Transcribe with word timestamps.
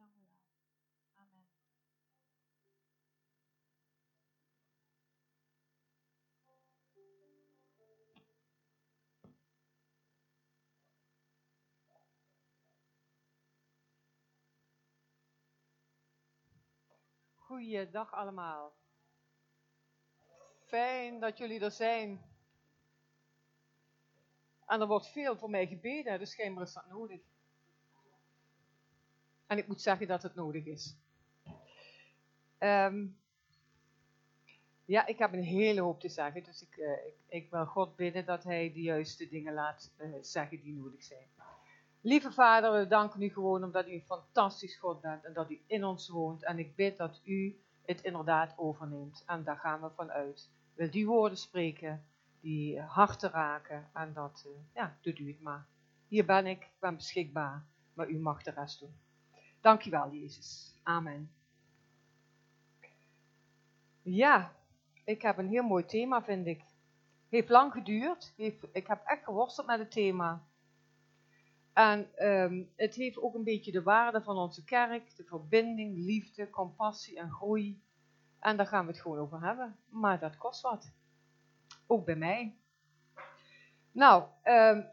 Dank 0.00 0.14
u 0.14 0.20
wel. 0.24 0.36
Amen. 1.14 1.46
Goeiedag 17.34 18.12
allemaal. 18.12 18.74
Fijn 20.66 21.20
dat 21.20 21.38
jullie 21.38 21.60
er 21.60 21.70
zijn. 21.70 22.24
En 24.66 24.80
er 24.80 24.86
wordt 24.86 25.06
veel 25.06 25.36
voor 25.36 25.50
mij 25.50 25.66
gebeden, 25.66 26.18
dus 26.18 26.30
schijnbaar 26.30 26.64
is 26.64 26.72
dat 26.72 26.86
nodig. 26.86 27.29
En 29.50 29.58
ik 29.58 29.66
moet 29.66 29.82
zeggen 29.82 30.06
dat 30.06 30.22
het 30.22 30.34
nodig 30.34 30.64
is. 30.64 30.96
Ehm, 32.58 33.06
ja, 34.84 35.06
ik 35.06 35.18
heb 35.18 35.32
een 35.32 35.42
hele 35.42 35.80
hoop 35.80 36.00
te 36.00 36.08
zeggen, 36.08 36.42
dus 36.42 36.62
ik, 36.62 36.76
eh, 36.76 37.06
ik, 37.06 37.14
ik 37.28 37.50
wil 37.50 37.66
God 37.66 37.96
bidden 37.96 38.24
dat 38.24 38.44
Hij 38.44 38.72
de 38.72 38.80
juiste 38.80 39.28
dingen 39.28 39.54
laat 39.54 39.92
eh, 39.96 40.08
zeggen 40.20 40.60
die 40.60 40.74
nodig 40.74 41.02
zijn. 41.02 41.26
Lieve 42.00 42.32
Vader, 42.32 42.72
we 42.72 42.86
danken 42.86 43.22
u 43.22 43.28
gewoon 43.28 43.64
omdat 43.64 43.88
u 43.88 43.92
een 43.92 44.04
fantastisch 44.04 44.76
God 44.76 45.00
bent 45.00 45.24
en 45.24 45.32
dat 45.32 45.50
u 45.50 45.60
in 45.66 45.84
ons 45.84 46.08
woont. 46.08 46.44
En 46.44 46.58
ik 46.58 46.74
bid 46.74 46.98
dat 46.98 47.20
u 47.24 47.60
het 47.84 48.00
inderdaad 48.00 48.54
overneemt. 48.56 49.22
En 49.26 49.44
daar 49.44 49.58
gaan 49.58 49.80
we 49.80 49.90
vanuit. 49.90 50.50
Wil 50.74 50.90
die 50.90 51.06
woorden 51.06 51.38
spreken 51.38 52.04
die 52.40 52.80
harten 52.80 53.30
raken 53.30 53.90
en 53.92 54.12
dat, 54.12 54.44
uh, 54.46 54.52
ja, 54.74 54.98
doet 55.00 55.18
u 55.18 55.28
het 55.28 55.40
maar. 55.40 55.66
Hier 56.08 56.24
ben 56.24 56.46
ik, 56.46 56.62
ik 56.62 56.78
ben 56.78 56.96
beschikbaar, 56.96 57.66
maar 57.94 58.08
u 58.08 58.18
mag 58.18 58.42
de 58.42 58.50
rest 58.50 58.80
doen. 58.80 58.94
Dankjewel, 59.60 60.10
Jezus. 60.10 60.74
Amen. 60.82 61.30
Ja, 64.02 64.56
ik 65.04 65.22
heb 65.22 65.38
een 65.38 65.48
heel 65.48 65.62
mooi 65.62 65.84
thema, 65.84 66.22
vind 66.22 66.46
ik. 66.46 66.62
Heeft 67.28 67.48
lang 67.48 67.72
geduurd. 67.72 68.32
Ik 68.72 68.86
heb 68.86 69.02
echt 69.04 69.24
geworsteld 69.24 69.66
met 69.66 69.78
het 69.78 69.90
thema. 69.90 70.48
En 71.72 72.26
um, 72.28 72.72
het 72.76 72.94
heeft 72.94 73.18
ook 73.18 73.34
een 73.34 73.44
beetje 73.44 73.72
de 73.72 73.82
waarde 73.82 74.22
van 74.22 74.36
onze 74.36 74.64
kerk, 74.64 75.16
de 75.16 75.24
verbinding, 75.24 75.96
liefde, 75.96 76.50
compassie 76.50 77.18
en 77.18 77.30
groei. 77.30 77.82
En 78.38 78.56
daar 78.56 78.66
gaan 78.66 78.86
we 78.86 78.92
het 78.92 79.00
gewoon 79.00 79.18
over 79.18 79.40
hebben. 79.42 79.78
Maar 79.88 80.18
dat 80.18 80.36
kost 80.36 80.60
wat. 80.60 80.92
Ook 81.86 82.04
bij 82.04 82.16
mij. 82.16 82.56
Nou, 83.92 84.24
um, 84.44 84.86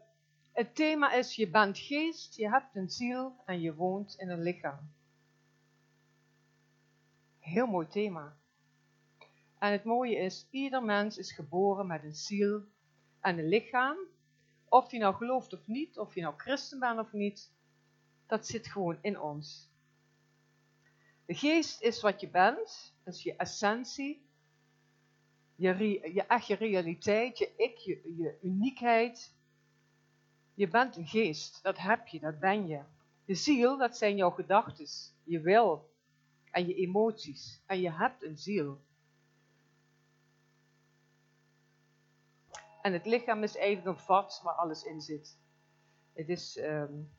het 0.58 0.74
thema 0.74 1.12
is: 1.12 1.34
je 1.34 1.50
bent 1.50 1.78
geest, 1.78 2.36
je 2.36 2.48
hebt 2.48 2.76
een 2.76 2.90
ziel 2.90 3.36
en 3.44 3.60
je 3.60 3.74
woont 3.74 4.14
in 4.18 4.28
een 4.28 4.42
lichaam. 4.42 4.92
Heel 7.38 7.66
mooi 7.66 7.86
thema. 7.86 8.36
En 9.58 9.72
het 9.72 9.84
mooie 9.84 10.16
is: 10.16 10.46
ieder 10.50 10.82
mens 10.82 11.18
is 11.18 11.32
geboren 11.32 11.86
met 11.86 12.02
een 12.04 12.14
ziel 12.14 12.64
en 13.20 13.38
een 13.38 13.48
lichaam. 13.48 13.96
Of 14.68 14.90
je 14.90 14.98
nou 14.98 15.14
gelooft 15.14 15.52
of 15.52 15.66
niet, 15.66 15.98
of 15.98 16.14
je 16.14 16.20
nou 16.20 16.34
christen 16.36 16.78
bent 16.78 16.98
of 16.98 17.12
niet, 17.12 17.52
dat 18.26 18.46
zit 18.46 18.66
gewoon 18.66 18.98
in 19.00 19.20
ons. 19.20 19.70
De 21.26 21.34
geest 21.34 21.80
is 21.80 22.00
wat 22.00 22.20
je 22.20 22.28
bent, 22.28 22.94
is 23.04 23.22
je 23.22 23.36
essentie, 23.36 24.26
je, 25.54 25.76
je 26.14 26.26
echte 26.26 26.54
realiteit, 26.54 27.38
je 27.38 27.52
ik, 27.56 27.76
je, 27.76 28.14
je 28.16 28.38
uniekheid. 28.42 29.36
Je 30.58 30.68
bent 30.68 30.96
een 30.96 31.06
geest, 31.06 31.62
dat 31.62 31.78
heb 31.78 32.06
je, 32.06 32.20
dat 32.20 32.38
ben 32.38 32.66
je. 32.66 32.82
De 33.24 33.34
ziel, 33.34 33.76
dat 33.76 33.96
zijn 33.96 34.16
jouw 34.16 34.30
gedachten, 34.30 34.86
je 35.24 35.40
wil 35.40 35.90
en 36.50 36.66
je 36.66 36.74
emoties. 36.74 37.62
En 37.66 37.80
je 37.80 37.92
hebt 37.92 38.22
een 38.22 38.38
ziel. 38.38 38.80
En 42.82 42.92
het 42.92 43.06
lichaam 43.06 43.42
is 43.42 43.56
eigenlijk 43.56 43.86
een 43.86 44.04
vat 44.04 44.40
waar 44.44 44.54
alles 44.54 44.82
in 44.82 45.00
zit. 45.00 45.38
Het 46.12 46.28
is, 46.28 46.56
um, 46.56 47.10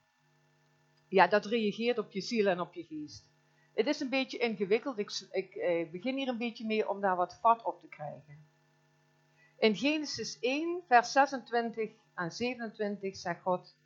ja, 1.07 1.27
dat 1.27 1.45
reageert 1.45 1.97
op 1.97 2.11
je 2.11 2.21
ziel 2.21 2.47
en 2.47 2.59
op 2.59 2.73
je 2.73 2.83
geest. 2.83 3.29
Het 3.73 3.88
is 3.88 4.00
een 4.00 4.09
beetje 4.09 4.38
ingewikkeld. 4.38 4.97
Ik, 4.97 5.27
ik 5.31 5.56
eh, 5.56 5.91
begin 5.91 6.17
hier 6.17 6.27
een 6.27 6.38
beetje 6.38 6.66
mee 6.66 6.89
om 6.89 7.01
daar 7.01 7.16
wat 7.16 7.39
vat 7.41 7.63
op 7.63 7.81
te 7.81 7.88
krijgen. 7.88 8.47
In 9.57 9.75
Genesis 9.75 10.39
1, 10.39 10.83
vers 10.88 11.11
26 11.11 11.91
en 12.19 12.31
27 12.31 13.16
zegt 13.16 13.41
God. 13.41 13.78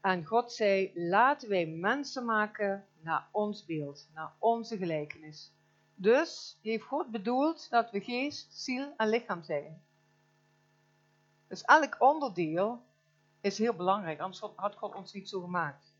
En 0.00 0.24
God 0.24 0.52
zei: 0.52 0.90
Laten 0.94 1.48
wij 1.48 1.66
mensen 1.66 2.24
maken 2.24 2.86
naar 3.00 3.28
ons 3.32 3.64
beeld, 3.64 4.08
naar 4.14 4.32
onze 4.38 4.76
gelijkenis. 4.76 5.52
Dus 5.94 6.58
heeft 6.62 6.84
God 6.84 7.10
bedoeld 7.10 7.70
dat 7.70 7.90
we 7.90 8.00
geest, 8.00 8.54
ziel 8.54 8.94
en 8.96 9.08
lichaam 9.08 9.42
zijn. 9.42 9.82
Dus 11.46 11.62
elk 11.62 11.96
onderdeel 11.98 12.82
is 13.40 13.58
heel 13.58 13.74
belangrijk, 13.74 14.20
anders 14.20 14.40
had 14.56 14.74
God 14.74 14.94
ons 14.94 15.12
niet 15.12 15.28
zo 15.28 15.40
gemaakt. 15.40 15.94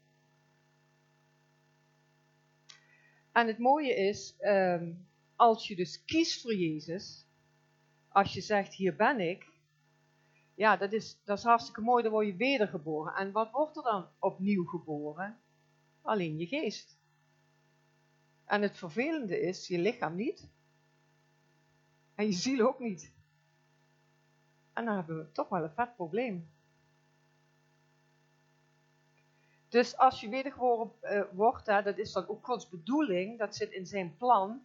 En 3.33 3.47
het 3.47 3.59
mooie 3.59 3.95
is, 3.95 4.35
um, 4.41 5.09
als 5.37 5.69
je 5.69 5.77
dus 5.77 6.05
kiest 6.05 6.41
voor 6.41 6.55
Jezus, 6.55 7.27
als 8.09 8.35
je 8.35 8.41
zegt, 8.41 8.75
hier 8.75 8.97
ben 8.97 9.21
ik, 9.21 9.58
ja, 10.59 10.77
dat 10.77 10.93
is, 10.93 11.21
dat 11.25 11.39
is 11.39 11.45
hartstikke 11.45 11.81
mooi, 11.81 12.03
dan 12.03 12.13
word 12.13 12.27
je 12.27 12.37
wedergeboren. 12.37 13.15
En 13.15 13.33
wat 13.33 13.51
wordt 13.51 13.77
er 13.77 13.83
dan 13.83 14.09
opnieuw 14.19 14.65
geboren? 14.65 15.41
Alleen 16.03 16.39
je 16.39 16.47
geest. 16.47 16.99
En 18.45 18.63
het 18.63 18.77
vervelende 18.77 19.41
is, 19.41 19.67
je 19.67 19.79
lichaam 19.79 20.15
niet. 20.15 20.49
En 22.15 22.25
je 22.25 22.33
ziel 22.33 22.67
ook 22.67 22.79
niet. 22.79 23.13
En 24.73 24.85
dan 24.85 24.95
hebben 24.95 25.19
we 25.19 25.33
toch 25.33 25.49
wel 25.49 25.63
een 25.63 25.75
vet 25.75 25.95
probleem. 25.97 26.51
Dus 29.69 29.97
als 29.97 30.21
je 30.21 30.29
wedergeboren 30.29 30.93
uh, 31.03 31.23
wordt, 31.33 31.67
hè, 31.67 31.83
dat 31.83 31.99
is 31.99 32.13
dan 32.13 32.29
ook 32.29 32.45
Gods 32.45 32.69
bedoeling, 32.69 33.39
dat 33.39 33.57
zit 33.57 33.71
in 33.71 33.87
zijn 33.87 34.17
plan. 34.17 34.63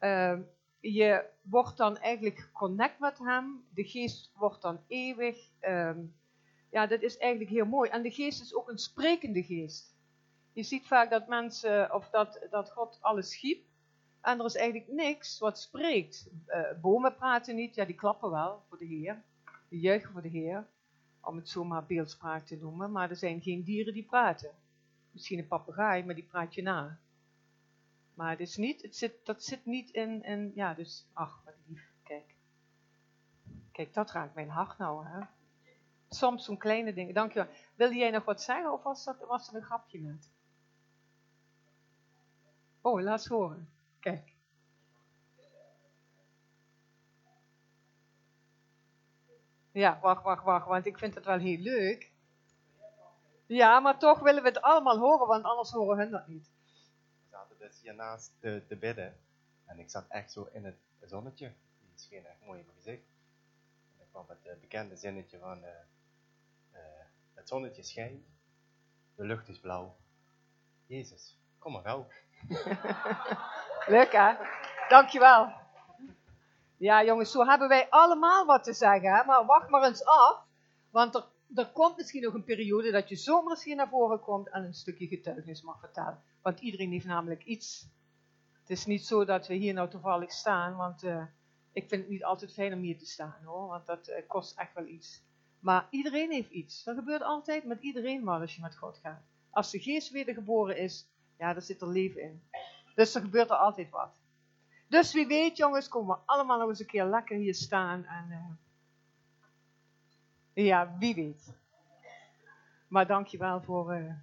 Uh, 0.00 0.38
je 0.82 1.24
wordt 1.42 1.76
dan 1.76 1.98
eigenlijk 1.98 2.38
geconnect 2.38 2.98
met 2.98 3.18
hem, 3.18 3.64
de 3.74 3.84
geest 3.84 4.32
wordt 4.34 4.62
dan 4.62 4.80
eeuwig. 4.86 5.48
Uh, 5.60 5.90
ja, 6.70 6.86
dat 6.86 7.02
is 7.02 7.18
eigenlijk 7.18 7.50
heel 7.50 7.66
mooi. 7.66 7.90
En 7.90 8.02
de 8.02 8.10
geest 8.10 8.40
is 8.40 8.54
ook 8.54 8.68
een 8.68 8.78
sprekende 8.78 9.42
geest. 9.42 9.96
Je 10.52 10.62
ziet 10.62 10.86
vaak 10.86 11.10
dat 11.10 11.28
mensen, 11.28 11.94
of 11.94 12.10
dat, 12.10 12.46
dat 12.50 12.70
God 12.70 12.98
alles 13.00 13.30
schiep, 13.30 13.64
en 14.20 14.38
er 14.38 14.44
is 14.44 14.56
eigenlijk 14.56 14.92
niks 14.92 15.38
wat 15.38 15.58
spreekt. 15.58 16.30
Uh, 16.46 16.60
bomen 16.80 17.14
praten 17.14 17.54
niet, 17.54 17.74
ja 17.74 17.84
die 17.84 17.94
klappen 17.94 18.30
wel 18.30 18.62
voor 18.68 18.78
de 18.78 18.84
Heer. 18.84 19.22
Die 19.68 19.80
juichen 19.80 20.12
voor 20.12 20.22
de 20.22 20.28
Heer. 20.28 20.66
Om 21.20 21.36
het 21.36 21.48
zomaar 21.48 21.86
beeldspraak 21.86 22.46
te 22.46 22.56
noemen. 22.56 22.92
Maar 22.92 23.10
er 23.10 23.16
zijn 23.16 23.42
geen 23.42 23.62
dieren 23.62 23.92
die 23.92 24.04
praten. 24.04 24.50
Misschien 25.10 25.38
een 25.38 25.46
papegaai, 25.46 26.04
maar 26.04 26.14
die 26.14 26.24
praat 26.24 26.54
je 26.54 26.62
na. 26.62 26.98
Maar 28.14 28.30
het 28.30 28.40
is 28.40 28.56
niet, 28.56 28.82
het 28.82 28.96
zit, 28.96 29.26
dat 29.26 29.44
zit 29.44 29.64
niet 29.66 29.90
in, 29.90 30.22
in, 30.22 30.52
ja 30.54 30.74
dus, 30.74 31.06
ach 31.12 31.42
wat 31.44 31.54
lief, 31.66 31.92
kijk. 32.02 32.34
Kijk, 33.72 33.94
dat 33.94 34.10
raakt 34.10 34.34
mijn 34.34 34.48
hart 34.48 34.78
nou, 34.78 35.06
hè. 35.06 35.20
Soms 36.08 36.44
zo'n 36.44 36.58
kleine 36.58 36.92
dingen, 36.92 37.14
dankjewel. 37.14 37.52
Wilde 37.74 37.94
jij 37.94 38.10
nog 38.10 38.24
wat 38.24 38.42
zeggen 38.42 38.72
of 38.72 38.82
was, 38.82 39.04
dat, 39.04 39.18
was 39.18 39.48
er 39.48 39.54
een 39.54 39.62
grapje 39.62 40.00
net? 40.00 40.30
Oh, 42.80 43.00
laat 43.00 43.18
eens 43.18 43.26
horen. 43.26 43.68
Kijk. 44.00 44.34
Ja, 49.72 49.98
wacht, 50.00 50.22
wacht, 50.22 50.44
wacht, 50.44 50.66
want 50.66 50.86
ik 50.86 50.98
vind 50.98 51.14
het 51.14 51.24
wel 51.24 51.38
heel 51.38 51.58
leuk. 51.58 52.12
Ja, 53.46 53.80
maar 53.80 53.98
toch 53.98 54.18
willen 54.18 54.42
we 54.42 54.48
het 54.48 54.60
allemaal 54.60 54.98
horen, 54.98 55.26
want 55.26 55.44
anders 55.44 55.70
horen 55.70 55.98
hun 55.98 56.10
dat 56.10 56.26
niet. 56.26 56.50
Dus 57.72 57.80
hiernaast 57.80 58.32
te, 58.40 58.76
bidden 58.80 59.16
en 59.64 59.78
ik 59.78 59.90
zat 59.90 60.04
echt 60.08 60.32
zo 60.32 60.48
in 60.52 60.64
het 60.64 60.76
zonnetje. 61.00 61.52
Die 61.80 61.98
scheen 61.98 62.26
echt 62.26 62.44
mooi 62.44 62.60
in 62.60 62.70
gezicht. 62.74 63.02
En 63.96 64.04
ik 64.04 64.08
kwam 64.10 64.24
het 64.28 64.46
uh, 64.46 64.52
bekende 64.60 64.96
zinnetje 64.96 65.38
van 65.38 65.58
uh, 65.58 65.68
uh, 66.72 66.80
het 67.34 67.48
zonnetje 67.48 67.82
schijnt, 67.82 68.26
de 69.14 69.24
lucht 69.24 69.48
is 69.48 69.60
blauw. 69.60 69.96
Jezus, 70.86 71.38
kom 71.58 71.72
maar 71.72 71.82
gauw. 71.82 72.06
Leuk 73.96 74.12
hè? 74.12 74.34
Dankjewel. 74.88 75.52
Ja 76.76 77.04
jongens, 77.04 77.30
zo 77.30 77.46
hebben 77.46 77.68
wij 77.68 77.86
allemaal 77.90 78.46
wat 78.46 78.64
te 78.64 78.72
zeggen. 78.72 79.14
Hè? 79.14 79.24
Maar 79.24 79.44
wacht 79.44 79.68
maar 79.68 79.82
eens 79.82 80.04
af. 80.04 80.44
Want 80.90 81.14
er, 81.14 81.24
er 81.54 81.70
komt 81.72 81.96
misschien 81.96 82.22
nog 82.22 82.34
een 82.34 82.44
periode 82.44 82.90
dat 82.90 83.08
je 83.08 83.16
zomaar 83.16 83.60
hier 83.62 83.76
naar 83.76 83.88
voren 83.88 84.20
komt 84.20 84.48
en 84.48 84.64
een 84.64 84.74
stukje 84.74 85.06
getuigenis 85.06 85.62
mag 85.62 85.80
vertellen. 85.80 86.22
Want 86.42 86.60
iedereen 86.60 86.90
heeft 86.90 87.06
namelijk 87.06 87.44
iets. 87.44 87.88
Het 88.60 88.70
is 88.70 88.86
niet 88.86 89.06
zo 89.06 89.24
dat 89.24 89.46
we 89.46 89.54
hier 89.54 89.74
nou 89.74 89.90
toevallig 89.90 90.32
staan, 90.32 90.76
want 90.76 91.04
uh, 91.04 91.24
ik 91.72 91.88
vind 91.88 92.02
het 92.02 92.10
niet 92.10 92.24
altijd 92.24 92.52
fijn 92.52 92.72
om 92.72 92.80
hier 92.80 92.98
te 92.98 93.06
staan 93.06 93.42
hoor. 93.44 93.68
Want 93.68 93.86
dat 93.86 94.08
uh, 94.08 94.14
kost 94.26 94.58
echt 94.58 94.74
wel 94.74 94.86
iets. 94.86 95.22
Maar 95.58 95.86
iedereen 95.90 96.30
heeft 96.30 96.50
iets. 96.50 96.84
Dat 96.84 96.96
gebeurt 96.96 97.22
altijd 97.22 97.64
met 97.64 97.82
iedereen 97.82 98.24
maar 98.24 98.40
als 98.40 98.54
je 98.54 98.62
met 98.62 98.76
God 98.76 98.98
gaat. 99.02 99.22
Als 99.50 99.70
de 99.70 99.80
geest 99.80 100.10
wedergeboren 100.10 100.76
is, 100.76 101.08
ja, 101.38 101.52
dan 101.52 101.62
zit 101.62 101.80
er 101.80 101.88
leven 101.88 102.22
in. 102.22 102.42
Dus 102.94 103.14
er 103.14 103.20
gebeurt 103.20 103.50
er 103.50 103.56
altijd 103.56 103.90
wat. 103.90 104.20
Dus 104.88 105.12
wie 105.12 105.26
weet, 105.26 105.56
jongens, 105.56 105.88
komen 105.88 106.16
we 106.16 106.22
allemaal 106.26 106.58
nog 106.58 106.68
eens 106.68 106.80
een 106.80 106.86
keer 106.86 107.04
lekker 107.04 107.36
hier 107.36 107.54
staan. 107.54 108.04
En, 108.04 108.26
uh, 108.30 108.50
ja, 110.54 110.96
wie 110.98 111.14
weet. 111.14 111.52
Maar 112.88 113.06
dankjewel 113.06 113.62
voor. 113.62 113.94
Uh, 113.96 114.14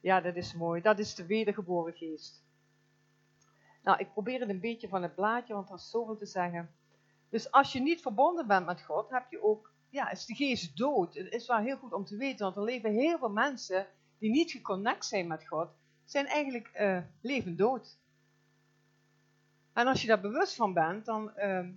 ja, 0.00 0.20
dat 0.20 0.36
is 0.36 0.54
mooi. 0.54 0.80
Dat 0.80 0.98
is 0.98 1.14
de 1.14 1.26
wedergeboren 1.26 1.94
geest. 1.94 2.44
Nou, 3.82 3.98
ik 3.98 4.12
probeer 4.12 4.40
het 4.40 4.48
een 4.48 4.60
beetje 4.60 4.88
van 4.88 5.02
het 5.02 5.14
blaadje, 5.14 5.54
want 5.54 5.68
er 5.68 5.74
is 5.74 5.90
zoveel 5.90 6.16
te 6.16 6.26
zeggen. 6.26 6.74
Dus 7.28 7.50
als 7.50 7.72
je 7.72 7.80
niet 7.80 8.02
verbonden 8.02 8.46
bent 8.46 8.66
met 8.66 8.82
God, 8.82 9.10
heb 9.10 9.30
je 9.30 9.42
ook, 9.42 9.72
ja, 9.88 10.10
is 10.10 10.26
de 10.26 10.34
geest 10.34 10.76
dood. 10.76 11.14
Het 11.14 11.32
is 11.32 11.46
wel 11.46 11.58
heel 11.58 11.76
goed 11.76 11.92
om 11.92 12.04
te 12.04 12.16
weten, 12.16 12.44
want 12.44 12.56
er 12.56 12.62
leven 12.62 12.92
heel 12.92 13.18
veel 13.18 13.30
mensen 13.30 13.86
die 14.18 14.30
niet 14.30 14.50
geconnect 14.50 15.04
zijn 15.04 15.26
met 15.26 15.46
God, 15.46 15.68
zijn 16.04 16.26
eigenlijk 16.26 16.70
uh, 16.74 16.98
leven 17.20 17.56
dood. 17.56 17.98
En 19.72 19.86
als 19.86 20.00
je 20.00 20.06
daar 20.06 20.20
bewust 20.20 20.54
van 20.54 20.72
bent, 20.72 21.04
dan, 21.04 21.32
uh, 21.36 21.68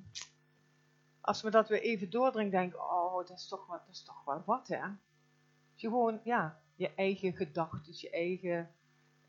als 1.25 1.41
we 1.41 1.49
dat 1.49 1.69
weer 1.69 1.81
even 1.81 2.09
doordringen, 2.09 2.51
denken, 2.51 2.79
oh, 2.79 3.15
dat 3.27 3.37
is 3.37 3.47
toch, 3.47 3.67
wat, 3.67 3.85
dat 3.85 3.95
is 3.95 4.03
toch 4.03 4.23
wel 4.23 4.43
wat, 4.45 4.67
hè. 4.67 4.81
Als 4.81 5.81
je 5.81 5.87
gewoon, 5.87 6.21
ja, 6.23 6.61
je 6.75 6.93
eigen 6.95 7.33
gedachten, 7.33 7.93
je 7.95 8.09
eigen 8.09 8.71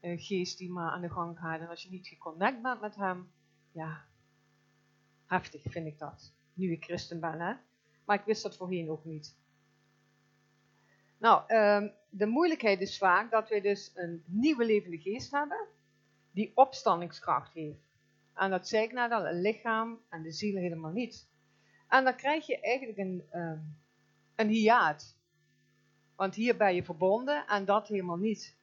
uh, 0.01 0.21
geest 0.21 0.59
die 0.59 0.71
maar 0.71 0.91
aan 0.91 1.01
de 1.01 1.11
gang 1.11 1.39
gaat. 1.39 1.61
En 1.61 1.69
als 1.69 1.83
je 1.83 1.91
niet 1.91 2.07
geconnect 2.07 2.63
bent 2.63 2.81
met 2.81 2.97
hem, 2.97 3.33
ja, 3.73 4.05
heftig 5.27 5.63
vind 5.63 5.87
ik 5.87 5.99
dat. 5.99 6.35
Nu 6.53 6.73
ik 6.73 6.85
christen 6.85 7.21
ben, 7.21 7.41
hè. 7.41 7.55
Maar 8.05 8.19
ik 8.19 8.25
wist 8.25 8.43
dat 8.43 8.57
voorheen 8.57 8.91
ook 8.91 9.05
niet. 9.05 9.37
Nou, 11.19 11.55
um, 11.55 11.93
de 12.09 12.27
moeilijkheid 12.27 12.81
is 12.81 12.99
vaak 12.99 13.31
dat 13.31 13.49
wij 13.49 13.61
dus 13.61 13.91
een 13.95 14.23
nieuwe 14.27 14.65
levende 14.65 14.99
geest 14.99 15.31
hebben, 15.31 15.67
die 16.31 16.53
opstandingskracht 16.55 17.53
heeft. 17.53 17.89
En 18.35 18.51
dat 18.51 18.69
zei 18.69 18.85
ik 18.85 18.93
net 18.93 19.11
al, 19.11 19.27
een 19.27 19.41
lichaam 19.41 20.01
en 20.09 20.23
de 20.23 20.33
ziel 20.33 20.57
helemaal 20.57 20.93
niet. 20.93 21.29
En 21.89 22.05
dan 22.05 22.17
krijg 22.17 22.47
je 22.47 22.61
eigenlijk 22.61 22.99
een, 22.99 23.25
um, 23.35 23.77
een 24.35 24.49
hiaat. 24.49 25.17
Want 26.17 26.35
hier 26.35 26.57
ben 26.57 26.75
je 26.75 26.85
verbonden 26.85 27.47
en 27.47 27.65
dat 27.65 27.89
helemaal 27.89 28.17
niet. 28.17 28.57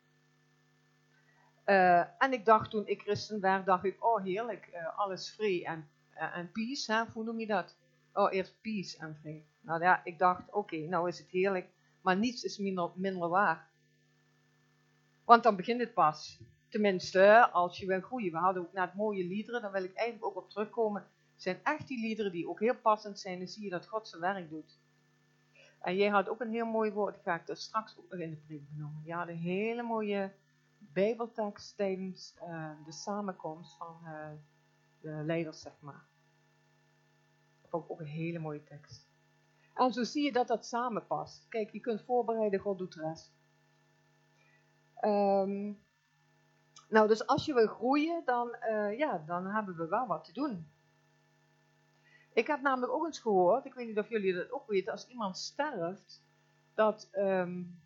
Uh, 1.65 2.21
en 2.21 2.33
ik 2.33 2.45
dacht 2.45 2.69
toen 2.69 2.87
ik 2.87 3.01
christen 3.01 3.39
werd, 3.39 3.65
dacht 3.65 3.83
ik, 3.83 4.05
oh 4.05 4.23
heerlijk, 4.23 4.69
uh, 4.73 4.99
alles 4.99 5.29
vrij 5.29 5.65
en, 5.65 5.89
uh, 6.15 6.37
en 6.37 6.51
peace, 6.51 6.93
hè? 6.93 7.03
hoe 7.13 7.23
noem 7.23 7.39
je 7.39 7.47
dat? 7.47 7.77
Oh, 8.13 8.33
eerst 8.33 8.61
peace 8.61 8.97
en 8.97 9.17
vrij. 9.21 9.45
Nou 9.61 9.81
ja, 9.81 10.01
ik 10.03 10.19
dacht, 10.19 10.51
oké, 10.51 10.77
nou 10.77 11.07
is 11.07 11.19
het 11.19 11.29
heerlijk, 11.29 11.67
maar 12.01 12.17
niets 12.17 12.43
is 12.43 12.57
minder, 12.57 12.91
minder 12.95 13.29
waar. 13.29 13.69
Want 15.25 15.43
dan 15.43 15.55
begint 15.55 15.79
het 15.79 15.93
pas. 15.93 16.39
Tenminste, 16.69 17.49
als 17.51 17.77
je 17.77 17.85
wil 17.85 18.01
groeien. 18.01 18.31
We 18.31 18.37
hadden 18.37 18.63
ook 18.63 18.73
net 18.73 18.93
mooie 18.93 19.25
liederen, 19.25 19.61
daar 19.61 19.71
wil 19.71 19.83
ik 19.83 19.93
eigenlijk 19.93 20.25
ook 20.25 20.43
op 20.43 20.49
terugkomen. 20.49 21.05
Zijn 21.43 21.63
echt 21.63 21.87
die 21.87 21.99
liederen 21.99 22.31
die 22.31 22.49
ook 22.49 22.59
heel 22.59 22.75
passend 22.75 23.19
zijn, 23.19 23.37
dan 23.37 23.47
zie 23.47 23.63
je 23.63 23.69
dat 23.69 23.87
God 23.87 24.07
zijn 24.07 24.21
werk 24.21 24.49
doet. 24.49 24.79
En 25.79 25.95
jij 25.95 26.09
had 26.09 26.29
ook 26.29 26.41
een 26.41 26.51
heel 26.51 26.65
mooi 26.65 26.91
woord, 26.91 27.21
ga 27.23 27.35
ik 27.35 27.49
er 27.49 27.57
straks 27.57 27.97
ook 27.97 28.09
nog 28.09 28.19
in 28.19 28.29
de 28.29 28.35
preek 28.35 28.69
benoemen. 28.69 29.01
Je 29.05 29.13
had 29.13 29.27
een 29.27 29.37
hele 29.37 29.83
mooie 29.83 30.33
bijbeltekst 30.77 31.77
tijdens 31.77 32.35
uh, 32.43 32.71
de 32.85 32.91
samenkomst 32.91 33.77
van 33.77 33.99
uh, 34.03 34.27
de 35.01 35.09
leiders, 35.09 35.61
zeg 35.61 35.73
maar. 35.79 36.05
Dat 37.61 37.69
vond 37.69 37.89
ook 37.89 37.99
een 37.99 38.05
hele 38.05 38.39
mooie 38.39 38.63
tekst. 38.63 39.07
En 39.73 39.93
zo 39.93 40.03
zie 40.03 40.23
je 40.23 40.31
dat 40.31 40.47
dat 40.47 40.65
samenpast. 40.65 41.47
Kijk, 41.49 41.71
je 41.71 41.79
kunt 41.79 42.01
voorbereiden, 42.01 42.59
God 42.59 42.77
doet 42.77 42.93
de 42.93 43.01
rest. 43.01 43.33
Um, 45.01 45.79
nou, 46.89 47.07
dus 47.07 47.27
als 47.27 47.45
je 47.45 47.53
wil 47.53 47.67
groeien, 47.67 48.21
dan, 48.25 48.55
uh, 48.69 48.97
ja, 48.97 49.23
dan 49.25 49.45
hebben 49.45 49.75
we 49.75 49.87
wel 49.87 50.07
wat 50.07 50.23
te 50.23 50.33
doen. 50.33 50.71
Ik 52.33 52.47
heb 52.47 52.61
namelijk 52.61 52.93
ook 52.93 53.05
eens 53.05 53.19
gehoord, 53.19 53.65
ik 53.65 53.73
weet 53.73 53.87
niet 53.87 53.97
of 53.97 54.09
jullie 54.09 54.33
dat 54.33 54.51
ook 54.51 54.67
weten, 54.67 54.91
als 54.91 55.07
iemand 55.07 55.37
sterft, 55.37 56.23
dat, 56.73 57.09
um, 57.11 57.81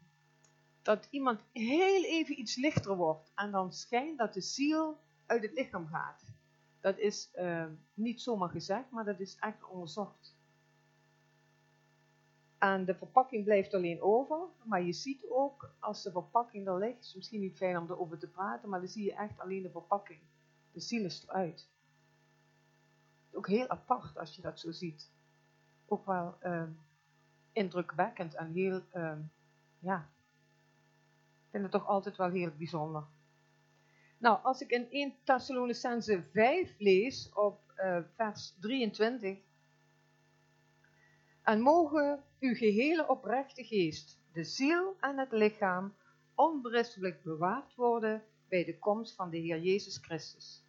dat 0.81 1.07
iemand 1.09 1.39
heel 1.51 2.03
even 2.03 2.39
iets 2.39 2.55
lichter 2.55 2.95
wordt. 2.95 3.31
En 3.35 3.51
dan 3.51 3.73
schijnt 3.73 4.17
dat 4.17 4.33
de 4.33 4.41
ziel 4.41 4.97
uit 5.25 5.41
het 5.41 5.53
lichaam 5.53 5.87
gaat. 5.87 6.23
Dat 6.79 6.97
is 6.97 7.29
uh, 7.35 7.65
niet 7.93 8.21
zomaar 8.21 8.49
gezegd, 8.49 8.89
maar 8.89 9.05
dat 9.05 9.19
is 9.19 9.37
echt 9.39 9.69
onderzocht. 9.69 10.35
En 12.57 12.85
de 12.85 12.95
verpakking 12.95 13.43
blijft 13.43 13.73
alleen 13.73 14.01
over, 14.01 14.39
maar 14.63 14.81
je 14.81 14.93
ziet 14.93 15.25
ook 15.29 15.71
als 15.79 16.03
de 16.03 16.11
verpakking 16.11 16.67
er 16.67 16.77
ligt, 16.77 16.99
is 16.99 17.15
misschien 17.15 17.39
niet 17.39 17.57
fijn 17.57 17.77
om 17.77 17.89
erover 17.89 18.17
te 18.17 18.29
praten, 18.29 18.69
maar 18.69 18.79
dan 18.79 18.89
zie 18.89 19.03
je 19.03 19.13
echt 19.13 19.39
alleen 19.39 19.61
de 19.61 19.69
verpakking. 19.69 20.19
De 20.71 20.79
ziel 20.79 21.05
is 21.05 21.25
eruit. 21.27 21.67
Ook 23.37 23.47
heel 23.47 23.69
apart 23.69 24.17
als 24.17 24.35
je 24.35 24.41
dat 24.41 24.59
zo 24.59 24.71
ziet. 24.71 25.11
Ook 25.85 26.05
wel 26.05 26.37
uh, 26.43 26.63
indrukwekkend 27.51 28.35
en 28.35 28.51
heel, 28.51 28.81
uh, 28.93 29.17
ja, 29.79 30.09
ik 31.43 31.49
vind 31.49 31.63
het 31.63 31.71
toch 31.71 31.87
altijd 31.87 32.17
wel 32.17 32.29
heel 32.29 32.51
bijzonder. 32.57 33.03
Nou, 34.17 34.43
als 34.43 34.61
ik 34.61 34.69
in 34.69 34.91
1 34.91 35.15
Thessalonicense 35.23 36.23
5 36.33 36.75
lees 36.77 37.33
op 37.33 37.73
uh, 37.77 37.97
vers 38.15 38.55
23, 38.59 39.37
en 41.41 41.61
mogen 41.61 42.23
uw 42.39 42.55
gehele 42.55 43.07
oprechte 43.07 43.63
geest, 43.63 44.19
de 44.31 44.43
ziel 44.43 44.95
en 44.99 45.17
het 45.17 45.31
lichaam, 45.31 45.93
onberispelijk 46.35 47.23
bewaard 47.23 47.75
worden 47.75 48.23
bij 48.47 48.65
de 48.65 48.79
komst 48.79 49.15
van 49.15 49.29
de 49.29 49.37
Heer 49.37 49.59
Jezus 49.59 49.97
Christus. 49.97 50.63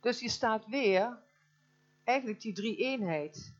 Dus 0.00 0.20
je 0.20 0.28
staat 0.28 0.66
weer, 0.66 1.28
eigenlijk 2.10 2.40
die 2.40 2.52
drie 2.52 2.76
eenheid. 2.76 3.54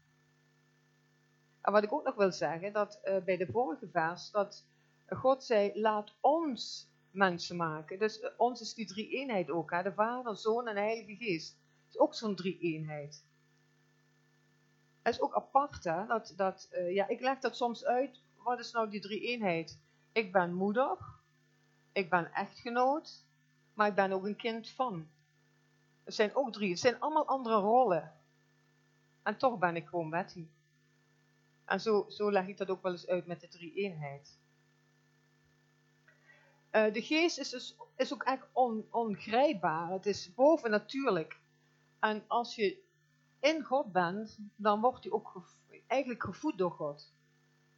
En 1.60 1.72
wat 1.72 1.82
ik 1.82 1.92
ook 1.92 2.04
nog 2.04 2.14
wil 2.14 2.32
zeggen, 2.32 2.72
dat 2.72 3.00
uh, 3.04 3.24
bij 3.24 3.36
de 3.36 3.46
vorige 3.46 3.88
vers, 3.88 4.30
dat 4.30 4.64
God 5.08 5.44
zei, 5.44 5.80
laat 5.80 6.14
ons 6.20 6.88
mensen 7.10 7.56
maken. 7.56 7.98
Dus 7.98 8.20
uh, 8.20 8.28
ons 8.36 8.60
is 8.60 8.74
die 8.74 8.86
drie 8.86 9.08
eenheid 9.08 9.50
ook, 9.50 9.70
de 9.82 9.92
Vader, 9.92 10.36
Zoon 10.36 10.68
en 10.68 10.76
Heilige 10.76 11.16
Geest. 11.16 11.56
Het 11.84 11.94
is 11.94 11.98
ook 11.98 12.14
zo'n 12.14 12.34
drie 12.34 12.58
eenheid. 12.58 13.24
Het 15.02 15.14
is 15.14 15.20
ook 15.20 15.34
apart, 15.34 15.84
hè? 15.84 16.06
Dat, 16.06 16.32
dat, 16.36 16.68
uh, 16.72 16.94
ja, 16.94 17.08
ik 17.08 17.20
leg 17.20 17.38
dat 17.38 17.56
soms 17.56 17.84
uit. 17.84 18.20
Wat 18.36 18.58
is 18.58 18.72
nou 18.72 18.90
die 18.90 19.00
drie 19.00 19.20
eenheid? 19.20 19.78
Ik 20.12 20.32
ben 20.32 20.54
moeder, 20.54 20.96
ik 21.92 22.10
ben 22.10 22.32
echtgenoot, 22.32 23.24
maar 23.74 23.88
ik 23.88 23.94
ben 23.94 24.12
ook 24.12 24.24
een 24.24 24.36
kind 24.36 24.70
van. 24.70 25.08
Het 26.04 26.14
zijn 26.14 26.34
ook 26.34 26.52
drie. 26.52 26.70
Het 26.70 26.78
zijn 26.78 27.00
allemaal 27.00 27.26
andere 27.26 27.56
rollen. 27.56 28.19
En 29.22 29.36
toch 29.36 29.58
ben 29.58 29.76
ik 29.76 29.88
gewoon 29.88 30.10
Betty. 30.10 30.46
En 31.64 31.80
zo, 31.80 32.04
zo 32.08 32.32
leg 32.32 32.46
ik 32.46 32.56
dat 32.56 32.70
ook 32.70 32.82
wel 32.82 32.92
eens 32.92 33.06
uit 33.06 33.26
met 33.26 33.40
de 33.40 33.48
drie 33.48 33.74
eenheid. 33.74 34.38
Uh, 36.72 36.92
de 36.92 37.02
geest 37.02 37.38
is, 37.38 37.50
dus, 37.50 37.76
is 37.96 38.12
ook 38.12 38.22
echt 38.22 38.46
on, 38.52 38.86
ongrijpbaar. 38.90 39.90
Het 39.90 40.06
is 40.06 40.34
bovennatuurlijk. 40.34 41.40
En 41.98 42.24
als 42.26 42.54
je 42.54 42.82
in 43.40 43.64
God 43.64 43.92
bent, 43.92 44.38
dan 44.56 44.80
wordt 44.80 45.04
je 45.04 45.12
ook 45.12 45.42
eigenlijk 45.86 46.22
gevoed 46.22 46.58
door 46.58 46.70
God. 46.70 47.14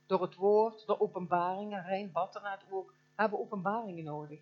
Door 0.06 0.22
het 0.22 0.34
woord, 0.34 0.86
door 0.86 1.00
openbaringen. 1.00 1.84
Rijn 1.84 2.12
Battenaat 2.12 2.64
ook, 2.70 2.94
hebben 3.14 3.38
openbaringen 3.38 4.04
nodig. 4.04 4.40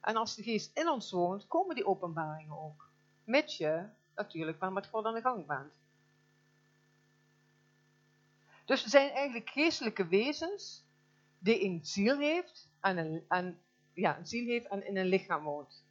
En 0.00 0.16
als 0.16 0.34
de 0.34 0.42
geest 0.42 0.78
in 0.78 0.88
ons 0.88 1.10
woont, 1.10 1.46
komen 1.46 1.74
die 1.74 1.86
openbaringen 1.86 2.58
ook. 2.58 2.90
Mits 3.24 3.56
je 3.56 3.88
natuurlijk 4.14 4.58
maar 4.58 4.72
met 4.72 4.86
God 4.86 5.04
aan 5.04 5.14
de 5.14 5.20
gang 5.20 5.46
bent. 5.46 5.72
Dus 8.72 8.82
we 8.82 8.88
zijn 8.88 9.10
eigenlijk 9.10 9.50
geestelijke 9.50 10.06
wezens 10.06 10.84
die 11.38 11.64
een 11.64 11.80
ziel 11.82 12.18
heeft 12.18 12.68
en 12.80 12.96
een, 12.96 13.24
en, 13.28 13.62
ja, 13.92 14.18
een 14.18 14.26
ziel 14.26 14.46
heeft 14.46 14.66
en 14.66 14.86
in 14.86 14.96
een 14.96 15.06
lichaam 15.06 15.44
woont. 15.44 15.84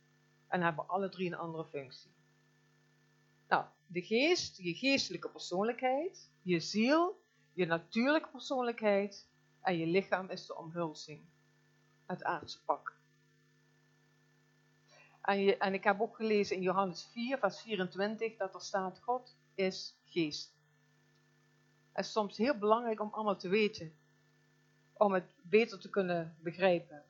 En 0.48 0.62
hebben 0.62 0.88
alle 0.88 1.10
drie 1.10 1.28
een 1.28 1.38
andere 1.38 1.66
functie. 1.66 2.14
Nou, 3.48 3.66
de 3.88 4.02
geest, 4.02 4.58
je 4.58 4.74
geestelijke 4.74 5.30
persoonlijkheid, 5.30 6.32
je 6.42 6.60
ziel, 6.60 7.24
je 7.54 7.66
natuurlijke 7.66 8.30
persoonlijkheid 8.30 9.28
en 9.62 9.78
je 9.78 9.86
lichaam 9.86 10.30
is 10.30 10.46
de 10.46 10.58
omhulsing, 10.58 11.26
het 12.06 12.24
aardse 12.24 12.64
pak. 12.64 12.98
En, 15.22 15.40
je, 15.40 15.58
en 15.58 15.74
ik 15.74 15.84
heb 15.84 16.02
ook 16.02 16.16
gelezen 16.16 16.56
in 16.56 16.62
Johannes 16.62 17.10
4, 17.12 17.38
vers 17.38 17.62
24, 17.62 18.38
dat 18.38 18.54
er 18.54 18.62
staat, 18.62 19.00
God 19.00 19.38
is 19.56 19.96
geest. 20.06 20.60
Is 21.96 22.12
soms 22.12 22.38
heel 22.38 22.58
belangrijk 22.58 23.00
om 23.00 23.14
allemaal 23.14 23.38
te 23.38 23.50
weten, 23.50 23.94
om 24.94 25.14
het 25.14 25.36
beter 25.42 25.80
te 25.80 25.90
kunnen 25.90 26.38
begrijpen. 26.40 27.04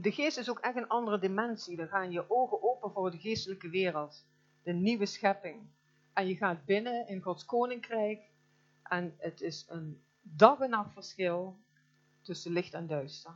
De 0.00 0.12
geest 0.12 0.38
is 0.38 0.50
ook 0.50 0.58
echt 0.58 0.76
een 0.76 0.88
andere 0.88 1.18
dimensie. 1.18 1.76
Dan 1.76 1.88
gaan 1.88 2.10
je 2.10 2.30
ogen 2.30 2.62
open 2.62 2.92
voor 2.92 3.10
de 3.10 3.18
geestelijke 3.18 3.68
wereld 3.68 4.24
de 4.62 4.72
nieuwe 4.72 5.06
schepping. 5.06 5.68
En 6.12 6.26
je 6.26 6.36
gaat 6.36 6.64
binnen 6.64 7.08
in 7.08 7.22
Gods 7.22 7.44
koninkrijk. 7.44 8.22
En 8.82 9.14
het 9.18 9.40
is 9.40 9.64
een 9.68 10.02
dag 10.20 10.60
en 10.60 10.70
nacht 10.70 10.92
verschil. 10.92 11.62
tussen 12.22 12.52
licht 12.52 12.74
en 12.74 12.86
duister. 12.86 13.34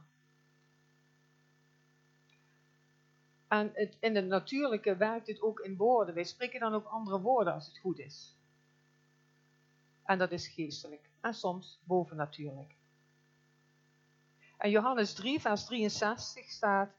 En 3.48 3.70
het, 3.74 3.96
in 4.00 4.16
het 4.16 4.26
natuurlijke 4.26 4.96
werkt 4.96 5.26
het 5.26 5.40
ook 5.40 5.60
in 5.60 5.76
woorden. 5.76 6.14
Wij 6.14 6.24
spreken 6.24 6.60
dan 6.60 6.74
ook 6.74 6.86
andere 6.86 7.20
woorden 7.20 7.52
als 7.52 7.66
het 7.66 7.78
goed 7.78 7.98
is. 7.98 8.37
En 10.08 10.18
dat 10.18 10.32
is 10.32 10.48
geestelijk. 10.48 11.10
En 11.20 11.34
soms 11.34 11.80
bovennatuurlijk. 11.84 12.74
En 14.56 14.70
Johannes 14.70 15.14
3, 15.14 15.40
vers 15.40 15.64
63 15.64 16.50
staat: 16.50 16.90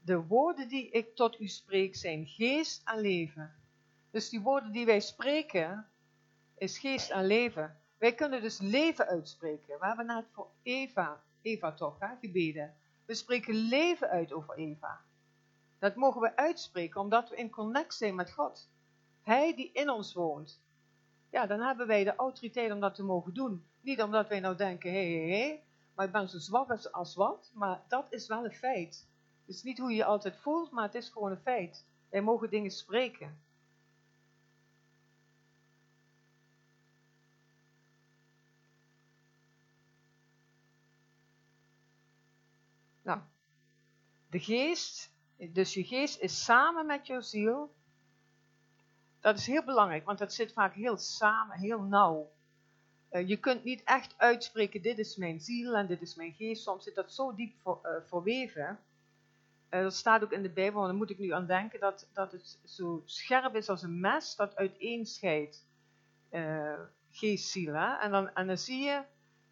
De 0.00 0.26
woorden 0.26 0.68
die 0.68 0.90
ik 0.90 1.14
tot 1.14 1.40
u 1.40 1.48
spreek 1.48 1.96
zijn 1.96 2.26
geest 2.26 2.88
en 2.88 3.00
leven. 3.00 3.54
Dus 4.10 4.28
die 4.28 4.40
woorden 4.40 4.72
die 4.72 4.86
wij 4.86 5.00
spreken, 5.00 5.86
is 6.58 6.78
geest 6.78 7.10
en 7.10 7.26
leven. 7.26 7.80
Wij 7.98 8.14
kunnen 8.14 8.42
dus 8.42 8.58
leven 8.58 9.06
uitspreken. 9.06 9.78
We 9.78 9.86
hebben 9.86 10.06
net 10.06 10.26
voor 10.32 10.50
Eva, 10.62 11.22
Eva 11.42 11.72
toch, 11.72 11.98
hè, 11.98 12.08
gebeden. 12.20 12.74
We 13.04 13.14
spreken 13.14 13.54
leven 13.54 14.08
uit 14.08 14.32
over 14.32 14.54
Eva. 14.54 15.00
Dat 15.78 15.94
mogen 15.94 16.20
we 16.20 16.36
uitspreken 16.36 17.00
omdat 17.00 17.28
we 17.28 17.36
in 17.36 17.50
connect 17.50 17.94
zijn 17.94 18.14
met 18.14 18.32
God. 18.32 18.70
Hij 19.22 19.54
die 19.54 19.72
in 19.72 19.90
ons 19.90 20.12
woont. 20.12 20.64
Ja, 21.30 21.46
dan 21.46 21.60
hebben 21.60 21.86
wij 21.86 22.04
de 22.04 22.16
autoriteit 22.16 22.72
om 22.72 22.80
dat 22.80 22.94
te 22.94 23.02
mogen 23.02 23.34
doen. 23.34 23.66
Niet 23.80 24.02
omdat 24.02 24.28
wij 24.28 24.40
nou 24.40 24.56
denken, 24.56 24.90
hé, 24.90 25.20
hé, 25.20 25.36
hé, 25.36 25.60
maar 25.94 26.06
ik 26.06 26.12
ben 26.12 26.28
zo 26.28 26.38
zwak 26.38 26.84
als, 26.84 27.14
wat. 27.14 27.50
Maar 27.54 27.82
dat 27.88 28.12
is 28.12 28.26
wel 28.26 28.44
een 28.44 28.54
feit. 28.54 29.08
Het 29.46 29.54
is 29.54 29.62
niet 29.62 29.78
hoe 29.78 29.90
je 29.90 29.96
je 29.96 30.04
altijd 30.04 30.36
voelt, 30.36 30.70
maar 30.70 30.84
het 30.84 30.94
is 30.94 31.08
gewoon 31.08 31.30
een 31.30 31.40
feit. 31.40 31.86
Wij 32.08 32.22
mogen 32.22 32.50
dingen 32.50 32.70
spreken. 32.70 33.40
Nou, 43.02 43.20
de 44.30 44.40
geest, 44.40 45.12
dus 45.36 45.74
je 45.74 45.84
geest 45.84 46.20
is 46.20 46.44
samen 46.44 46.86
met 46.86 47.06
jouw 47.06 47.20
ziel. 47.20 47.74
Dat 49.26 49.38
is 49.38 49.46
heel 49.46 49.64
belangrijk, 49.64 50.04
want 50.04 50.18
dat 50.18 50.32
zit 50.32 50.52
vaak 50.52 50.74
heel 50.74 50.96
samen, 50.96 51.58
heel 51.58 51.80
nauw. 51.80 52.30
Uh, 53.10 53.28
je 53.28 53.36
kunt 53.36 53.64
niet 53.64 53.82
echt 53.84 54.14
uitspreken, 54.16 54.82
dit 54.82 54.98
is 54.98 55.16
mijn 55.16 55.40
ziel 55.40 55.74
en 55.74 55.86
dit 55.86 56.02
is 56.02 56.14
mijn 56.14 56.32
geest. 56.32 56.62
Soms 56.62 56.84
zit 56.84 56.94
dat 56.94 57.12
zo 57.12 57.34
diep 57.34 57.54
voor, 57.62 57.80
uh, 57.82 57.90
verweven. 58.08 58.78
Uh, 59.70 59.82
dat 59.82 59.94
staat 59.94 60.22
ook 60.22 60.32
in 60.32 60.42
de 60.42 60.50
Bijbel, 60.50 60.80
en 60.80 60.86
daar 60.86 60.96
moet 60.96 61.10
ik 61.10 61.18
nu 61.18 61.30
aan 61.30 61.46
denken, 61.46 61.80
dat, 61.80 62.08
dat 62.12 62.32
het 62.32 62.58
zo 62.64 63.02
scherp 63.04 63.54
is 63.54 63.68
als 63.68 63.82
een 63.82 64.00
mes 64.00 64.36
dat 64.36 64.56
uiteenscheidt 64.56 65.64
geest, 67.10 67.48
ziel. 67.48 67.74
En, 67.74 68.10
dan, 68.10 68.34
en 68.34 68.46
dan 68.46 68.58
zie 68.58 68.84
je, 68.84 69.02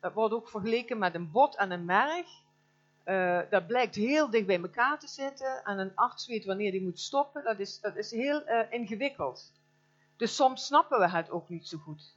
dat 0.01 0.13
wordt 0.13 0.35
ook 0.35 0.49
vergeleken 0.49 0.99
met 0.99 1.15
een 1.15 1.31
bot 1.31 1.57
en 1.57 1.71
een 1.71 1.85
merg. 1.85 2.43
Dat 3.51 3.67
blijkt 3.67 3.95
heel 3.95 4.31
dicht 4.31 4.47
bij 4.47 4.61
elkaar 4.61 4.99
te 4.99 5.09
zitten 5.09 5.65
en 5.65 5.79
een 5.79 5.95
arts 5.95 6.27
weet 6.27 6.45
wanneer 6.45 6.71
die 6.71 6.83
moet 6.83 7.01
stoppen. 7.01 7.45
Dat 7.45 7.59
is, 7.59 7.81
dat 7.81 7.97
is 7.97 8.11
heel 8.11 8.43
ingewikkeld. 8.71 9.53
Dus 10.25 10.37
soms 10.37 10.67
snappen 10.67 10.99
we 10.99 11.09
het 11.09 11.31
ook 11.31 11.49
niet 11.49 11.69
zo 11.69 11.79
goed. 11.79 12.17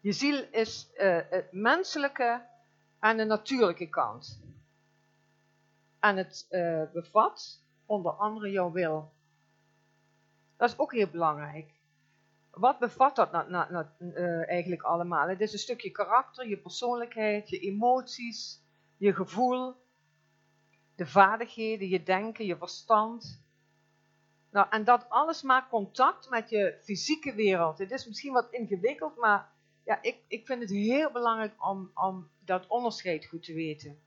Je 0.00 0.12
ziel 0.12 0.46
is 0.50 0.90
uh, 0.94 1.18
het 1.30 1.52
menselijke 1.52 2.46
en 3.00 3.16
de 3.16 3.24
natuurlijke 3.24 3.88
kant. 3.88 4.40
En 5.98 6.16
het 6.16 6.46
bevat 6.92 7.62
onder 7.86 8.12
andere 8.12 8.50
jouw 8.50 8.70
wil. 8.70 9.12
Dat 10.56 10.70
is 10.70 10.78
ook 10.78 10.92
heel 10.92 11.10
belangrijk. 11.10 11.72
Wat 12.50 12.78
bevat 12.78 13.16
dat 13.16 13.32
na, 13.32 13.94
eigenlijk 14.46 14.82
allemaal? 14.82 15.28
Het 15.28 15.40
is 15.40 15.52
een 15.52 15.58
stukje 15.58 15.90
karakter, 15.90 16.48
je 16.48 16.58
persoonlijkheid, 16.58 17.48
je 17.48 17.58
emoties, 17.58 18.62
je 18.96 19.14
gevoel, 19.14 19.74
de 20.94 21.06
vaardigheden, 21.06 21.88
je 21.88 22.02
denken, 22.02 22.46
je 22.46 22.56
verstand. 22.56 23.44
Nou, 24.50 24.66
en 24.70 24.84
dat 24.84 25.08
alles 25.08 25.42
maakt 25.42 25.68
contact 25.68 26.30
met 26.30 26.50
je 26.50 26.78
fysieke 26.82 27.34
wereld. 27.34 27.78
Het 27.78 27.90
is 27.90 28.06
misschien 28.06 28.32
wat 28.32 28.50
ingewikkeld, 28.50 29.16
maar 29.16 29.48
ja, 29.84 30.02
ik, 30.02 30.18
ik 30.28 30.46
vind 30.46 30.60
het 30.60 30.70
heel 30.70 31.10
belangrijk 31.10 31.66
om, 31.66 31.90
om 31.94 32.30
dat 32.44 32.66
onderscheid 32.66 33.26
goed 33.26 33.42
te 33.42 33.54
weten. 33.54 34.00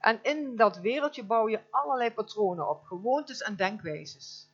En 0.00 0.22
in 0.22 0.56
dat 0.56 0.78
wereldje 0.78 1.24
bouw 1.24 1.48
je 1.48 1.60
allerlei 1.70 2.10
patronen 2.12 2.68
op, 2.68 2.84
gewoontes 2.84 3.42
en 3.42 3.56
denkwijzes 3.56 4.50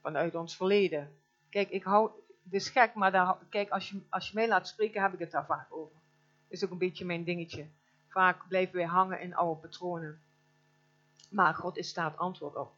vanuit 0.00 0.34
ons 0.34 0.56
verleden. 0.56 1.16
Kijk, 1.50 1.70
ik 1.70 1.82
hou, 1.82 2.10
het 2.44 2.52
is 2.52 2.68
gek, 2.68 2.94
maar 2.94 3.12
daar, 3.12 3.36
kijk, 3.48 3.70
als 3.70 3.90
je, 3.90 4.00
als 4.08 4.28
je 4.28 4.34
mij 4.34 4.48
laat 4.48 4.68
spreken, 4.68 5.02
heb 5.02 5.12
ik 5.12 5.18
het 5.18 5.30
daar 5.30 5.46
vaak 5.46 5.66
over. 5.70 5.94
Dat 5.94 6.58
is 6.58 6.64
ook 6.64 6.70
een 6.70 6.78
beetje 6.78 7.04
mijn 7.04 7.24
dingetje. 7.24 7.66
Vaak 8.08 8.48
blijven 8.48 8.76
wij 8.76 8.84
hangen 8.84 9.20
in 9.20 9.34
oude 9.34 9.60
patronen. 9.60 10.20
Maar 11.32 11.54
God 11.54 11.76
is 11.76 11.94
het 11.94 12.16
antwoord 12.16 12.56
op. 12.56 12.72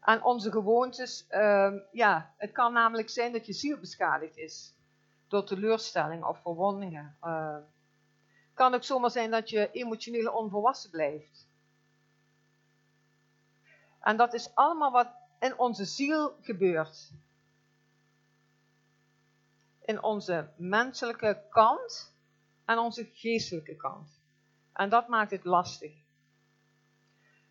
Aan 0.00 0.22
onze 0.22 0.50
gewoontes, 0.50 1.26
uh, 1.30 1.72
ja, 1.92 2.34
het 2.36 2.52
kan 2.52 2.72
namelijk 2.72 3.10
zijn 3.10 3.32
dat 3.32 3.46
je 3.46 3.52
ziel 3.52 3.78
beschadigd 3.78 4.36
is. 4.36 4.74
Door 5.28 5.44
teleurstelling 5.44 6.24
of 6.24 6.40
verwondingen. 6.42 7.16
Het 7.20 8.54
kan 8.54 8.74
ook 8.74 8.84
zomaar 8.84 9.10
zijn 9.10 9.30
dat 9.30 9.50
je 9.50 9.70
emotioneel 9.70 10.32
onvolwassen 10.32 10.90
blijft. 10.90 11.46
En 14.00 14.16
dat 14.16 14.34
is 14.34 14.54
allemaal 14.54 14.90
wat 14.90 15.08
in 15.38 15.58
onze 15.58 15.84
ziel 15.84 16.36
gebeurt. 16.40 17.12
In 19.80 20.02
onze 20.02 20.48
menselijke 20.56 21.42
kant 21.50 22.14
en 22.64 22.78
onze 22.78 23.04
geestelijke 23.12 23.76
kant. 23.76 24.15
En 24.76 24.88
dat 24.88 25.08
maakt 25.08 25.30
het 25.30 25.44
lastig. 25.44 25.92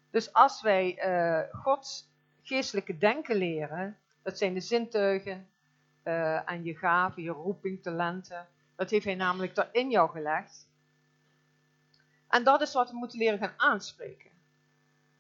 Dus 0.10 0.34
als 0.34 0.62
wij 0.62 1.08
uh, 1.08 1.62
Gods 1.62 2.10
geestelijke 2.42 2.98
denken 2.98 3.36
leren, 3.36 3.98
dat 4.22 4.38
zijn 4.38 4.54
de 4.54 4.60
zintuigen 4.60 5.50
uh, 6.04 6.50
en 6.50 6.64
je 6.64 6.76
gaven, 6.76 7.24
je 7.24 7.32
roeping, 7.32 7.82
talenten, 7.82 8.48
dat 8.76 8.90
heeft 8.90 9.06
hij 9.06 9.16
namelijk 9.16 9.56
daar 9.56 9.70
in 9.72 9.90
jou 9.90 10.12
gelegd. 10.12 10.70
En 12.28 12.44
dat 12.44 12.62
is 12.62 12.74
wat 12.74 12.90
we 12.90 12.98
moeten 12.98 13.20
leren 13.20 13.40
gaan 13.40 13.54
aanspreken 13.58 14.32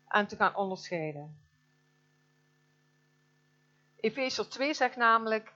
en 0.07 0.27
te 0.27 0.35
gaan 0.35 0.55
onderscheiden. 0.55 1.39
Efezer 3.95 4.49
2 4.49 4.73
zegt 4.73 4.95
namelijk 4.95 5.53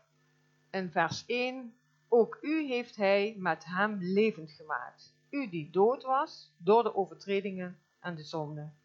in 0.70 0.92
vers 0.92 1.26
1: 1.26 1.78
Ook 2.08 2.38
u 2.42 2.68
heeft 2.68 2.96
hij 2.96 3.36
met 3.38 3.66
hem 3.66 3.98
levend 4.00 4.52
gemaakt. 4.52 5.18
U 5.30 5.50
die 5.50 5.70
dood 5.70 6.04
was 6.04 6.52
door 6.58 6.84
de 6.84 6.96
overtredingen 6.96 7.80
en 8.00 8.16
de 8.16 8.24
zonden. 8.24 8.78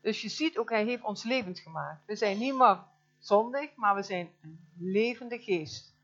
Dus 0.00 0.22
je 0.22 0.28
ziet 0.28 0.58
ook, 0.58 0.70
hij 0.70 0.84
heeft 0.84 1.02
ons 1.02 1.22
levend 1.22 1.58
gemaakt. 1.58 2.06
We 2.06 2.16
zijn 2.16 2.38
niet 2.38 2.54
meer 2.54 2.78
zondig, 3.18 3.74
maar 3.74 3.94
we 3.94 4.02
zijn 4.02 4.30
een 4.40 4.60
levende 4.78 5.38
geest. 5.38 5.96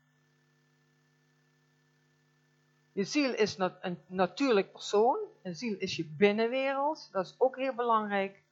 Je 2.91 3.03
ziel 3.03 3.33
is 3.33 3.57
een 3.57 3.97
natuurlijk 4.07 4.71
persoon. 4.71 5.17
Een 5.41 5.55
ziel 5.55 5.75
is 5.77 5.95
je 5.95 6.05
binnenwereld. 6.05 7.09
Dat 7.11 7.25
is 7.25 7.35
ook 7.37 7.55
heel 7.55 7.73
belangrijk. 7.73 8.43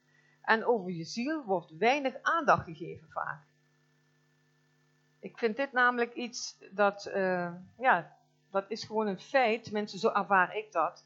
En 0.41 0.65
over 0.65 0.91
je 0.91 1.03
ziel 1.03 1.43
wordt 1.43 1.77
weinig 1.77 2.15
aandacht 2.21 2.65
gegeven 2.65 3.09
vaak. 3.09 3.43
Ik 5.19 5.37
vind 5.37 5.55
dit 5.55 5.71
namelijk 5.71 6.13
iets 6.13 6.57
dat, 6.71 7.05
uh, 7.07 7.53
ja, 7.77 8.17
dat 8.49 8.65
is 8.67 8.83
gewoon 8.83 9.07
een 9.07 9.19
feit. 9.19 9.71
Mensen, 9.71 9.99
zo 9.99 10.09
ervaar 10.09 10.55
ik 10.55 10.71
dat. 10.71 11.05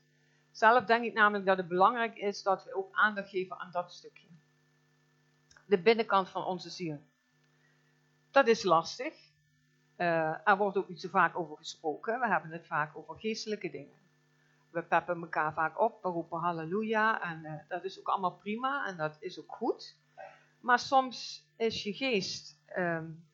Zelf 0.58 0.86
denk 0.86 1.04
ik 1.04 1.14
namelijk 1.14 1.46
dat 1.46 1.58
het 1.58 1.68
belangrijk 1.68 2.16
is 2.16 2.44
dat 2.44 2.64
we 2.64 2.74
ook 2.74 2.90
aandacht 2.92 3.30
geven 3.30 3.60
aan 3.60 3.72
dat 3.72 3.92
stukje. 3.92 4.28
De 5.66 5.82
binnenkant 5.82 6.30
van 6.30 6.46
onze 6.46 6.70
ziel. 6.70 7.02
Dat 8.32 8.48
is 8.48 8.64
lastig. 8.64 9.14
Uh, 9.98 10.48
er 10.48 10.58
wordt 10.58 10.78
ook 10.78 10.90
niet 10.90 11.02
zo 11.02 11.10
vaak 11.10 11.38
over 11.38 11.58
gesproken. 11.58 12.20
We 12.20 12.28
hebben 12.28 12.52
het 12.52 12.68
vaak 12.68 12.98
over 12.98 13.20
geestelijke 13.20 13.70
dingen. 13.70 14.00
We 14.70 14.84
peppen 14.84 15.22
elkaar 15.22 15.54
vaak 15.54 15.80
op, 15.80 16.04
we 16.04 16.10
roepen 16.10 16.40
halleluja 16.40 17.22
en 17.22 17.44
uh, 17.44 17.54
dat 17.68 17.84
is 17.84 18.00
ook 18.00 18.08
allemaal 18.08 18.38
prima 18.38 18.86
en 18.88 18.98
dat 18.98 19.18
is 19.20 19.40
ook 19.40 19.56
goed. 19.56 19.98
Maar 20.60 20.80
soms 20.80 21.48
is 21.56 21.84
je 21.84 21.94
geest 21.94 22.60
um, 22.78 23.28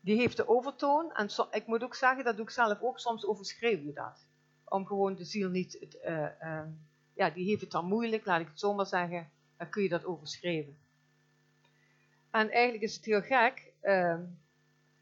die 0.00 0.16
heeft 0.16 0.36
de 0.36 0.48
overtoon. 0.48 1.12
En 1.12 1.28
ik 1.50 1.66
moet 1.66 1.82
ook 1.82 1.94
zeggen, 1.94 2.24
dat 2.24 2.36
doe 2.36 2.44
ik 2.44 2.50
zelf 2.50 2.80
ook, 2.80 2.98
soms 2.98 3.26
overschreeuw 3.26 3.84
je 3.84 3.92
dat. 3.92 4.27
Om 4.68 4.86
gewoon 4.86 5.14
de 5.14 5.24
ziel 5.24 5.48
niet, 5.48 5.96
uh, 6.04 6.28
uh, 6.42 6.60
ja, 7.14 7.30
die 7.30 7.44
heeft 7.48 7.60
het 7.60 7.70
dan 7.70 7.84
moeilijk, 7.84 8.24
laat 8.24 8.40
ik 8.40 8.48
het 8.48 8.60
zo 8.60 8.74
maar 8.74 8.86
zeggen, 8.86 9.30
dan 9.56 9.68
kun 9.68 9.82
je 9.82 9.88
dat 9.88 10.04
overschreeuwen. 10.04 10.78
En 12.30 12.50
eigenlijk 12.50 12.82
is 12.82 12.96
het 12.96 13.04
heel 13.04 13.22
gek, 13.22 13.72
uh, 13.82 14.18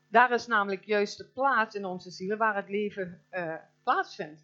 daar 0.09 0.33
is 0.33 0.47
namelijk 0.47 0.85
juist 0.85 1.19
de 1.19 1.25
plaats 1.25 1.75
in 1.75 1.85
onze 1.85 2.11
ziel 2.11 2.37
waar 2.37 2.57
het 2.57 2.69
leven 2.69 3.23
uh, 3.31 3.55
plaatsvindt. 3.83 4.43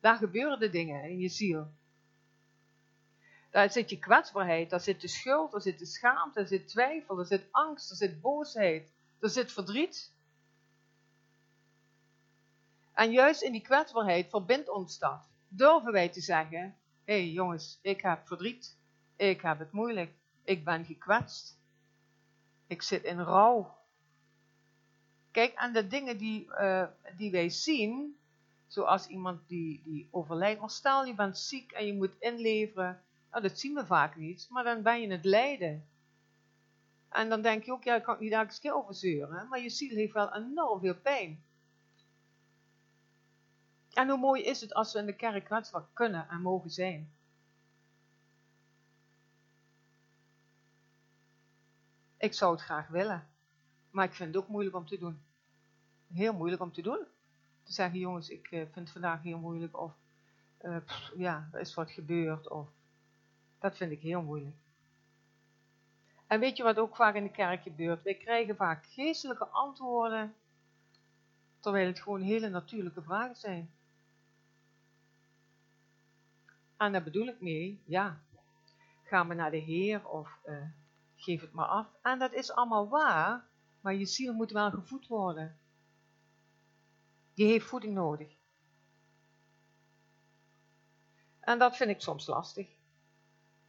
Daar 0.00 0.16
gebeuren 0.16 0.60
de 0.60 0.70
dingen 0.70 1.04
in 1.04 1.18
je 1.18 1.28
ziel. 1.28 1.72
Daar 3.50 3.70
zit 3.70 3.90
je 3.90 3.98
kwetsbaarheid, 3.98 4.70
daar 4.70 4.80
zit 4.80 5.00
de 5.00 5.08
schuld, 5.08 5.52
daar 5.52 5.60
zit 5.60 5.78
de 5.78 5.86
schaamte, 5.86 6.38
daar 6.38 6.48
zit 6.48 6.68
twijfel, 6.68 7.16
daar 7.16 7.26
zit 7.26 7.48
angst, 7.50 7.88
daar 7.88 7.98
zit 7.98 8.20
boosheid, 8.20 8.92
er 9.20 9.30
zit 9.30 9.52
verdriet. 9.52 10.13
En 12.94 13.10
juist 13.12 13.42
in 13.42 13.52
die 13.52 13.60
kwetsbaarheid 13.60 14.30
verbindt 14.30 14.68
ons 14.68 14.98
dat. 14.98 15.28
Durven 15.48 15.92
wij 15.92 16.08
te 16.08 16.20
zeggen, 16.20 16.76
hé 17.04 17.14
hey 17.14 17.30
jongens, 17.30 17.78
ik 17.82 18.00
heb 18.00 18.26
verdriet, 18.26 18.78
ik 19.16 19.40
heb 19.40 19.58
het 19.58 19.72
moeilijk, 19.72 20.14
ik 20.44 20.64
ben 20.64 20.84
gekwetst, 20.84 21.58
ik 22.66 22.82
zit 22.82 23.02
in 23.04 23.20
rouw. 23.20 23.76
Kijk, 25.30 25.54
en 25.54 25.72
de 25.72 25.86
dingen 25.86 26.18
die, 26.18 26.46
uh, 26.46 26.86
die 27.16 27.30
wij 27.30 27.48
zien, 27.48 28.18
zoals 28.66 29.06
iemand 29.06 29.48
die, 29.48 29.82
die 29.84 30.08
overlijdt, 30.10 30.60
maar 30.60 30.70
stel 30.70 31.04
je 31.04 31.14
bent 31.14 31.38
ziek 31.38 31.72
en 31.72 31.86
je 31.86 31.94
moet 31.94 32.16
inleveren, 32.18 33.02
nou, 33.30 33.42
dat 33.42 33.58
zien 33.58 33.74
we 33.74 33.86
vaak 33.86 34.16
niet, 34.16 34.46
maar 34.50 34.64
dan 34.64 34.82
ben 34.82 35.00
je 35.00 35.10
het 35.10 35.24
lijden. 35.24 35.88
En 37.08 37.28
dan 37.28 37.42
denk 37.42 37.64
je 37.64 37.72
ook, 37.72 37.84
ja, 37.84 37.96
ik 37.96 38.02
kan 38.02 38.16
niet 38.20 38.30
daar 38.30 38.44
eens 38.44 38.60
keer 38.60 38.74
over 38.74 38.94
zeuren, 38.94 39.48
maar 39.48 39.60
je 39.60 39.70
ziel 39.70 39.96
heeft 39.96 40.12
wel 40.12 40.34
enorm 40.34 40.80
veel 40.80 40.96
pijn. 40.96 41.44
En 43.94 44.08
hoe 44.08 44.18
mooi 44.18 44.42
is 44.42 44.60
het 44.60 44.74
als 44.74 44.92
we 44.92 44.98
in 44.98 45.06
de 45.06 45.16
kerk 45.16 45.44
kwetsbaar 45.44 45.86
kunnen 45.92 46.28
en 46.28 46.40
mogen 46.40 46.70
zijn. 46.70 47.12
Ik 52.16 52.34
zou 52.34 52.52
het 52.52 52.62
graag 52.62 52.88
willen, 52.88 53.28
maar 53.90 54.04
ik 54.04 54.14
vind 54.14 54.34
het 54.34 54.42
ook 54.42 54.48
moeilijk 54.48 54.76
om 54.76 54.86
te 54.86 54.98
doen. 54.98 55.22
Heel 56.12 56.32
moeilijk 56.32 56.62
om 56.62 56.72
te 56.72 56.82
doen. 56.82 57.06
Te 57.62 57.72
zeggen, 57.72 57.98
jongens, 57.98 58.28
ik 58.28 58.46
eh, 58.46 58.58
vind 58.58 58.74
het 58.74 58.90
vandaag 58.90 59.22
heel 59.22 59.38
moeilijk, 59.38 59.80
of 59.80 59.92
pff, 60.84 61.12
ja, 61.16 61.48
er 61.52 61.60
is 61.60 61.74
wat 61.74 61.90
gebeurd, 61.90 62.48
of 62.48 62.68
dat 63.58 63.76
vind 63.76 63.92
ik 63.92 64.00
heel 64.00 64.22
moeilijk. 64.22 64.56
En 66.26 66.40
weet 66.40 66.56
je 66.56 66.62
wat 66.62 66.78
ook 66.78 66.96
vaak 66.96 67.14
in 67.14 67.22
de 67.22 67.30
kerk 67.30 67.62
gebeurt? 67.62 68.02
Wij 68.02 68.14
krijgen 68.14 68.56
vaak 68.56 68.86
geestelijke 68.86 69.46
antwoorden, 69.46 70.34
terwijl 71.60 71.86
het 71.86 72.00
gewoon 72.00 72.20
hele 72.20 72.48
natuurlijke 72.48 73.02
vragen 73.02 73.36
zijn. 73.36 73.73
En 76.84 76.92
daar 76.92 77.02
bedoel 77.02 77.26
ik 77.26 77.40
mee, 77.40 77.82
ja, 77.84 78.20
gaan 79.02 79.28
we 79.28 79.34
naar 79.34 79.50
de 79.50 79.56
Heer 79.56 80.08
of 80.08 80.38
uh, 80.46 80.68
geef 81.16 81.40
het 81.40 81.52
maar 81.52 81.66
af. 81.66 81.86
En 82.02 82.18
dat 82.18 82.32
is 82.32 82.52
allemaal 82.52 82.88
waar, 82.88 83.48
maar 83.80 83.94
je 83.94 84.06
ziel 84.06 84.32
moet 84.32 84.50
wel 84.50 84.70
gevoed 84.70 85.06
worden. 85.06 85.58
Die 87.34 87.46
heeft 87.46 87.66
voeding 87.66 87.94
nodig. 87.94 88.36
En 91.40 91.58
dat 91.58 91.76
vind 91.76 91.90
ik 91.90 92.00
soms 92.00 92.26
lastig. 92.26 92.68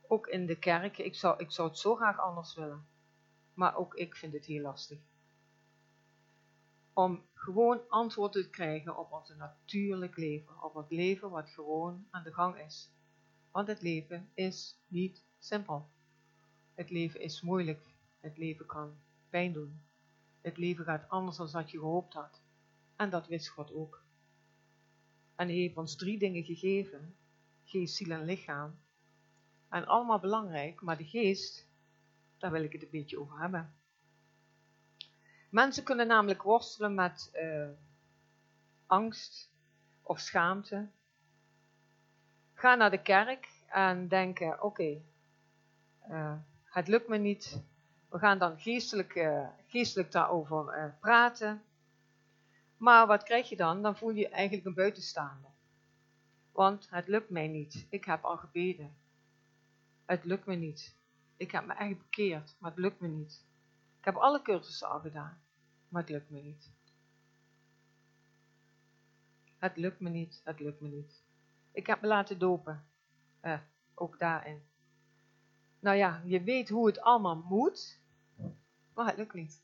Ook 0.07 0.27
in 0.27 0.45
de 0.45 0.59
kerk, 0.59 0.97
ik 0.97 1.15
zou, 1.15 1.39
ik 1.39 1.51
zou 1.51 1.67
het 1.67 1.77
zo 1.77 1.95
graag 1.95 2.19
anders 2.19 2.55
willen. 2.55 2.87
Maar 3.53 3.75
ook 3.75 3.93
ik 3.93 4.15
vind 4.15 4.33
het 4.33 4.45
heel 4.45 4.61
lastig. 4.61 4.99
Om 6.93 7.25
gewoon 7.33 7.89
antwoorden 7.89 8.43
te 8.43 8.49
krijgen 8.49 8.97
op 8.97 9.11
ons 9.11 9.35
natuurlijk 9.35 10.17
leven. 10.17 10.63
Op 10.63 10.73
het 10.73 10.91
leven 10.91 11.29
wat 11.29 11.49
gewoon 11.49 12.07
aan 12.11 12.23
de 12.23 12.33
gang 12.33 12.59
is. 12.59 12.93
Want 13.55 13.67
het 13.67 13.81
leven 13.81 14.29
is 14.33 14.77
niet 14.87 15.23
simpel. 15.39 15.89
Het 16.73 16.89
leven 16.89 17.21
is 17.21 17.41
moeilijk. 17.41 17.85
Het 18.19 18.37
leven 18.37 18.65
kan 18.65 18.97
pijn 19.29 19.53
doen. 19.53 19.81
Het 20.41 20.57
leven 20.57 20.85
gaat 20.85 21.09
anders 21.09 21.37
dan 21.37 21.51
wat 21.51 21.71
je 21.71 21.77
gehoopt 21.77 22.13
had. 22.13 22.41
En 22.95 23.09
dat 23.09 23.27
wist 23.27 23.47
God 23.47 23.73
ook. 23.73 24.03
En 25.35 25.47
hij 25.47 25.55
heeft 25.55 25.77
ons 25.77 25.95
drie 25.95 26.19
dingen 26.19 26.43
gegeven. 26.43 27.15
Geest, 27.63 27.95
ziel 27.95 28.11
en 28.11 28.25
lichaam. 28.25 28.79
En 29.69 29.85
allemaal 29.85 30.19
belangrijk, 30.19 30.81
maar 30.81 30.97
de 30.97 31.05
geest, 31.05 31.67
daar 32.37 32.51
wil 32.51 32.63
ik 32.63 32.71
het 32.71 32.83
een 32.83 32.89
beetje 32.91 33.19
over 33.19 33.39
hebben. 33.39 33.75
Mensen 35.49 35.83
kunnen 35.83 36.07
namelijk 36.07 36.41
worstelen 36.41 36.95
met 36.95 37.31
uh, 37.33 37.69
angst 38.85 39.51
of 40.01 40.19
schaamte. 40.19 40.89
Ga 42.55 42.75
naar 42.75 42.91
de 42.91 43.01
kerk 43.01 43.49
en 43.67 44.07
denken, 44.07 44.53
oké, 44.53 44.65
okay, 44.65 45.01
uh, 46.09 46.33
het 46.63 46.87
lukt 46.87 47.07
me 47.07 47.17
niet. 47.17 47.61
We 48.09 48.19
gaan 48.19 48.39
dan 48.39 48.59
geestelijk, 48.59 49.15
uh, 49.15 49.47
geestelijk 49.67 50.11
daarover 50.11 50.95
praten. 50.99 51.63
Maar 52.77 53.07
wat 53.07 53.23
krijg 53.23 53.49
je 53.49 53.55
dan? 53.55 53.81
Dan 53.81 53.97
voel 53.97 54.09
je 54.09 54.19
je 54.19 54.29
eigenlijk 54.29 54.65
een 54.65 54.73
buitenstaander. 54.73 55.49
Want 56.51 56.87
het 56.89 57.07
lukt 57.07 57.29
mij 57.29 57.47
niet. 57.47 57.87
Ik 57.89 58.05
heb 58.05 58.23
al 58.23 58.37
gebeden. 58.37 58.95
Het 60.05 60.23
lukt 60.23 60.45
me 60.45 60.55
niet. 60.55 60.95
Ik 61.37 61.51
heb 61.51 61.65
me 61.65 61.73
echt 61.73 61.97
bekeerd, 61.97 62.55
maar 62.59 62.71
het 62.71 62.79
lukt 62.79 62.99
me 62.99 63.07
niet. 63.07 63.43
Ik 63.99 64.05
heb 64.05 64.15
alle 64.15 64.41
cursussen 64.41 64.89
al 64.89 64.99
gedaan, 64.99 65.41
maar 65.87 66.01
het 66.01 66.11
lukt 66.11 66.29
me 66.29 66.41
niet. 66.41 66.71
Het 69.57 69.77
lukt 69.77 69.99
me 69.99 70.09
niet, 70.09 70.41
het 70.43 70.59
lukt 70.59 70.81
me 70.81 70.87
niet. 70.87 71.24
Ik 71.75 71.87
heb 71.87 72.01
me 72.01 72.07
laten 72.07 72.39
dopen. 72.39 72.85
Eh, 73.39 73.59
ook 73.93 74.19
daarin. 74.19 74.61
Nou 75.79 75.97
ja, 75.97 76.21
je 76.25 76.43
weet 76.43 76.69
hoe 76.69 76.87
het 76.87 77.01
allemaal 77.01 77.35
moet, 77.35 77.99
maar 78.93 79.05
het 79.05 79.17
lukt 79.17 79.33
niet. 79.33 79.63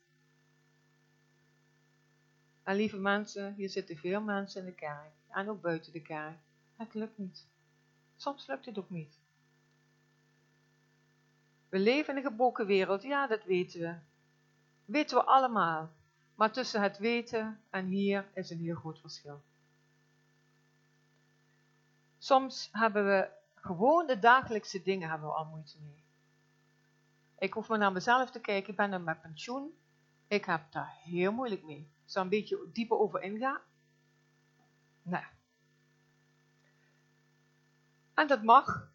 En 2.62 2.76
lieve 2.76 2.96
mensen, 2.96 3.54
hier 3.54 3.68
zitten 3.68 3.96
veel 3.96 4.20
mensen 4.20 4.60
in 4.60 4.66
de 4.66 4.74
kerk 4.74 5.12
en 5.28 5.48
ook 5.48 5.60
buiten 5.60 5.92
de 5.92 6.02
kerk. 6.02 6.38
Het 6.76 6.94
lukt 6.94 7.18
niet. 7.18 7.46
Soms 8.16 8.46
lukt 8.46 8.66
het 8.66 8.78
ook 8.78 8.90
niet. 8.90 9.18
We 11.68 11.78
leven 11.78 12.16
in 12.16 12.24
een 12.24 12.30
gebroken 12.30 12.66
wereld, 12.66 13.02
ja, 13.02 13.26
dat 13.26 13.44
weten 13.44 13.80
we. 13.80 13.94
Weten 14.84 15.16
we 15.16 15.24
allemaal. 15.24 15.92
Maar 16.34 16.52
tussen 16.52 16.82
het 16.82 16.98
weten 16.98 17.60
en 17.70 17.86
hier 17.86 18.30
is 18.34 18.50
een 18.50 18.58
heel 18.58 18.76
groot 18.76 19.00
verschil. 19.00 19.42
Soms 22.22 22.68
hebben 22.72 23.06
we 23.06 23.30
gewoon 23.54 24.06
de 24.06 24.18
dagelijkse 24.18 24.82
dingen 24.82 25.08
hebben 25.10 25.28
we 25.28 25.34
al 25.34 25.44
moeite 25.44 25.78
mee. 25.80 26.04
Ik 27.38 27.52
hoef 27.52 27.68
maar 27.68 27.78
naar 27.78 27.92
mezelf 27.92 28.30
te 28.30 28.40
kijken, 28.40 28.70
ik 28.70 28.76
ben 28.76 28.92
er 28.92 29.00
met 29.00 29.20
pensioen. 29.20 29.72
Ik 30.28 30.44
heb 30.44 30.72
daar 30.72 30.98
heel 31.04 31.32
moeilijk 31.32 31.62
mee. 31.62 31.92
Zou 32.04 32.24
een 32.24 32.30
beetje 32.30 32.68
dieper 32.72 32.98
over 32.98 33.22
ingaan? 33.22 33.60
Nee. 35.02 35.24
En 38.14 38.26
dat 38.26 38.42
mag. 38.42 38.92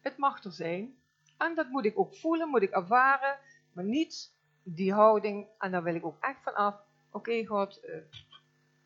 Het 0.00 0.16
mag 0.16 0.44
er 0.44 0.52
zijn. 0.52 0.98
En 1.36 1.54
dat 1.54 1.68
moet 1.68 1.84
ik 1.84 1.98
ook 1.98 2.16
voelen, 2.16 2.48
moet 2.48 2.62
ik 2.62 2.70
ervaren, 2.70 3.38
maar 3.72 3.84
niet 3.84 4.34
die 4.62 4.92
houding, 4.92 5.48
en 5.58 5.70
daar 5.70 5.82
wil 5.82 5.94
ik 5.94 6.04
ook 6.04 6.20
echt 6.20 6.42
van 6.42 6.54
af. 6.54 6.80
Oké, 7.10 7.46
God, 7.46 7.84
uh, 7.84 7.96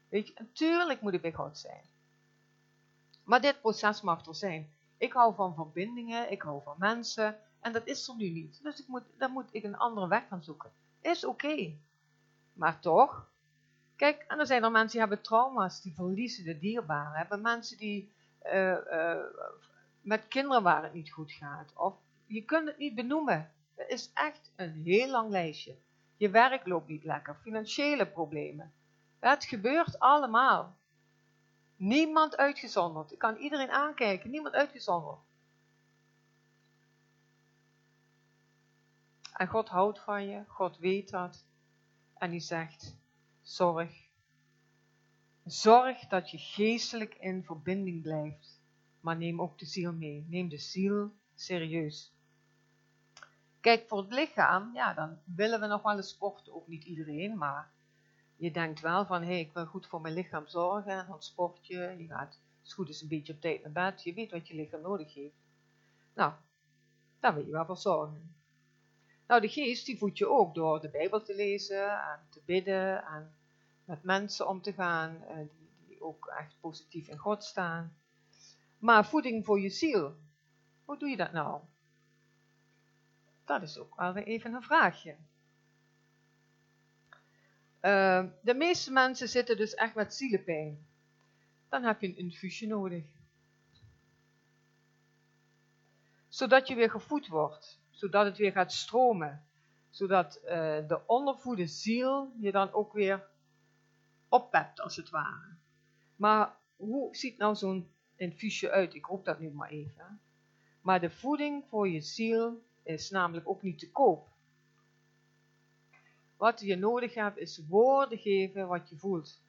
weet 0.09 0.29
je, 0.29 0.35
natuurlijk 0.38 1.01
moet 1.01 1.14
ik 1.14 1.22
bij 1.22 1.33
God 1.33 1.59
zijn. 1.59 1.96
Maar 3.29 3.41
dit 3.41 3.61
proces 3.61 4.01
mag 4.01 4.27
er 4.27 4.35
zijn. 4.35 4.73
Ik 4.99 5.12
hou 5.12 5.35
van 5.35 5.55
verbindingen, 5.55 6.31
ik 6.31 6.43
hou 6.43 6.62
van 6.62 6.75
mensen, 6.79 7.38
en 7.61 7.73
dat 7.73 7.87
is 7.87 8.09
er 8.09 8.17
nu 8.17 8.31
niet. 8.31 8.62
Dus 8.62 8.81
ik 8.81 8.87
moet, 8.87 9.03
daar 9.19 9.31
moet 9.31 9.49
ik 9.51 9.64
een 9.64 9.77
andere 9.77 10.09
weg 10.09 10.29
gaan 10.29 10.43
zoeken. 10.43 10.71
Is 11.01 11.25
oké. 11.25 11.77
Maar 12.53 12.81
toch, 12.81 13.29
kijk, 13.97 14.25
en 14.29 14.38
er 14.38 14.47
zijn 14.47 14.64
er 14.64 14.71
mensen 14.71 14.91
die 14.91 15.01
hebben 15.01 15.23
trauma's, 15.23 15.83
die 15.83 15.95
verliezen 15.95 16.45
de 16.45 16.59
dierbaren. 16.59 17.19
Hebben 17.19 17.41
mensen 17.41 17.79
die 17.79 18.12
uh, 18.45 18.77
uh, 18.91 19.17
met 20.01 20.29
kinderen 20.29 20.62
waar 20.62 20.83
het 20.83 20.95
niet 20.95 21.12
goed 21.12 21.33
gaat, 21.33 21.73
of 21.75 21.95
je 22.27 22.45
kunt 22.45 22.69
het 22.69 22.79
niet 22.79 22.95
benoemen. 22.95 23.53
Het 23.75 23.88
is 23.88 24.11
echt 24.14 24.53
een 24.57 24.83
heel 24.85 25.11
lang 25.11 25.31
lijstje. 25.31 25.77
Je 26.17 26.31
werk 26.31 26.67
loopt 26.67 26.88
niet 26.88 27.05
lekker, 27.05 27.37
financiële 27.43 28.07
problemen. 28.07 28.73
Het 29.19 29.45
gebeurt 29.45 29.99
allemaal. 29.99 30.77
Niemand 31.79 32.37
uitgezonderd. 32.37 33.12
Ik 33.12 33.19
kan 33.19 33.37
iedereen 33.37 33.71
aankijken, 33.71 34.31
niemand 34.31 34.55
uitgezonderd. 34.55 35.19
En 39.33 39.47
God 39.47 39.69
houdt 39.69 39.99
van 39.99 40.29
je, 40.29 40.45
God 40.47 40.79
weet 40.79 41.11
dat. 41.11 41.47
En 42.14 42.31
hij 42.31 42.41
zegt, 42.41 42.97
zorg. 43.43 44.07
Zorg 45.45 45.99
dat 46.07 46.31
je 46.31 46.38
geestelijk 46.38 47.14
in 47.14 47.45
verbinding 47.45 48.03
blijft. 48.03 48.61
Maar 49.01 49.17
neem 49.17 49.41
ook 49.41 49.59
de 49.59 49.67
ziel 49.67 49.93
mee. 49.93 50.27
Neem 50.29 50.49
de 50.49 50.59
ziel 50.59 51.12
serieus. 51.35 52.12
Kijk, 53.61 53.88
voor 53.88 53.99
het 53.99 54.12
lichaam, 54.12 54.75
ja, 54.75 54.95
dan 54.95 55.19
willen 55.25 55.61
we 55.61 55.67
nog 55.67 55.83
wel 55.83 55.97
eens 55.97 56.09
sporten. 56.09 56.55
Ook 56.55 56.69
niet 56.69 56.85
iedereen, 56.85 57.38
maar 57.38 57.73
je 58.38 58.51
denkt 58.51 58.81
wel 58.81 59.07
van, 59.07 59.22
hé, 59.22 59.29
hey, 59.29 59.40
ik 59.40 59.53
wil 59.53 59.66
goed 59.66 59.87
voor 59.87 60.01
mijn 60.01 60.14
lichaam 60.14 60.46
zorgen. 60.46 60.92
En 60.92 61.07
dan 61.09 61.22
sport 61.22 61.66
je, 61.66 61.94
je 61.98 62.07
gaat 62.07 62.40
is 62.64 62.72
goed 62.74 62.88
is 62.88 63.03
een 63.03 63.09
beetje 63.09 63.33
op 63.33 63.40
tijd 63.40 63.62
naar 63.62 63.72
bed. 63.72 64.03
Je 64.03 64.14
weet 64.14 64.31
wat 64.31 64.48
je 64.48 64.55
lichaam 64.55 64.81
nodig 64.81 65.14
heeft. 65.14 65.35
Nou, 66.14 66.33
daar 67.20 67.35
wil 67.35 67.44
je 67.44 67.53
wel 67.53 67.66
voor 67.66 67.77
zorgen. 67.77 68.35
Nou, 69.27 69.40
de 69.40 69.48
geest, 69.48 69.87
die 69.87 69.98
voedt 69.98 70.18
je 70.18 70.29
ook 70.29 70.55
door 70.55 70.81
de 70.81 70.90
Bijbel 70.90 71.22
te 71.22 71.35
lezen 71.35 71.90
en 71.90 72.20
te 72.31 72.40
bidden 72.44 73.05
en 73.05 73.35
met 73.85 74.03
mensen 74.03 74.48
om 74.48 74.62
te 74.62 74.72
gaan 74.72 75.22
eh, 75.22 75.37
die, 75.37 75.70
die 75.87 76.03
ook 76.03 76.27
echt 76.27 76.57
positief 76.61 77.09
in 77.09 77.18
God 77.18 77.44
staan. 77.44 77.96
Maar 78.79 79.07
voeding 79.07 79.44
voor 79.44 79.61
je 79.61 79.70
ziel, 79.70 80.16
hoe 80.85 80.98
doe 80.98 81.09
je 81.09 81.16
dat 81.16 81.33
nou? 81.33 81.61
Dat 83.44 83.62
is 83.62 83.79
ook 83.79 83.94
alweer 83.96 84.27
even 84.27 84.55
een 84.55 84.62
vraagje. 84.62 85.16
Eh, 87.81 88.25
de 88.43 88.55
meeste 88.55 88.93
mensen 88.93 89.29
zitten 89.29 89.57
dus 89.57 89.75
echt 89.75 89.95
met 89.95 90.14
zielenpijn. 90.14 90.87
Dan 91.69 91.83
heb 91.85 92.01
je 92.01 92.07
een 92.07 92.17
infuusje 92.17 92.67
nodig. 92.67 93.05
Zodat 96.29 96.69
je 96.69 96.75
weer 96.75 96.91
gevoed 96.91 97.27
wordt. 97.27 97.81
Zodat 97.91 98.25
het 98.25 98.37
weer 98.37 98.53
gaat 98.53 98.73
stromen. 98.73 99.47
Zodat 99.91 100.37
eh, 100.37 100.88
de 100.88 101.07
ondervoede 101.07 101.67
ziel 101.67 102.33
je 102.41 102.53
dan 102.53 102.73
ook 102.73 102.93
weer 102.93 103.29
oppept, 104.29 104.81
als 104.81 104.97
het 104.97 105.11
ware. 105.11 105.57
Maar 106.17 106.57
hoe 106.77 107.17
ziet 107.17 107.38
nou 107.38 107.55
zo'n 107.55 107.93
infuusje 108.17 108.71
uit? 108.71 108.95
Ik 108.95 109.07
roep 109.07 109.25
dat 109.25 109.38
nu 109.38 109.51
maar 109.51 109.71
even. 109.71 110.21
Maar 110.81 111.01
de 111.01 111.11
voeding 111.11 111.64
voor 111.69 111.88
je 111.88 112.01
ziel 112.01 112.62
is 112.83 113.11
namelijk 113.11 113.49
ook 113.49 113.62
niet 113.62 113.79
te 113.79 113.91
koop. 113.91 114.29
Wat 116.38 116.61
je 116.61 116.77
nodig 116.77 117.14
hebt 117.14 117.38
is 117.38 117.62
woorden 117.68 118.18
geven 118.18 118.68
wat 118.68 118.88
je 118.88 118.96
voelt. 118.96 119.42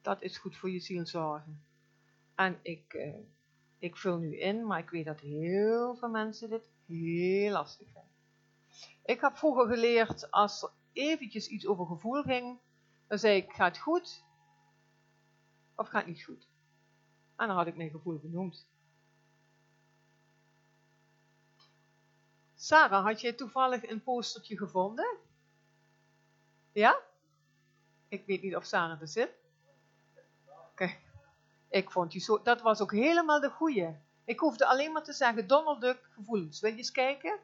Dat 0.00 0.22
is 0.22 0.38
goed 0.38 0.56
voor 0.56 0.70
je 0.70 0.80
ziel 0.80 1.06
zorgen. 1.06 1.64
En 2.34 2.58
ik, 2.62 2.94
eh, 2.94 3.14
ik 3.78 3.96
vul 3.96 4.18
nu 4.18 4.38
in, 4.38 4.66
maar 4.66 4.78
ik 4.78 4.90
weet 4.90 5.04
dat 5.04 5.20
heel 5.20 5.96
veel 5.96 6.08
mensen 6.08 6.50
dit 6.50 6.70
heel 6.86 7.52
lastig 7.52 7.86
vinden. 7.86 8.10
Ik 9.04 9.20
heb 9.20 9.36
vroeger 9.36 9.66
geleerd, 9.66 10.30
als 10.30 10.62
er 10.62 10.70
eventjes 10.92 11.46
iets 11.46 11.66
over 11.66 11.86
gevoel 11.86 12.22
ging, 12.22 12.58
dan 13.06 13.18
zei 13.18 13.36
ik, 13.36 13.52
gaat 13.52 13.74
het 13.74 13.82
goed? 13.82 14.24
Of 15.74 15.88
gaat 15.88 16.04
het 16.04 16.14
niet 16.14 16.24
goed? 16.24 16.48
En 17.36 17.46
dan 17.46 17.56
had 17.56 17.66
ik 17.66 17.76
mijn 17.76 17.90
gevoel 17.90 18.18
genoemd. 18.18 18.66
Sarah, 22.62 23.04
had 23.04 23.20
jij 23.20 23.32
toevallig 23.32 23.88
een 23.88 24.02
postertje 24.02 24.56
gevonden? 24.56 25.16
Ja? 26.72 27.00
Ik 28.08 28.26
weet 28.26 28.42
niet 28.42 28.56
of 28.56 28.64
Sarah 28.64 29.00
er 29.00 29.08
zit. 29.08 29.30
Kijk, 30.74 31.00
ik 31.68 31.90
vond 31.90 32.12
die 32.12 32.20
zo, 32.20 32.42
dat 32.42 32.60
was 32.60 32.80
ook 32.80 32.92
helemaal 32.92 33.40
de 33.40 33.50
goeie. 33.50 33.96
Ik 34.24 34.38
hoefde 34.38 34.66
alleen 34.66 34.92
maar 34.92 35.02
te 35.02 35.12
zeggen, 35.12 35.46
Donald 35.46 35.80
Duck 35.80 36.08
gevoelens. 36.14 36.60
Wil 36.60 36.70
je 36.70 36.76
eens 36.76 36.90
kijken? 36.90 37.38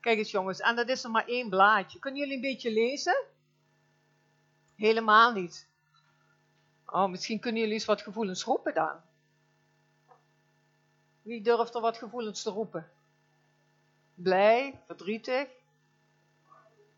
Kijk 0.00 0.18
eens 0.18 0.30
jongens, 0.30 0.60
en 0.60 0.76
dat 0.76 0.88
is 0.88 1.04
er 1.04 1.10
maar 1.10 1.26
één 1.26 1.48
blaadje. 1.48 1.98
Kunnen 1.98 2.20
jullie 2.20 2.34
een 2.34 2.40
beetje 2.40 2.72
lezen? 2.72 3.24
Helemaal 4.74 5.32
niet. 5.32 5.68
Oh, 6.86 7.08
misschien 7.08 7.40
kunnen 7.40 7.60
jullie 7.60 7.74
eens 7.74 7.84
wat 7.84 8.02
gevoelens 8.02 8.44
roepen 8.44 8.74
dan. 8.74 9.00
Wie 11.22 11.42
durft 11.42 11.74
er 11.74 11.80
wat 11.80 11.98
gevoelens 11.98 12.42
te 12.42 12.50
roepen? 12.50 12.90
Blij, 14.16 14.82
verdrietig, 14.86 15.48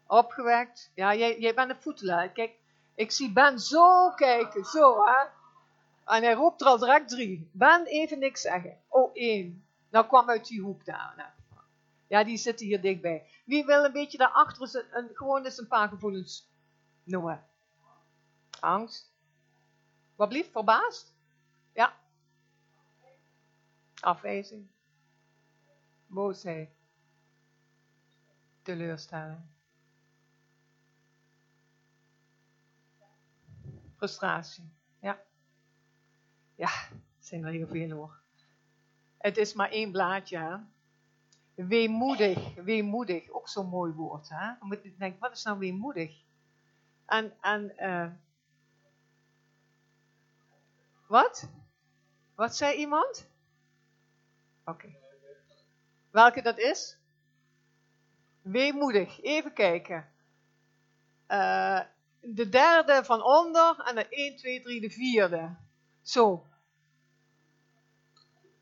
opgewekt. 0.07 0.91
Ja, 0.95 1.15
jij, 1.15 1.39
jij 1.39 1.55
bent 1.55 1.71
een 1.71 1.83
voetelaar. 1.83 2.29
Kijk, 2.29 2.55
ik 2.95 3.11
zie 3.11 3.33
Ben 3.33 3.59
zo 3.59 4.11
kijken, 4.11 4.65
zo 4.65 5.05
hè. 5.05 5.27
En 6.05 6.23
hij 6.23 6.33
roept 6.33 6.61
er 6.61 6.67
al 6.67 6.79
direct 6.79 7.09
drie. 7.09 7.51
Ben 7.53 7.87
even 7.87 8.19
niks 8.19 8.41
zeggen. 8.41 8.81
Oh, 8.89 9.11
één. 9.13 9.67
Nou 9.91 10.07
kwam 10.07 10.29
uit 10.29 10.47
die 10.47 10.61
hoek 10.61 10.85
daar. 10.85 11.35
Ja, 12.09 12.25
die 12.25 12.37
zitten 12.37 12.67
hier 12.67 12.81
dichtbij. 12.81 13.31
Wie 13.45 13.65
wil 13.65 13.85
een 13.85 13.93
beetje 13.93 14.19
daarachter 14.19 14.87
een, 14.91 15.11
gewoon 15.13 15.45
eens 15.45 15.59
een 15.59 15.69
paar 15.69 15.89
gevoelens 15.89 16.51
noemen? 17.05 17.47
Angst. 18.61 19.13
Wat 20.17 20.29
blieft? 20.29 20.51
Verbaasd? 20.51 21.15
Ja. 21.73 21.97
Afwijzing. 24.01 24.67
Boosheid. 26.07 26.78
Teleurstelling. 28.69 29.41
Frustratie. 33.97 34.73
Ja. 35.01 35.21
Ja, 36.55 36.71
zijn 37.19 37.45
er 37.45 37.53
heel 37.53 37.67
veel 37.67 37.91
hoor. 37.91 38.21
Het 39.19 39.37
is 39.37 39.55
maar 39.55 39.71
één 39.71 39.93
blaadje. 39.93 40.39
Hè? 40.39 40.57
Weemoedig. 41.67 42.55
Weemoedig. 42.55 43.31
Ook 43.31 43.49
zo'n 43.49 43.69
mooi 43.69 43.93
woord. 43.93 44.29
Hè? 44.29 44.53
Moet 44.61 44.83
je 44.83 44.97
denken, 44.97 45.21
wat 45.21 45.33
is 45.33 45.43
nou 45.43 45.59
weemoedig? 45.59 46.23
En, 47.07 47.41
en 47.41 47.73
uh, 47.79 48.11
wat? 51.07 51.49
Wat 52.35 52.57
zei 52.57 52.77
iemand? 52.77 53.29
Oké. 54.65 54.97
Welke 56.11 56.43
dat 56.43 56.59
is? 56.59 56.98
Weemoedig. 58.51 59.23
Even 59.23 59.53
kijken. 59.53 60.09
Uh, 61.29 61.81
de 62.21 62.49
derde 62.49 63.05
van 63.05 63.23
onder 63.23 63.81
en 63.85 63.95
de 63.95 64.09
1, 64.09 64.37
2, 64.37 64.63
3, 64.63 64.81
de 64.81 64.91
vierde. 64.91 65.55
Zo. 66.03 66.47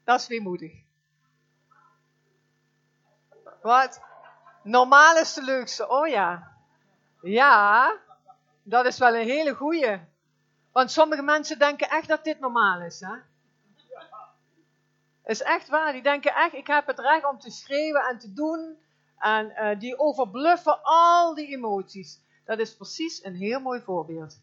Dat 0.04 0.20
is 0.20 0.26
weemoedig. 0.26 0.72
Wat? 3.62 4.00
Normaal 4.62 5.16
is 5.16 5.34
de 5.34 5.42
leukste. 5.42 5.88
Oh 5.88 6.08
ja. 6.08 6.56
Ja, 7.22 7.96
dat 8.62 8.86
is 8.86 8.98
wel 8.98 9.14
een 9.14 9.28
hele 9.28 9.54
goeie. 9.54 10.00
Want 10.72 10.90
sommige 10.90 11.22
mensen 11.22 11.58
denken 11.58 11.88
echt 11.88 12.08
dat 12.08 12.24
dit 12.24 12.40
normaal 12.40 12.80
is. 12.80 13.00
Hè? 13.00 13.16
Is 15.24 15.42
echt 15.42 15.68
waar. 15.68 15.92
Die 15.92 16.02
denken 16.02 16.34
echt, 16.34 16.52
ik 16.52 16.66
heb 16.66 16.86
het 16.86 16.98
recht 16.98 17.24
om 17.24 17.38
te 17.38 17.50
schreeuwen 17.50 18.04
en 18.04 18.18
te 18.18 18.32
doen. 18.32 18.78
En 19.18 19.50
uh, 19.50 19.78
die 19.78 19.98
overbluffen 19.98 20.82
al 20.82 21.34
die 21.34 21.46
emoties. 21.46 22.20
Dat 22.44 22.58
is 22.58 22.76
precies 22.76 23.24
een 23.24 23.34
heel 23.34 23.60
mooi 23.60 23.80
voorbeeld. 23.80 24.40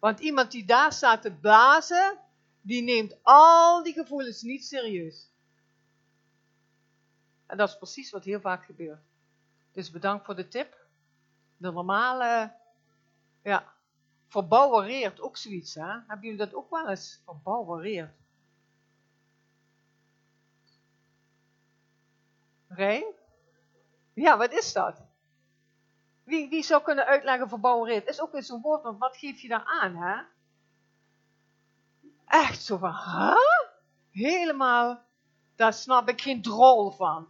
Want 0.00 0.20
iemand 0.20 0.50
die 0.50 0.64
daar 0.64 0.92
staat 0.92 1.22
te 1.22 1.32
blazen, 1.32 2.18
die 2.60 2.82
neemt 2.82 3.16
al 3.22 3.82
die 3.82 3.92
gevoelens 3.92 4.42
niet 4.42 4.64
serieus. 4.64 5.30
En 7.46 7.56
dat 7.56 7.68
is 7.68 7.76
precies 7.76 8.10
wat 8.10 8.24
heel 8.24 8.40
vaak 8.40 8.64
gebeurt. 8.64 9.02
Dus 9.72 9.90
bedankt 9.90 10.24
voor 10.24 10.36
de 10.36 10.48
tip. 10.48 10.86
De 11.56 11.70
normale, 11.70 12.52
ja, 13.42 13.72
verbouwereert 14.26 15.20
ook 15.20 15.36
zoiets, 15.36 15.74
hè? 15.74 15.86
Hebben 15.86 16.20
jullie 16.20 16.36
dat 16.36 16.54
ook 16.54 16.70
wel 16.70 16.88
eens 16.88 17.20
verbouwereerd? 17.24 18.14
Rijn? 22.68 23.04
Ja, 24.14 24.36
wat 24.36 24.52
is 24.52 24.72
dat? 24.72 25.02
Wie, 26.24 26.48
wie 26.48 26.62
zou 26.62 26.82
kunnen 26.82 27.06
uitleggen 27.06 27.48
verbouwereerd? 27.48 28.06
Is 28.06 28.20
ook 28.20 28.32
weer 28.32 28.42
zo'n 28.42 28.60
woord, 28.60 28.82
want 28.82 28.98
wat 28.98 29.16
geef 29.16 29.40
je 29.40 29.48
daar 29.48 29.64
aan, 29.64 29.96
hè? 29.96 30.22
Echt 32.26 32.62
zo 32.62 32.76
van, 32.76 32.92
huh? 32.92 33.36
Helemaal, 34.10 35.02
daar 35.54 35.72
snap 35.72 36.08
ik 36.08 36.20
geen 36.20 36.42
drol 36.42 36.90
van. 36.90 37.28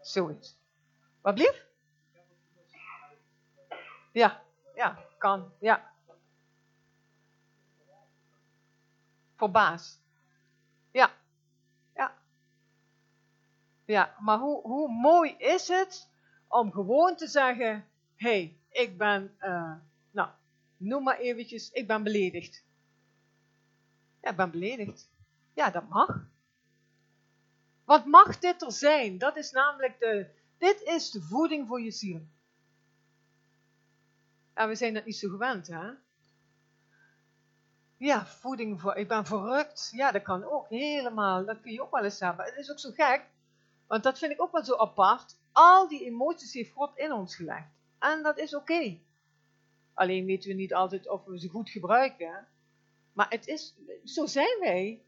Zoiets. 0.00 0.56
Wat 1.20 1.38
lief? 1.38 1.66
Ja, 4.12 4.42
ja, 4.74 4.98
kan, 5.18 5.52
ja. 5.60 5.92
Ja, 9.36 9.78
ja. 10.90 11.10
Ja, 13.88 14.14
maar 14.20 14.38
hoe, 14.38 14.62
hoe 14.62 14.88
mooi 14.88 15.34
is 15.38 15.68
het 15.68 16.08
om 16.48 16.72
gewoon 16.72 17.16
te 17.16 17.26
zeggen, 17.26 17.88
hé, 18.16 18.28
hey, 18.28 18.56
ik 18.70 18.98
ben, 18.98 19.36
uh, 19.40 19.74
nou, 20.10 20.28
noem 20.76 21.02
maar 21.02 21.18
eventjes, 21.18 21.70
ik 21.70 21.86
ben 21.86 22.02
beledigd. 22.02 22.64
Ja, 24.20 24.30
ik 24.30 24.36
ben 24.36 24.50
beledigd. 24.50 25.10
Ja, 25.54 25.70
dat 25.70 25.88
mag. 25.88 26.26
Wat 27.84 28.06
mag 28.06 28.38
dit 28.38 28.62
er 28.62 28.72
zijn? 28.72 29.18
Dat 29.18 29.36
is 29.36 29.50
namelijk 29.50 29.98
de, 29.98 30.30
dit 30.58 30.82
is 30.82 31.10
de 31.10 31.20
voeding 31.20 31.68
voor 31.68 31.80
je 31.80 31.90
ziel. 31.90 32.26
En 34.54 34.68
we 34.68 34.74
zijn 34.74 34.94
dat 34.94 35.04
niet 35.04 35.16
zo 35.16 35.28
gewend, 35.28 35.66
hè? 35.66 35.90
Ja, 37.96 38.26
voeding 38.26 38.80
voor, 38.80 38.94
ik 38.94 39.08
ben 39.08 39.26
verrukt. 39.26 39.90
Ja, 39.94 40.10
dat 40.12 40.22
kan 40.22 40.44
ook 40.44 40.68
helemaal, 40.68 41.44
dat 41.44 41.60
kun 41.60 41.72
je 41.72 41.82
ook 41.82 41.90
wel 41.90 42.04
eens 42.04 42.20
hebben. 42.20 42.44
Het 42.44 42.56
is 42.56 42.70
ook 42.70 42.78
zo 42.78 42.90
gek, 42.90 43.26
want 43.88 44.02
dat 44.02 44.18
vind 44.18 44.32
ik 44.32 44.42
ook 44.42 44.52
wel 44.52 44.64
zo 44.64 44.76
apart. 44.76 45.36
Al 45.52 45.88
die 45.88 46.04
emoties 46.04 46.52
heeft 46.52 46.72
God 46.72 46.96
in 46.96 47.12
ons 47.12 47.36
gelegd. 47.36 47.68
En 47.98 48.22
dat 48.22 48.38
is 48.38 48.54
oké. 48.54 48.98
Alleen 49.94 50.24
weten 50.24 50.48
we 50.48 50.54
niet 50.54 50.74
altijd 50.74 51.08
of 51.08 51.24
we 51.24 51.38
ze 51.38 51.48
goed 51.48 51.70
gebruiken. 51.70 52.46
Maar 53.12 53.30
het 53.30 53.46
is, 53.46 53.74
zo 54.04 54.26
zijn 54.26 54.60
wij. 54.60 55.02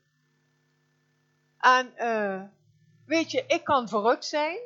En 1.58 1.92
uh, 1.98 2.42
weet 3.06 3.30
je, 3.30 3.44
ik 3.46 3.64
kan 3.64 3.88
verrukt 3.88 4.24
zijn. 4.24 4.58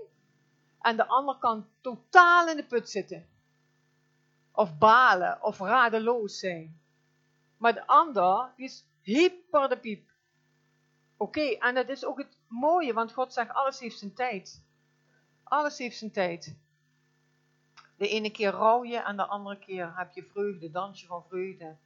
En 0.81 0.97
de 0.97 1.07
ander 1.07 1.39
kan 1.39 1.69
totaal 1.81 2.49
in 2.49 2.57
de 2.57 2.65
put 2.65 2.91
zitten. 2.91 3.29
Of 4.53 4.79
balen, 4.79 5.43
of 5.43 5.59
radeloos 5.59 6.39
zijn. 6.39 6.81
Maar 7.57 7.75
de 7.75 7.87
ander, 7.87 8.53
is 8.57 8.85
hyper 9.01 9.69
de 9.69 9.79
piep. 9.79 10.11
Oké, 11.17 11.41
en 11.41 11.75
dat 11.75 11.89
is 11.89 12.05
ook 12.05 12.19
het 12.19 12.39
mooie, 12.55 12.93
want 12.93 13.13
God 13.13 13.33
zegt, 13.33 13.51
alles 13.51 13.79
heeft 13.79 13.99
zijn 13.99 14.15
tijd. 14.15 14.63
Alles 15.43 15.79
heeft 15.79 15.99
zijn 15.99 16.11
tijd. 16.11 16.57
De 17.97 18.09
ene 18.09 18.31
keer 18.31 18.51
rouw 18.51 18.85
je 18.85 18.99
en 18.99 19.17
de 19.17 19.27
andere 19.27 19.59
keer 19.59 19.97
heb 19.97 20.15
je 20.15 20.25
vreugde, 20.25 20.71
dans 20.71 21.01
je 21.01 21.07
van 21.07 21.25
vreugde. 21.29 21.77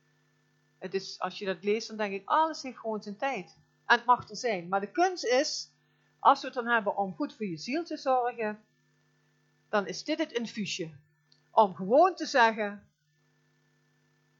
Het 0.79 0.95
is, 0.95 1.21
als 1.21 1.39
je 1.39 1.45
dat 1.45 1.65
leest, 1.65 1.89
dan 1.89 1.97
denk 1.97 2.13
ik, 2.13 2.29
alles 2.29 2.63
heeft 2.63 2.79
gewoon 2.79 3.03
zijn 3.03 3.17
tijd. 3.17 3.59
En 3.87 3.97
het 3.97 4.05
mag 4.07 4.29
er 4.29 4.37
zijn. 4.37 4.69
Maar 4.69 4.81
de 4.81 4.91
kunst 4.91 5.25
is, 5.25 5.71
als 6.19 6.41
we 6.41 6.47
het 6.47 6.55
dan 6.55 6.67
hebben 6.67 6.97
om 6.97 7.15
goed 7.15 7.35
voor 7.35 7.47
je 7.47 7.57
ziel 7.57 7.85
te 7.85 7.97
zorgen, 7.97 8.65
dan 9.69 9.87
is 9.87 10.05
dit 10.05 10.19
het 10.19 10.33
infuusje. 10.33 10.91
Om 11.51 11.75
gewoon 11.75 12.15
te 12.15 12.27
zeggen, 12.27 12.89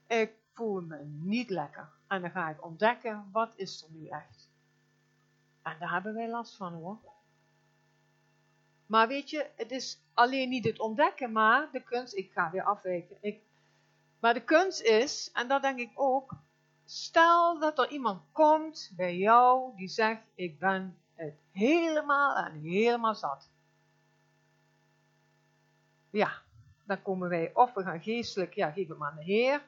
ik 0.07 0.33
voel 0.53 0.81
me 0.81 1.03
niet 1.03 1.49
lekker. 1.49 1.89
En 2.07 2.21
dan 2.21 2.31
ga 2.31 2.49
ik 2.49 2.65
ontdekken, 2.65 3.29
wat 3.31 3.53
is 3.55 3.83
er 3.83 3.89
nu 3.91 4.07
echt? 4.07 4.38
En 5.69 5.79
daar 5.79 5.91
hebben 5.91 6.13
wij 6.13 6.29
last 6.29 6.55
van 6.55 6.73
hoor. 6.73 6.97
Maar 8.85 9.07
weet 9.07 9.29
je, 9.29 9.49
het 9.55 9.71
is 9.71 10.01
alleen 10.13 10.49
niet 10.49 10.65
het 10.65 10.79
ontdekken, 10.79 11.31
maar 11.31 11.69
de 11.71 11.83
kunst, 11.83 12.13
ik 12.13 12.31
ga 12.31 12.51
weer 12.51 12.63
afwijken. 12.63 13.17
Ik, 13.21 13.41
maar 14.19 14.33
de 14.33 14.43
kunst 14.43 14.81
is, 14.81 15.29
en 15.33 15.47
dat 15.47 15.61
denk 15.61 15.79
ik 15.79 15.91
ook, 15.93 16.35
stel 16.85 17.59
dat 17.59 17.79
er 17.79 17.89
iemand 17.89 18.21
komt 18.31 18.91
bij 18.95 19.17
jou 19.17 19.75
die 19.75 19.87
zegt, 19.87 20.21
ik 20.35 20.59
ben 20.59 20.97
het 21.13 21.35
helemaal 21.51 22.35
en 22.35 22.61
helemaal 22.61 23.15
zat. 23.15 23.49
Ja, 26.09 26.41
dan 26.83 27.01
komen 27.01 27.29
wij, 27.29 27.51
of 27.53 27.73
we 27.73 27.83
gaan 27.83 28.01
geestelijk, 28.01 28.53
ja, 28.53 28.71
geef 28.71 28.87
het 28.87 28.97
maar 28.97 29.11
aan 29.11 29.17
de 29.17 29.23
Heer. 29.23 29.61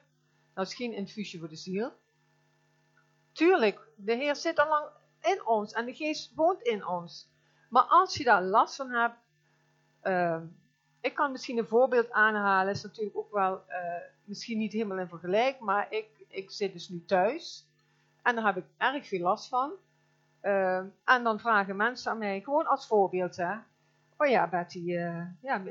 Dat 0.54 0.66
is 0.66 0.74
geen 0.74 0.92
infusie 0.92 1.38
voor 1.38 1.48
de 1.48 1.56
ziel. 1.56 1.92
Tuurlijk, 3.32 3.88
de 3.96 4.14
Heer 4.14 4.36
zit 4.36 4.58
al 4.58 4.68
lang 4.68 4.86
in 5.22 5.46
ons 5.46 5.72
en 5.72 5.84
de 5.84 5.94
geest 5.94 6.34
woont 6.34 6.62
in 6.62 6.86
ons. 6.86 7.30
Maar 7.68 7.82
als 7.82 8.16
je 8.16 8.24
daar 8.24 8.42
last 8.42 8.76
van 8.76 8.90
hebt, 8.90 9.16
uh, 10.02 10.40
ik 11.00 11.14
kan 11.14 11.32
misschien 11.32 11.58
een 11.58 11.66
voorbeeld 11.66 12.10
aanhalen, 12.10 12.72
is 12.72 12.82
natuurlijk 12.82 13.16
ook 13.16 13.32
wel 13.32 13.62
uh, 13.68 13.74
misschien 14.24 14.58
niet 14.58 14.72
helemaal 14.72 14.98
in 14.98 15.08
vergelijk, 15.08 15.60
maar 15.60 15.86
ik, 15.90 16.06
ik 16.28 16.50
zit 16.50 16.72
dus 16.72 16.88
nu 16.88 17.04
thuis 17.04 17.66
en 18.22 18.34
daar 18.34 18.44
heb 18.44 18.56
ik 18.56 18.64
erg 18.76 19.06
veel 19.06 19.20
last 19.20 19.48
van. 19.48 19.72
Uh, 20.42 20.76
en 21.04 21.22
dan 21.22 21.40
vragen 21.40 21.76
mensen 21.76 22.10
aan 22.10 22.18
mij, 22.18 22.40
gewoon 22.40 22.66
als 22.66 22.86
voorbeeld, 22.86 23.36
hè. 23.36 23.54
Oh 24.16 24.28
ja, 24.28 24.48
Betty, 24.48 24.78
uh, 24.78 25.26
ja, 25.40 25.62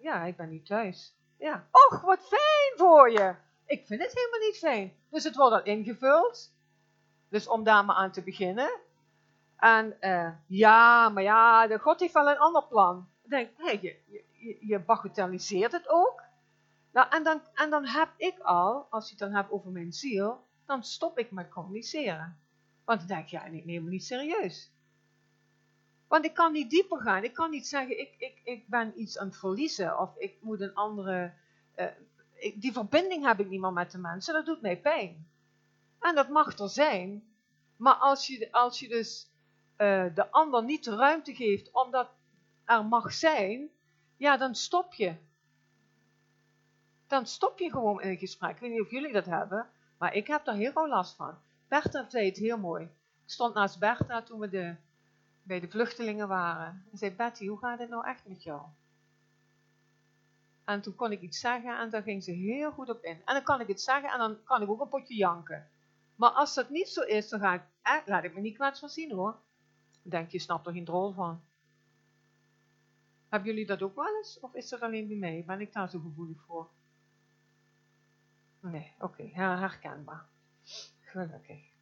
ja, 0.00 0.24
ik 0.24 0.36
ben 0.36 0.48
niet 0.48 0.66
thuis. 0.66 1.14
Ja, 1.38 1.66
och, 1.70 2.00
wat 2.00 2.26
fijn 2.26 2.72
voor 2.76 3.10
je. 3.10 3.34
Ik 3.66 3.86
vind 3.86 4.02
het 4.02 4.12
helemaal 4.14 4.48
niet 4.48 4.58
fijn. 4.58 4.92
Dus 5.08 5.24
het 5.24 5.36
wordt 5.36 5.54
al 5.54 5.62
ingevuld. 5.62 6.52
Dus 7.34 7.48
om 7.48 7.64
daar 7.64 7.84
maar 7.84 7.96
aan 7.96 8.10
te 8.10 8.22
beginnen. 8.22 8.80
En 9.56 9.96
uh, 10.00 10.30
ja, 10.46 11.08
maar 11.08 11.22
ja, 11.22 11.66
de 11.66 11.78
God 11.78 12.00
heeft 12.00 12.12
wel 12.12 12.30
een 12.30 12.38
ander 12.38 12.66
plan. 12.66 13.08
Denk, 13.22 13.50
hey, 13.56 13.78
je, 13.82 13.96
je, 14.32 14.56
je 14.66 14.78
bagatelliseert 14.78 15.72
het 15.72 15.88
ook. 15.88 16.22
Nou, 16.92 17.08
en 17.10 17.22
dan, 17.22 17.40
en 17.54 17.70
dan 17.70 17.86
heb 17.86 18.08
ik 18.16 18.38
al, 18.38 18.86
als 18.90 19.04
je 19.04 19.10
het 19.10 19.18
dan 19.18 19.34
hebt 19.34 19.50
over 19.50 19.70
mijn 19.70 19.92
ziel, 19.92 20.46
dan 20.64 20.84
stop 20.84 21.18
ik 21.18 21.30
met 21.30 21.50
communiceren. 21.50 22.38
Want 22.84 22.98
dan 22.98 23.08
denk 23.08 23.26
je, 23.26 23.36
ja, 23.36 23.44
ik 23.44 23.64
neem 23.64 23.84
me 23.84 23.90
niet 23.90 24.04
serieus. 24.04 24.72
Want 26.08 26.24
ik 26.24 26.34
kan 26.34 26.52
niet 26.52 26.70
dieper 26.70 27.00
gaan. 27.00 27.24
Ik 27.24 27.34
kan 27.34 27.50
niet 27.50 27.66
zeggen, 27.66 28.00
ik, 28.00 28.14
ik, 28.18 28.40
ik 28.44 28.68
ben 28.68 29.00
iets 29.00 29.18
aan 29.18 29.26
het 29.26 29.36
verliezen. 29.36 29.98
Of 29.98 30.16
ik 30.16 30.36
moet 30.40 30.60
een 30.60 30.74
andere... 30.74 31.32
Ik, 32.34 32.60
die 32.60 32.72
verbinding 32.72 33.26
heb 33.26 33.40
ik 33.40 33.48
niet 33.48 33.60
meer 33.60 33.72
met 33.72 33.90
de 33.90 33.98
mensen. 33.98 34.34
Dat 34.34 34.46
doet 34.46 34.60
mij 34.60 34.80
pijn. 34.80 35.32
En 36.04 36.14
dat 36.14 36.28
mag 36.28 36.58
er 36.58 36.68
zijn. 36.68 37.24
Maar 37.76 37.94
als 37.94 38.26
je, 38.26 38.52
als 38.52 38.80
je 38.80 38.88
dus 38.88 39.30
uh, 39.78 40.14
de 40.14 40.30
ander 40.30 40.64
niet 40.64 40.84
de 40.84 40.96
ruimte 40.96 41.34
geeft 41.34 41.70
omdat 41.72 42.10
er 42.64 42.84
mag 42.84 43.12
zijn, 43.12 43.68
ja, 44.16 44.36
dan 44.36 44.54
stop 44.54 44.94
je. 44.94 45.16
Dan 47.06 47.26
stop 47.26 47.58
je 47.58 47.70
gewoon 47.70 48.02
in 48.02 48.08
een 48.08 48.18
gesprek. 48.18 48.50
Ik 48.50 48.60
weet 48.60 48.70
niet 48.70 48.80
of 48.80 48.90
jullie 48.90 49.12
dat 49.12 49.24
hebben, 49.24 49.70
maar 49.98 50.14
ik 50.14 50.26
heb 50.26 50.44
daar 50.44 50.54
heel 50.54 50.72
veel 50.72 50.88
last 50.88 51.16
van. 51.16 51.34
Bertha 51.68 52.06
zei 52.08 52.26
het 52.26 52.36
heel 52.36 52.58
mooi. 52.58 52.84
Ik 52.84 53.30
stond 53.30 53.54
naast 53.54 53.78
Bertha 53.78 54.22
toen 54.22 54.40
we 54.40 54.48
de, 54.48 54.74
bij 55.42 55.60
de 55.60 55.68
vluchtelingen 55.68 56.28
waren. 56.28 56.86
En 56.92 56.98
zei, 56.98 57.14
Betty, 57.14 57.46
hoe 57.46 57.58
gaat 57.58 57.78
het 57.78 57.88
nou 57.88 58.06
echt 58.06 58.26
met 58.26 58.42
jou? 58.42 58.62
En 60.64 60.80
toen 60.80 60.94
kon 60.94 61.12
ik 61.12 61.20
iets 61.20 61.40
zeggen 61.40 61.78
en 61.78 61.90
daar 61.90 62.02
ging 62.02 62.24
ze 62.24 62.30
heel 62.30 62.72
goed 62.72 62.88
op 62.88 63.04
in. 63.04 63.22
En 63.24 63.34
dan 63.34 63.42
kan 63.42 63.60
ik 63.60 63.68
het 63.68 63.80
zeggen 63.80 64.10
en 64.10 64.18
dan 64.18 64.44
kan 64.44 64.62
ik 64.62 64.68
ook 64.68 64.80
een 64.80 64.88
potje 64.88 65.14
janken. 65.14 65.68
Maar 66.14 66.30
als 66.30 66.54
dat 66.54 66.70
niet 66.70 66.88
zo 66.88 67.00
is, 67.00 67.28
dan 67.28 67.40
ga 67.40 67.54
ik, 67.54 67.62
eh, 67.82 68.06
laat 68.06 68.24
ik 68.24 68.34
me 68.34 68.40
niet 68.40 68.54
kwetsbaar 68.54 68.90
zien 68.90 69.12
hoor. 69.12 69.38
Denk 70.02 70.30
je, 70.30 70.38
snapt 70.38 70.66
er 70.66 70.72
geen 70.72 70.84
drol 70.84 71.12
van. 71.12 71.42
Hebben 73.28 73.50
jullie 73.50 73.66
dat 73.66 73.82
ook 73.82 73.94
wel 73.94 74.16
eens? 74.16 74.40
Of 74.40 74.54
is 74.54 74.68
dat 74.68 74.80
alleen 74.80 75.08
bij 75.08 75.16
mij? 75.16 75.44
Ben 75.46 75.60
ik 75.60 75.72
daar 75.72 75.88
zo 75.90 76.00
gevoelig 76.00 76.44
voor? 76.46 76.70
Nee, 78.60 78.92
oké, 78.98 79.22
okay. 79.22 79.58
herkenbaar. 79.58 80.26
Gelukkig. 81.00 81.72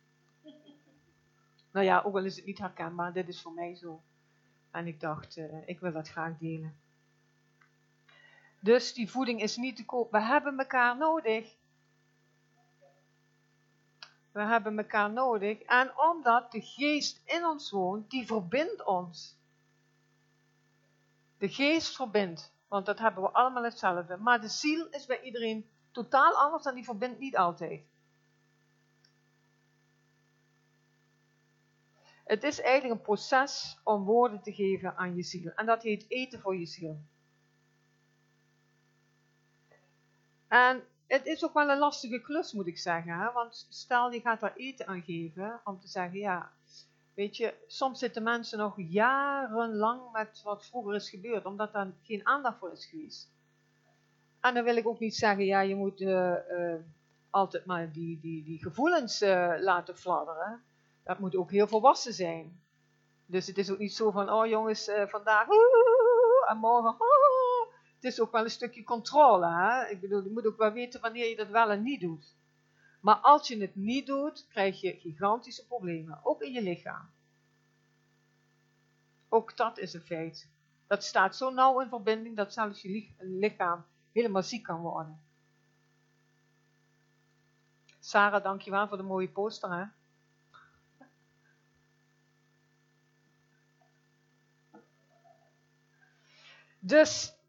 Nou 1.72 1.86
ja, 1.86 2.00
ook 2.00 2.14
al 2.14 2.24
is 2.24 2.36
het 2.36 2.44
niet 2.44 2.58
herkenbaar, 2.58 3.12
dit 3.12 3.28
is 3.28 3.42
voor 3.42 3.52
mij 3.52 3.74
zo. 3.74 4.02
En 4.70 4.86
ik 4.86 5.00
dacht, 5.00 5.36
uh, 5.36 5.68
ik 5.68 5.80
wil 5.80 5.92
dat 5.92 6.08
graag 6.08 6.38
delen. 6.38 6.80
Dus 8.60 8.94
die 8.94 9.10
voeding 9.10 9.42
is 9.42 9.56
niet 9.56 9.76
te 9.76 9.84
koop. 9.84 10.10
We 10.10 10.20
hebben 10.20 10.58
elkaar 10.58 10.96
nodig. 10.96 11.56
We 14.32 14.40
hebben 14.40 14.78
elkaar 14.78 15.10
nodig. 15.10 15.60
En 15.60 15.98
omdat 15.98 16.52
de 16.52 16.60
geest 16.60 17.22
in 17.24 17.44
ons 17.44 17.70
woont, 17.70 18.10
die 18.10 18.26
verbindt 18.26 18.84
ons. 18.84 19.38
De 21.38 21.48
geest 21.48 21.96
verbindt. 21.96 22.52
Want 22.68 22.86
dat 22.86 22.98
hebben 22.98 23.22
we 23.22 23.30
allemaal 23.30 23.64
hetzelfde. 23.64 24.16
Maar 24.16 24.40
de 24.40 24.48
ziel 24.48 24.88
is 24.88 25.06
bij 25.06 25.20
iedereen 25.20 25.70
totaal 25.90 26.32
anders 26.32 26.64
en 26.64 26.74
die 26.74 26.84
verbindt 26.84 27.18
niet 27.18 27.36
altijd. 27.36 27.84
Het 32.24 32.44
is 32.44 32.60
eigenlijk 32.60 32.98
een 32.98 33.06
proces 33.06 33.80
om 33.84 34.04
woorden 34.04 34.42
te 34.42 34.52
geven 34.52 34.96
aan 34.96 35.16
je 35.16 35.22
ziel. 35.22 35.50
En 35.50 35.66
dat 35.66 35.82
heet 35.82 36.04
eten 36.08 36.40
voor 36.40 36.56
je 36.56 36.66
ziel. 36.66 37.02
En 40.48 40.84
het 41.12 41.26
is 41.26 41.44
ook 41.44 41.52
wel 41.52 41.68
een 41.68 41.78
lastige 41.78 42.20
klus, 42.20 42.52
moet 42.52 42.66
ik 42.66 42.78
zeggen. 42.78 43.18
Hè? 43.18 43.32
Want 43.32 43.66
stel, 43.68 44.12
je 44.12 44.20
gaat 44.20 44.40
daar 44.40 44.56
eten 44.56 44.86
aan 44.86 45.02
geven, 45.02 45.60
om 45.64 45.80
te 45.80 45.88
zeggen, 45.88 46.18
ja, 46.18 46.50
weet 47.14 47.36
je, 47.36 47.54
soms 47.66 47.98
zitten 47.98 48.22
mensen 48.22 48.58
nog 48.58 48.74
jarenlang 48.76 50.12
met 50.12 50.40
wat 50.44 50.66
vroeger 50.66 50.94
is 50.94 51.10
gebeurd, 51.10 51.44
omdat 51.44 51.72
daar 51.72 51.90
geen 52.02 52.26
aandacht 52.26 52.58
voor 52.58 52.72
is 52.72 52.86
geweest. 52.86 53.30
En 54.40 54.54
dan 54.54 54.64
wil 54.64 54.76
ik 54.76 54.86
ook 54.86 54.98
niet 54.98 55.14
zeggen, 55.14 55.44
ja, 55.44 55.60
je 55.60 55.74
moet 55.74 56.00
uh, 56.00 56.34
uh, 56.50 56.74
altijd 57.30 57.66
maar 57.66 57.92
die, 57.92 58.20
die, 58.20 58.44
die 58.44 58.62
gevoelens 58.62 59.22
uh, 59.22 59.54
laten 59.58 59.96
fladderen. 59.96 60.62
Dat 61.04 61.18
moet 61.18 61.36
ook 61.36 61.50
heel 61.50 61.66
volwassen 61.66 62.12
zijn. 62.12 62.60
Dus 63.26 63.46
het 63.46 63.58
is 63.58 63.70
ook 63.70 63.78
niet 63.78 63.94
zo 63.94 64.10
van, 64.10 64.30
oh 64.30 64.46
jongens, 64.46 64.90
vandaag 65.06 65.46
en 66.48 66.56
morgen 66.56 66.96
het 68.02 68.12
is 68.12 68.20
ook 68.20 68.32
wel 68.32 68.44
een 68.44 68.50
stukje 68.50 68.84
controle. 68.84 69.46
Hè? 69.46 69.88
Ik 69.88 70.00
bedoel, 70.00 70.24
je 70.24 70.30
moet 70.30 70.46
ook 70.46 70.56
wel 70.56 70.72
weten 70.72 71.00
wanneer 71.00 71.28
je 71.28 71.36
dat 71.36 71.48
wel 71.48 71.70
en 71.70 71.82
niet 71.82 72.00
doet. 72.00 72.34
Maar 73.00 73.16
als 73.16 73.48
je 73.48 73.60
het 73.60 73.76
niet 73.76 74.06
doet, 74.06 74.46
krijg 74.48 74.80
je 74.80 74.98
gigantische 74.98 75.66
problemen, 75.66 76.20
ook 76.22 76.42
in 76.42 76.52
je 76.52 76.62
lichaam. 76.62 77.10
Ook 79.28 79.56
dat 79.56 79.78
is 79.78 79.94
een 79.94 80.00
feit. 80.00 80.50
Dat 80.86 81.04
staat 81.04 81.36
zo 81.36 81.50
nauw 81.50 81.80
in 81.80 81.88
verbinding 81.88 82.36
dat 82.36 82.52
zelfs 82.52 82.82
je 82.82 83.12
lichaam 83.18 83.84
helemaal 84.12 84.42
ziek 84.42 84.62
kan 84.62 84.80
worden. 84.80 85.20
Sarah, 88.00 88.42
dankjewel 88.42 88.88
voor 88.88 88.96
de 88.96 89.02
mooie 89.02 89.28
poster. 89.28 89.72
Hè? 89.72 89.84
Dus 96.78 97.40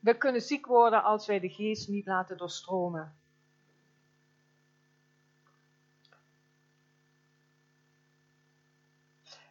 we 0.00 0.16
kunnen 0.16 0.40
ziek 0.40 0.66
worden 0.66 1.02
als 1.02 1.26
wij 1.26 1.40
de 1.40 1.48
geest 1.48 1.88
niet 1.88 2.06
laten 2.06 2.36
doorstromen. 2.36 3.14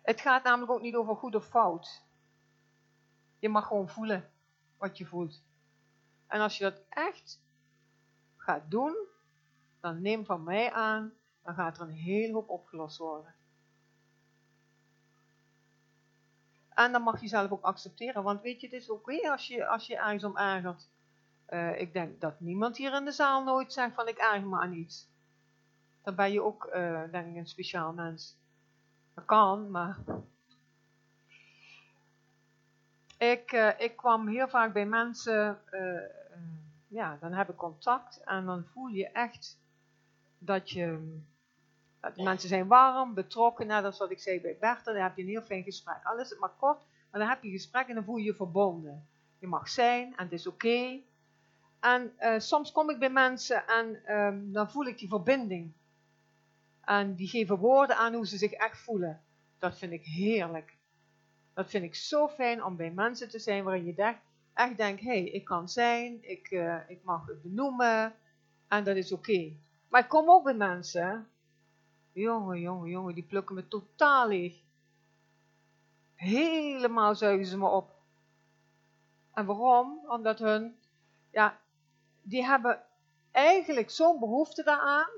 Het 0.02 0.22
gaat 0.22 0.44
namelijk 0.44 0.72
ook 0.72 0.82
niet 0.82 0.96
over 0.96 1.16
goed 1.16 1.36
of 1.36 1.46
fout. 1.46 2.04
Je 3.40 3.50
mag 3.50 3.68
gewoon 3.68 3.90
voelen 3.90 4.32
wat 4.78 4.98
je 4.98 5.06
voelt. 5.06 5.44
En 6.28 6.40
als 6.40 6.58
je 6.58 6.64
dat 6.64 6.82
echt 6.90 7.42
gaat 8.36 8.72
doen, 8.72 9.08
dan 9.80 10.02
neem 10.02 10.26
van 10.26 10.44
mij 10.44 10.72
aan, 10.72 11.14
dan 11.44 11.54
gaat 11.54 11.78
er 11.78 11.84
een 11.84 11.94
hele 11.94 12.34
hoop 12.34 12.50
opgelost 12.50 12.98
worden. 12.98 13.36
En 16.80 16.92
dan 16.92 17.02
mag 17.02 17.22
je 17.22 17.28
zelf 17.28 17.52
ook 17.52 17.64
accepteren. 17.64 18.24
Want 18.24 18.42
weet 18.42 18.62
je, 18.62 18.68
het 18.68 18.76
is 18.76 18.90
oké 18.90 19.30
als, 19.32 19.48
je, 19.48 19.68
als 19.68 19.88
je 19.88 19.98
ergens 19.98 20.24
om 20.24 20.38
ergert. 20.38 20.90
Uh, 21.50 21.82
ik 21.82 21.94
denk 21.94 22.22
dat 22.22 22.40
niemand 22.40 22.78
hier 22.78 22.94
in 22.94 23.06
de 23.06 23.12
zaal 23.12 23.44
nooit 23.44 23.74
zegt 23.74 23.96
van 23.96 24.08
ik 24.08 24.18
erger 24.18 24.48
me 24.48 24.60
aan 24.60 24.74
iets. 24.74 25.08
Dan 26.04 26.16
ben 26.16 26.32
je 26.32 26.42
ook, 26.42 26.70
uh, 26.74 27.02
denk 27.12 27.28
ik, 27.28 27.36
een 27.36 27.48
speciaal 27.48 27.94
mens. 27.94 28.38
Dat 29.14 29.26
kan, 29.26 29.72
maar... 29.72 29.98
Ik, 33.20 33.52
eh, 33.52 33.80
ik 33.80 33.98
kwam 33.98 34.28
heel 34.28 34.48
vaak 34.48 34.74
bij 34.74 34.86
mensen, 34.86 35.60
eh, 35.66 35.96
eh, 35.96 36.10
ja, 36.88 37.18
dan 37.20 37.34
heb 37.34 37.50
ik 37.50 37.56
contact 37.56 38.24
en 38.24 38.46
dan 38.46 38.66
voel 38.74 38.88
je 38.88 39.10
echt 39.10 39.60
dat 40.38 40.70
je, 40.70 41.18
dat 42.00 42.16
de 42.16 42.24
mensen 42.24 42.50
zijn 42.50 42.68
warm, 42.68 43.14
betrokken, 43.14 43.68
net 43.68 43.84
als 43.84 43.98
wat 43.98 44.12
ik 44.12 44.20
zei 44.20 44.42
bij 44.42 44.58
Bertha, 44.60 44.94
dan 44.94 45.02
heb 45.02 45.16
je 45.16 45.22
een 45.22 45.28
heel 45.28 45.42
fijn 45.42 45.64
gesprek. 45.64 46.00
Al 46.04 46.20
is 46.20 46.30
het 46.30 46.40
maar 46.40 46.54
kort, 46.60 46.82
maar 47.12 47.20
dan 47.20 47.30
heb 47.30 47.42
je 47.42 47.48
een 47.48 47.54
gesprek 47.54 47.88
en 47.88 47.96
dan 47.96 48.04
voel 48.04 48.16
je 48.16 48.24
je 48.24 48.36
verbonden. 48.36 49.08
Je 49.40 49.48
mag 49.48 49.70
zijn 49.70 50.16
en 50.18 50.24
het 50.24 50.32
is 50.32 50.48
oké. 50.48 51.00
En 51.80 52.14
eh, 52.18 52.40
soms 52.40 52.72
kom 52.72 52.90
ik 52.90 53.00
bij 53.00 53.10
mensen 53.10 53.68
en 53.68 54.06
ehm, 54.06 54.52
dan 54.52 54.72
voel 54.72 54.86
ik 54.86 54.98
die 54.98 55.10
verbinding. 55.10 55.72
En 56.82 57.16
die 57.16 57.28
geven 57.28 57.58
woorden 57.58 57.98
aan 57.98 58.14
hoe 58.14 58.28
ze 58.28 58.38
zich 58.38 58.52
echt 58.52 58.78
voelen. 58.78 59.22
Dat 59.58 59.78
vind 59.78 59.92
ik 59.92 60.06
heerlijk. 60.06 60.78
Dat 61.54 61.70
vind 61.70 61.84
ik 61.84 61.96
zo 61.96 62.28
fijn 62.28 62.64
om 62.64 62.76
bij 62.76 62.92
mensen 62.92 63.30
te 63.30 63.40
zijn 63.40 63.64
waarin 63.64 63.86
je 63.86 63.96
echt, 63.96 64.20
echt 64.54 64.78
denkt, 64.78 65.02
hé, 65.02 65.08
hey, 65.08 65.24
ik 65.24 65.46
kan 65.46 65.70
zijn, 65.70 66.18
ik, 66.22 66.52
eh, 66.52 66.78
ik 66.88 67.04
mag 67.04 67.28
het 67.28 67.42
benoemen 67.42 68.14
en 68.68 68.84
dat 68.84 68.96
is 68.96 69.12
oké. 69.12 69.52
Maar 69.90 70.02
ik 70.02 70.10
kom 70.10 70.30
ook 70.30 70.44
bij 70.44 70.54
mensen, 70.54 71.28
jongen, 72.12 72.60
jongen, 72.60 72.90
jongen, 72.90 73.16
die 73.16 73.24
plukken 73.24 73.56
me 73.56 73.68
totaal 73.68 74.28
leeg. 74.28 74.62
Helemaal 76.16 77.16
zuigen 77.16 77.46
ze 77.46 77.58
me 77.58 77.68
op. 77.68 77.96
En 79.34 79.46
waarom? 79.46 80.00
Omdat 80.08 80.40
hun, 80.40 80.76
ja, 81.32 81.60
die 82.22 82.46
hebben 82.46 82.84
eigenlijk 83.32 83.90
zo'n 83.90 84.20
behoefte 84.20 84.64
daaraan. 84.64 85.10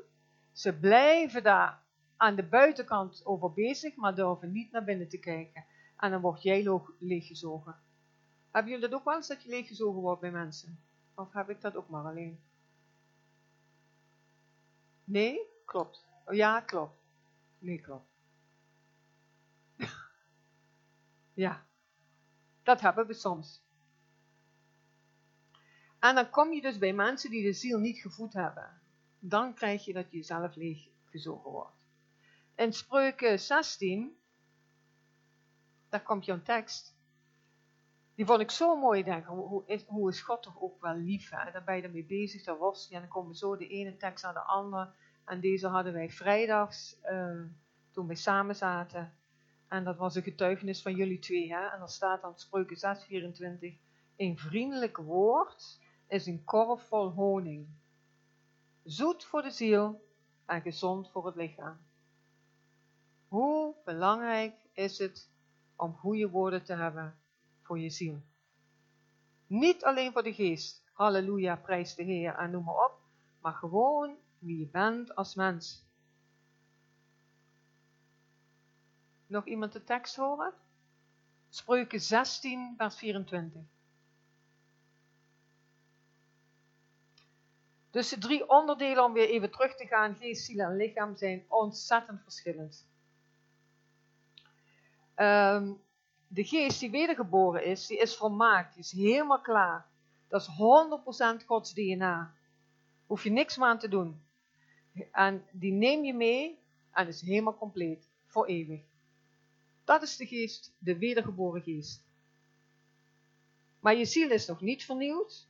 Ze 0.52 0.80
blijven 0.80 1.44
daar 1.44 1.82
aan 2.18 2.36
de 2.36 2.44
buitenkant 2.44 3.26
over 3.26 3.54
bezig, 3.54 3.96
maar 3.96 4.16
durven 4.16 4.52
niet 4.52 4.72
naar 4.72 4.84
binnen 4.84 5.10
te 5.10 5.20
kijken. 5.20 5.66
En 5.98 6.12
dan 6.12 6.22
word 6.22 6.42
jij 6.42 6.82
leeggezogen. 7.00 7.76
Hebben 8.52 8.72
jullie 8.72 8.90
dat 8.90 9.00
ook 9.00 9.06
wel 9.06 9.16
eens, 9.16 9.28
dat 9.28 9.44
je 9.44 9.50
leeggezogen 9.50 10.02
wordt 10.02 10.22
bij 10.22 10.32
mensen? 10.32 10.80
Of 11.16 11.34
heb 11.34 11.50
ik 11.50 11.62
dat 11.62 11.76
ook 11.76 11.90
maar 11.90 12.06
alleen? 12.06 12.40
Nee? 15.04 15.40
Klopt. 15.66 16.06
Oh, 16.32 16.38
ja, 16.38 16.60
klopt. 16.60 16.98
Nee, 17.60 17.82
klopt. 17.82 18.10
ja. 21.34 21.66
Dat 22.64 22.82
hebben 22.82 23.08
we 23.08 23.14
soms. 23.14 23.62
En 26.00 26.16
dan 26.16 26.30
kom 26.30 26.54
je 26.54 26.62
dus 26.62 26.78
bij 26.78 26.94
mensen 26.94 27.30
die 27.30 27.44
de 27.44 27.54
ziel 27.54 27.80
niet 27.80 27.98
gevoed 27.98 28.34
hebben. 28.34 28.82
Dan 29.20 29.54
krijg 29.54 29.86
je 29.86 29.94
dat 29.94 30.12
je 30.12 30.24
zelf 30.24 30.56
leeggezogen 30.56 31.52
wordt. 31.52 31.86
In 32.56 32.74
Spreuken 32.74 33.40
16, 33.40 34.18
daar 35.90 36.04
komt 36.04 36.26
jouw 36.26 36.42
tekst. 36.42 36.96
Die 38.16 38.26
vond 38.26 38.42
ik 38.42 38.52
zo 38.52 38.76
mooi, 38.76 39.04
denk 39.04 39.22
ik. 39.22 39.28
Hoe, 39.28 39.64
is, 39.66 39.86
hoe 39.86 40.22
God 40.22 40.44
toch 40.44 40.62
ook 40.62 40.82
wel 40.82 40.96
lief? 40.96 41.30
Hè? 41.30 41.52
Daar 41.52 41.64
ben 41.64 41.76
je 41.76 41.82
ermee 41.82 42.06
bezig, 42.06 42.44
daar 42.44 42.58
worstel 42.58 42.90
je. 42.90 42.96
En 42.96 43.02
dan 43.02 43.10
komen 43.10 43.36
zo 43.36 43.58
de 43.58 43.68
ene 43.68 43.98
tekst 43.98 44.24
naar 44.24 44.34
de 44.34 44.44
andere. 44.44 44.94
En 45.26 45.40
deze 45.40 45.68
hadden 45.68 45.94
wij 45.94 46.10
vrijdags, 46.10 47.00
eh, 47.02 47.42
toen 47.92 48.08
wij 48.08 48.16
samen 48.16 48.56
zaten. 48.56 49.14
En 49.68 49.84
dat 49.84 49.98
was 49.98 50.16
een 50.16 50.24
getuigenis 50.24 50.82
van 50.82 50.96
jullie 50.96 51.20
twee. 51.20 51.54
Hè? 51.54 51.68
En 51.68 51.80
dan 51.80 51.90
staat 51.90 52.22
dan 52.22 52.40
Spreuken 52.40 52.78
6, 52.78 53.04
24. 53.04 53.74
Een 54.16 54.38
vriendelijk 54.38 54.98
woord 54.98 55.80
is 56.08 56.26
een 56.26 56.44
korf 56.44 56.88
vol 56.88 57.10
honing. 57.10 57.68
Zoet 58.84 59.24
voor 59.24 59.42
de 59.42 59.52
ziel 59.52 60.08
en 60.46 60.62
gezond 60.62 61.12
voor 61.12 61.26
het 61.26 61.36
lichaam. 61.36 61.78
Hoe 63.28 63.76
belangrijk 63.86 64.56
is 64.74 64.98
het 64.98 65.30
om 65.76 65.94
goede 65.94 66.30
woorden 66.30 66.64
te 66.64 66.74
hebben 66.74 67.20
voor 67.62 67.80
je 67.80 67.90
ziel? 67.90 68.22
Niet 69.48 69.84
alleen 69.84 70.12
voor 70.12 70.24
de 70.24 70.34
geest, 70.34 70.84
halleluja, 70.94 71.56
prijs 71.56 71.96
de 71.96 72.04
Heer 72.04 72.36
en 72.36 72.52
noem 72.52 72.64
maar 72.64 72.86
op, 72.86 73.00
maar 73.42 73.54
gewoon 73.54 74.16
wie 74.42 74.60
je 74.60 74.68
bent 74.68 75.16
als 75.16 75.36
mens. 75.36 75.86
Nog 79.28 79.46
iemand 79.46 79.74
de 79.74 79.84
tekst 79.84 80.16
horen? 80.16 80.54
Spreuken 81.50 82.02
16, 82.02 82.74
vers 82.78 82.96
24. 82.98 83.62
Dus 87.90 88.10
de 88.10 88.18
drie 88.18 88.50
onderdelen, 88.50 89.04
om 89.04 89.14
weer 89.14 89.30
even 89.30 89.52
terug 89.52 89.76
te 89.76 89.88
gaan, 89.88 90.16
geest, 90.16 90.46
ziel 90.46 90.60
en 90.60 90.76
lichaam, 90.76 91.16
zijn 91.16 91.46
ontzettend 91.48 92.22
verschillend. 92.22 92.88
Ehm, 95.16 95.74
de 96.28 96.44
geest 96.44 96.80
die 96.80 96.92
wedergeboren 96.92 97.66
is, 97.66 97.88
die 97.88 97.98
is 97.98 98.16
volmaakt, 98.16 98.74
die 98.74 98.84
is 98.84 98.92
helemaal 98.92 99.42
klaar. 99.42 99.90
Dat 100.28 100.42
is 100.42 100.48
100% 100.48 101.44
Gods 101.46 101.74
DNA. 101.74 102.34
Hoef 103.06 103.24
je 103.24 103.32
niks 103.32 103.58
meer 103.58 103.68
aan 103.68 103.80
te 103.80 103.88
doen. 103.88 104.30
En 105.12 105.46
die 105.52 105.72
neem 105.72 106.04
je 106.04 106.14
mee 106.14 106.60
en 106.92 107.08
is 107.08 107.22
helemaal 107.22 107.58
compleet, 107.58 108.10
voor 108.26 108.46
eeuwig. 108.46 108.82
Dat 109.84 110.02
is 110.02 110.16
de 110.16 110.26
geest, 110.28 110.74
de 110.78 110.98
wedergeboren 110.98 111.62
geest. 111.62 112.04
Maar 113.80 113.96
je 113.96 114.06
ziel 114.06 114.32
is 114.32 114.46
nog 114.46 114.62
niet 114.62 114.86
vernieuwd. 114.86 115.48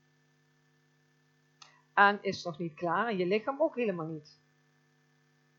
En 1.94 2.24
is 2.24 2.44
nog 2.44 2.58
niet 2.58 2.74
klaar. 2.74 3.08
En 3.08 3.18
je 3.18 3.26
lichaam 3.26 3.62
ook 3.62 3.76
helemaal 3.76 4.06
niet. 4.06 4.40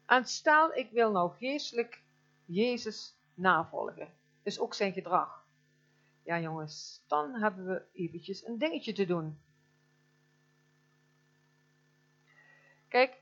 En 0.06 0.24
stel, 0.24 0.74
ik 0.74 0.90
wil 0.90 1.10
nou 1.10 1.36
geestelijk 1.36 2.02
Jezus 2.44 3.14
navolgen. 3.34 4.14
Is 4.42 4.58
ook 4.58 4.74
zijn 4.74 4.92
gedrag. 4.92 5.46
Ja 6.22 6.40
jongens, 6.40 7.02
dan 7.06 7.34
hebben 7.34 7.66
we 7.66 7.82
eventjes 7.92 8.46
een 8.46 8.58
dingetje 8.58 8.92
te 8.92 9.06
doen. 9.06 9.38
Kijk, 12.88 13.21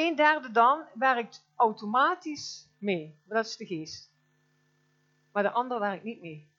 een 0.00 0.16
derde 0.16 0.50
dan 0.50 0.84
werkt 0.94 1.46
automatisch 1.56 2.68
mee. 2.78 3.20
Dat 3.24 3.46
is 3.46 3.56
de 3.56 3.66
geest. 3.66 4.10
Maar 5.32 5.42
de 5.42 5.50
andere 5.50 5.80
werkt 5.80 6.04
niet 6.04 6.20
mee. 6.20 6.50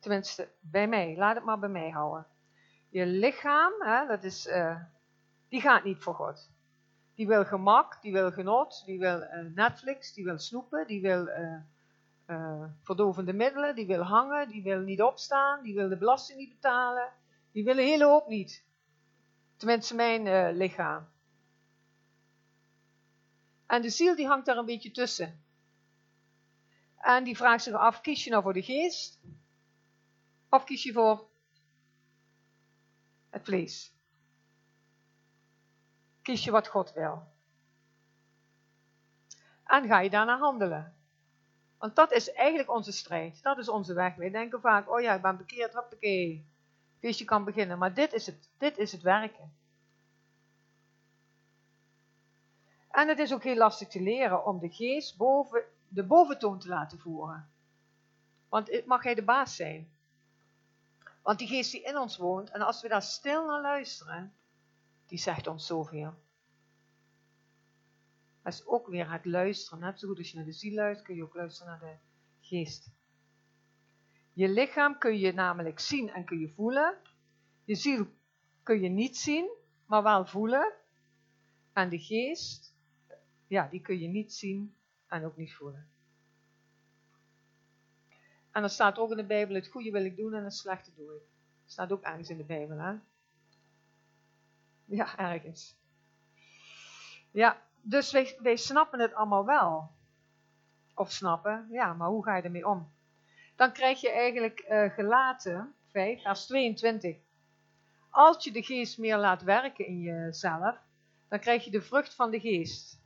Tenminste, 0.00 0.48
bij 0.60 0.88
mij. 0.88 1.16
Laat 1.16 1.34
het 1.34 1.44
maar 1.44 1.58
bij 1.58 1.68
mij 1.68 1.90
houden. 1.90 2.26
Je 2.88 3.06
lichaam, 3.06 3.72
hè, 3.78 4.06
dat 4.06 4.24
is, 4.24 4.46
uh, 4.46 4.80
die 5.48 5.60
gaat 5.60 5.84
niet 5.84 6.02
voor 6.02 6.14
God. 6.14 6.50
Die 7.14 7.26
wil 7.26 7.44
gemak, 7.44 8.02
die 8.02 8.12
wil 8.12 8.30
genot, 8.30 8.82
die 8.86 8.98
wil 8.98 9.22
uh, 9.22 9.54
Netflix, 9.54 10.12
die 10.12 10.24
wil 10.24 10.38
snoepen, 10.38 10.86
die 10.86 11.00
wil 11.00 11.28
uh, 12.26 12.64
verdovende 12.82 13.32
middelen, 13.32 13.74
die 13.74 13.86
wil 13.86 14.02
hangen, 14.02 14.48
die 14.48 14.62
wil 14.62 14.80
niet 14.80 15.02
opstaan, 15.02 15.62
die 15.62 15.74
wil 15.74 15.88
de 15.88 15.96
belasting 15.96 16.38
niet 16.38 16.52
betalen. 16.52 17.08
Die 17.52 17.64
wil 17.64 17.78
een 17.78 17.84
hele 17.84 18.04
hoop 18.04 18.28
niet. 18.28 18.64
Tenminste, 19.56 19.94
mijn 19.94 20.56
lichaam. 20.56 21.11
En 23.72 23.82
de 23.82 23.90
ziel 23.90 24.16
die 24.16 24.26
hangt 24.26 24.46
daar 24.46 24.56
een 24.56 24.64
beetje 24.64 24.90
tussen. 24.90 25.44
En 26.96 27.24
die 27.24 27.36
vraagt 27.36 27.62
zich 27.62 27.74
af, 27.74 28.00
kies 28.00 28.24
je 28.24 28.30
nou 28.30 28.42
voor 28.42 28.52
de 28.52 28.62
geest? 28.62 29.20
Of 30.48 30.64
kies 30.64 30.82
je 30.82 30.92
voor 30.92 31.28
het 33.30 33.44
vlees? 33.44 33.92
Kies 36.22 36.44
je 36.44 36.50
wat 36.50 36.68
God 36.68 36.92
wil? 36.92 37.22
En 39.64 39.86
ga 39.86 40.00
je 40.00 40.10
daarna 40.10 40.38
handelen? 40.38 40.96
Want 41.78 41.96
dat 41.96 42.12
is 42.12 42.32
eigenlijk 42.32 42.70
onze 42.70 42.92
strijd. 42.92 43.42
Dat 43.42 43.58
is 43.58 43.68
onze 43.68 43.94
weg. 43.94 44.14
Wij 44.14 44.30
denken 44.30 44.60
vaak, 44.60 44.90
oh 44.90 45.00
ja, 45.00 45.14
ik 45.14 45.22
ben 45.22 45.36
bekeerd, 45.36 45.74
hoppakee. 45.74 46.46
Feestje 46.98 47.24
kan 47.24 47.44
beginnen. 47.44 47.78
Maar 47.78 47.94
dit 47.94 48.12
is 48.12 48.26
het, 48.26 48.50
dit 48.58 48.78
is 48.78 48.92
het 48.92 49.02
werken. 49.02 49.56
En 52.92 53.08
het 53.08 53.18
is 53.18 53.32
ook 53.32 53.42
heel 53.42 53.56
lastig 53.56 53.88
te 53.88 54.00
leren 54.00 54.46
om 54.46 54.58
de 54.58 54.68
geest 54.68 55.16
boven, 55.16 55.64
de 55.88 56.04
boventoon 56.04 56.58
te 56.58 56.68
laten 56.68 56.98
voeren. 56.98 57.50
Want 58.48 58.86
mag 58.86 59.02
hij 59.02 59.14
de 59.14 59.24
baas 59.24 59.56
zijn. 59.56 59.90
Want 61.22 61.38
die 61.38 61.48
geest 61.48 61.72
die 61.72 61.82
in 61.82 61.98
ons 61.98 62.16
woont, 62.16 62.50
en 62.50 62.60
als 62.60 62.82
we 62.82 62.88
daar 62.88 63.02
stil 63.02 63.46
naar 63.46 63.60
luisteren, 63.60 64.34
die 65.06 65.18
zegt 65.18 65.46
ons 65.46 65.66
zoveel. 65.66 66.14
Dat 68.42 68.52
is 68.52 68.66
ook 68.66 68.86
weer 68.86 69.10
het 69.10 69.24
luisteren. 69.24 69.78
Net 69.78 69.98
zo 69.98 70.08
goed 70.08 70.18
als 70.18 70.30
je 70.30 70.36
naar 70.36 70.44
de 70.44 70.52
ziel 70.52 70.74
luistert, 70.74 71.06
kun 71.06 71.16
je 71.16 71.22
ook 71.22 71.34
luisteren 71.34 71.78
naar 71.80 71.90
de 71.90 71.96
geest. 72.40 72.90
Je 74.32 74.48
lichaam 74.48 74.98
kun 74.98 75.18
je 75.18 75.32
namelijk 75.32 75.80
zien 75.80 76.10
en 76.10 76.24
kun 76.24 76.38
je 76.38 76.48
voelen. 76.48 76.96
Je 77.64 77.74
ziel 77.74 78.06
kun 78.62 78.80
je 78.80 78.88
niet 78.88 79.16
zien, 79.16 79.50
maar 79.86 80.02
wel 80.02 80.26
voelen. 80.26 80.72
En 81.72 81.88
de 81.88 81.98
geest, 81.98 82.71
ja, 83.52 83.68
die 83.68 83.80
kun 83.80 83.98
je 83.98 84.08
niet 84.08 84.32
zien 84.32 84.76
en 85.06 85.24
ook 85.24 85.36
niet 85.36 85.54
voelen. 85.54 85.90
En 88.50 88.60
dan 88.60 88.70
staat 88.70 88.98
ook 88.98 89.10
in 89.10 89.16
de 89.16 89.24
Bijbel, 89.24 89.54
het 89.54 89.68
goede 89.68 89.90
wil 89.90 90.04
ik 90.04 90.16
doen 90.16 90.34
en 90.34 90.44
het 90.44 90.54
slechte 90.54 90.94
doe 90.94 91.14
ik. 91.14 91.22
Staat 91.64 91.92
ook 91.92 92.02
ergens 92.02 92.28
in 92.28 92.36
de 92.36 92.44
Bijbel, 92.44 92.78
hè? 92.78 92.94
Ja, 94.84 95.18
ergens. 95.18 95.76
Ja, 97.30 97.62
dus 97.80 98.10
wij, 98.38 98.56
snappen 98.56 99.00
het 99.00 99.14
allemaal 99.14 99.44
wel. 99.44 99.90
Of 100.94 101.12
snappen, 101.12 101.68
ja, 101.70 101.92
maar 101.92 102.08
hoe 102.08 102.24
ga 102.24 102.36
je 102.36 102.42
ermee 102.42 102.66
om? 102.66 102.92
dan 103.56 103.72
krijg 103.72 104.00
je 104.00 104.10
eigenlijk 104.10 104.60
eh, 104.60 104.90
gelaten 104.90 105.74
5, 105.90 106.22
vers 106.22 106.46
22. 106.46 107.16
Als 108.10 108.44
je 108.44 108.52
de 108.52 108.62
geest 108.62 108.98
meer 108.98 109.16
laat 109.16 109.42
werken 109.42 109.86
in 109.86 110.00
jezelf, 110.00 110.76
dan 111.28 111.38
krijg 111.40 111.64
je 111.64 111.70
de 111.70 111.82
vrucht 111.82 112.14
van 112.14 112.30
de 112.30 112.40
geest. 112.40 113.01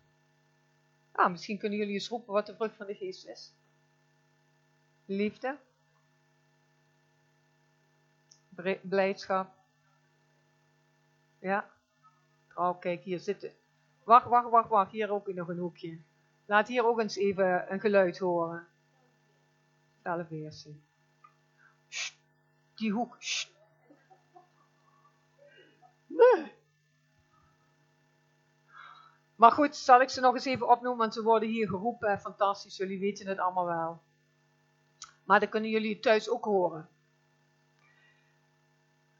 Ah, 1.16 1.30
misschien 1.30 1.58
kunnen 1.58 1.78
jullie 1.78 1.94
eens 1.94 2.08
roepen 2.08 2.32
wat 2.32 2.46
de 2.46 2.54
vrucht 2.54 2.76
van 2.76 2.86
de 2.86 2.94
geest 2.94 3.26
is. 3.26 3.54
Liefde. 5.04 5.58
Blijdschap. 8.82 9.54
Ja. 11.38 11.70
Oh, 12.54 12.80
kijk, 12.80 13.02
hier 13.02 13.18
zitten. 13.18 13.52
Wacht, 14.04 14.26
wacht, 14.26 14.50
wacht, 14.50 14.68
wacht. 14.68 14.92
Hier 14.92 15.10
ook 15.10 15.32
nog 15.32 15.48
een 15.48 15.58
hoekje. 15.58 16.00
Laat 16.46 16.68
hier 16.68 16.86
ook 16.86 17.00
eens 17.00 17.16
even 17.16 17.72
een 17.72 17.80
geluid 17.80 18.18
horen. 18.18 18.66
Sst, 21.88 22.18
Die 22.74 22.92
hoek. 22.92 23.18
Nee. 26.06 26.55
Maar 29.36 29.52
goed, 29.52 29.76
zal 29.76 30.00
ik 30.00 30.08
ze 30.08 30.20
nog 30.20 30.34
eens 30.34 30.44
even 30.44 30.68
opnoemen, 30.68 30.98
want 30.98 31.14
ze 31.14 31.22
worden 31.22 31.48
hier 31.48 31.68
geroepen. 31.68 32.20
Fantastisch, 32.20 32.76
jullie 32.76 32.98
weten 32.98 33.26
het 33.26 33.38
allemaal 33.38 33.66
wel. 33.66 34.02
Maar 35.24 35.40
dan 35.40 35.48
kunnen 35.48 35.70
jullie 35.70 36.00
thuis 36.00 36.28
ook 36.28 36.44
horen. 36.44 36.88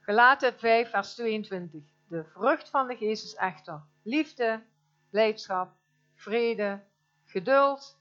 Gelaten 0.00 0.58
5, 0.58 0.90
vers 0.90 1.14
22. 1.14 1.82
De 2.08 2.24
vrucht 2.24 2.68
van 2.68 2.86
de 2.86 2.96
geest 2.96 3.24
is 3.24 3.34
echter 3.34 3.82
liefde, 4.02 4.62
blijdschap, 5.10 5.76
vrede, 6.14 6.84
geduld, 7.24 7.98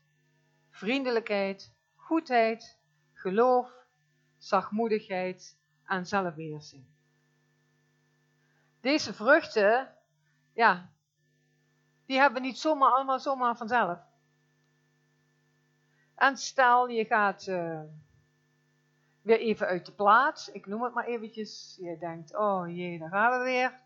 vriendelijkheid, 0.69 1.73
goedheid, 1.95 2.79
geloof, 3.13 3.71
zachtmoedigheid 4.37 5.57
en 5.85 6.05
zelfbeheersing. 6.05 6.85
Deze 8.81 9.13
vruchten, 9.13 9.95
ja, 10.53 10.94
die 12.05 12.17
hebben 12.19 12.41
we 12.41 12.47
niet 12.47 12.57
zomaar 12.57 12.91
allemaal 12.91 13.19
zomaar 13.19 13.57
vanzelf. 13.57 13.99
En 16.15 16.37
stel 16.37 16.87
je 16.87 17.05
gaat 17.05 17.47
uh, 17.47 17.81
weer 19.21 19.39
even 19.39 19.67
uit 19.67 19.85
de 19.85 19.91
plaats, 19.91 20.51
ik 20.51 20.65
noem 20.65 20.83
het 20.83 20.93
maar 20.93 21.05
eventjes, 21.05 21.77
je 21.81 21.97
denkt, 21.97 22.35
oh 22.35 22.63
jee, 22.67 22.99
daar 22.99 23.09
gaan 23.09 23.39
we 23.39 23.45
weer. 23.45 23.83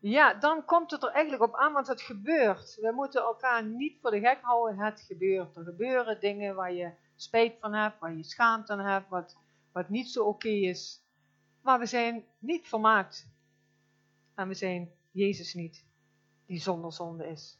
Ja, 0.00 0.34
dan 0.34 0.64
komt 0.64 0.90
het 0.90 1.02
er 1.02 1.10
eigenlijk 1.10 1.42
op 1.42 1.56
aan, 1.56 1.72
want 1.72 1.86
het 1.86 2.00
gebeurt. 2.00 2.78
We 2.80 2.92
moeten 2.92 3.22
elkaar 3.22 3.64
niet 3.64 4.00
voor 4.00 4.10
de 4.10 4.20
gek 4.20 4.38
houden, 4.42 4.78
het 4.78 5.00
gebeurt. 5.00 5.56
Er 5.56 5.64
gebeuren 5.64 6.20
dingen 6.20 6.54
waar 6.54 6.72
je 6.72 6.92
spijt 7.16 7.56
van 7.60 7.74
hebt, 7.74 7.98
waar 7.98 8.14
je 8.14 8.22
schaamt 8.22 8.70
aan 8.70 8.78
hebt, 8.78 9.08
wat, 9.08 9.36
wat 9.72 9.88
niet 9.88 10.10
zo 10.10 10.24
oké 10.24 10.48
is. 10.48 11.02
Maar 11.60 11.78
we 11.78 11.86
zijn 11.86 12.24
niet 12.38 12.68
vermaakt. 12.68 13.28
En 14.34 14.48
we 14.48 14.54
zijn 14.54 14.92
Jezus 15.10 15.54
niet, 15.54 15.84
die 16.48 16.60
zonder 16.60 16.92
zonde 16.92 17.28
is. 17.28 17.58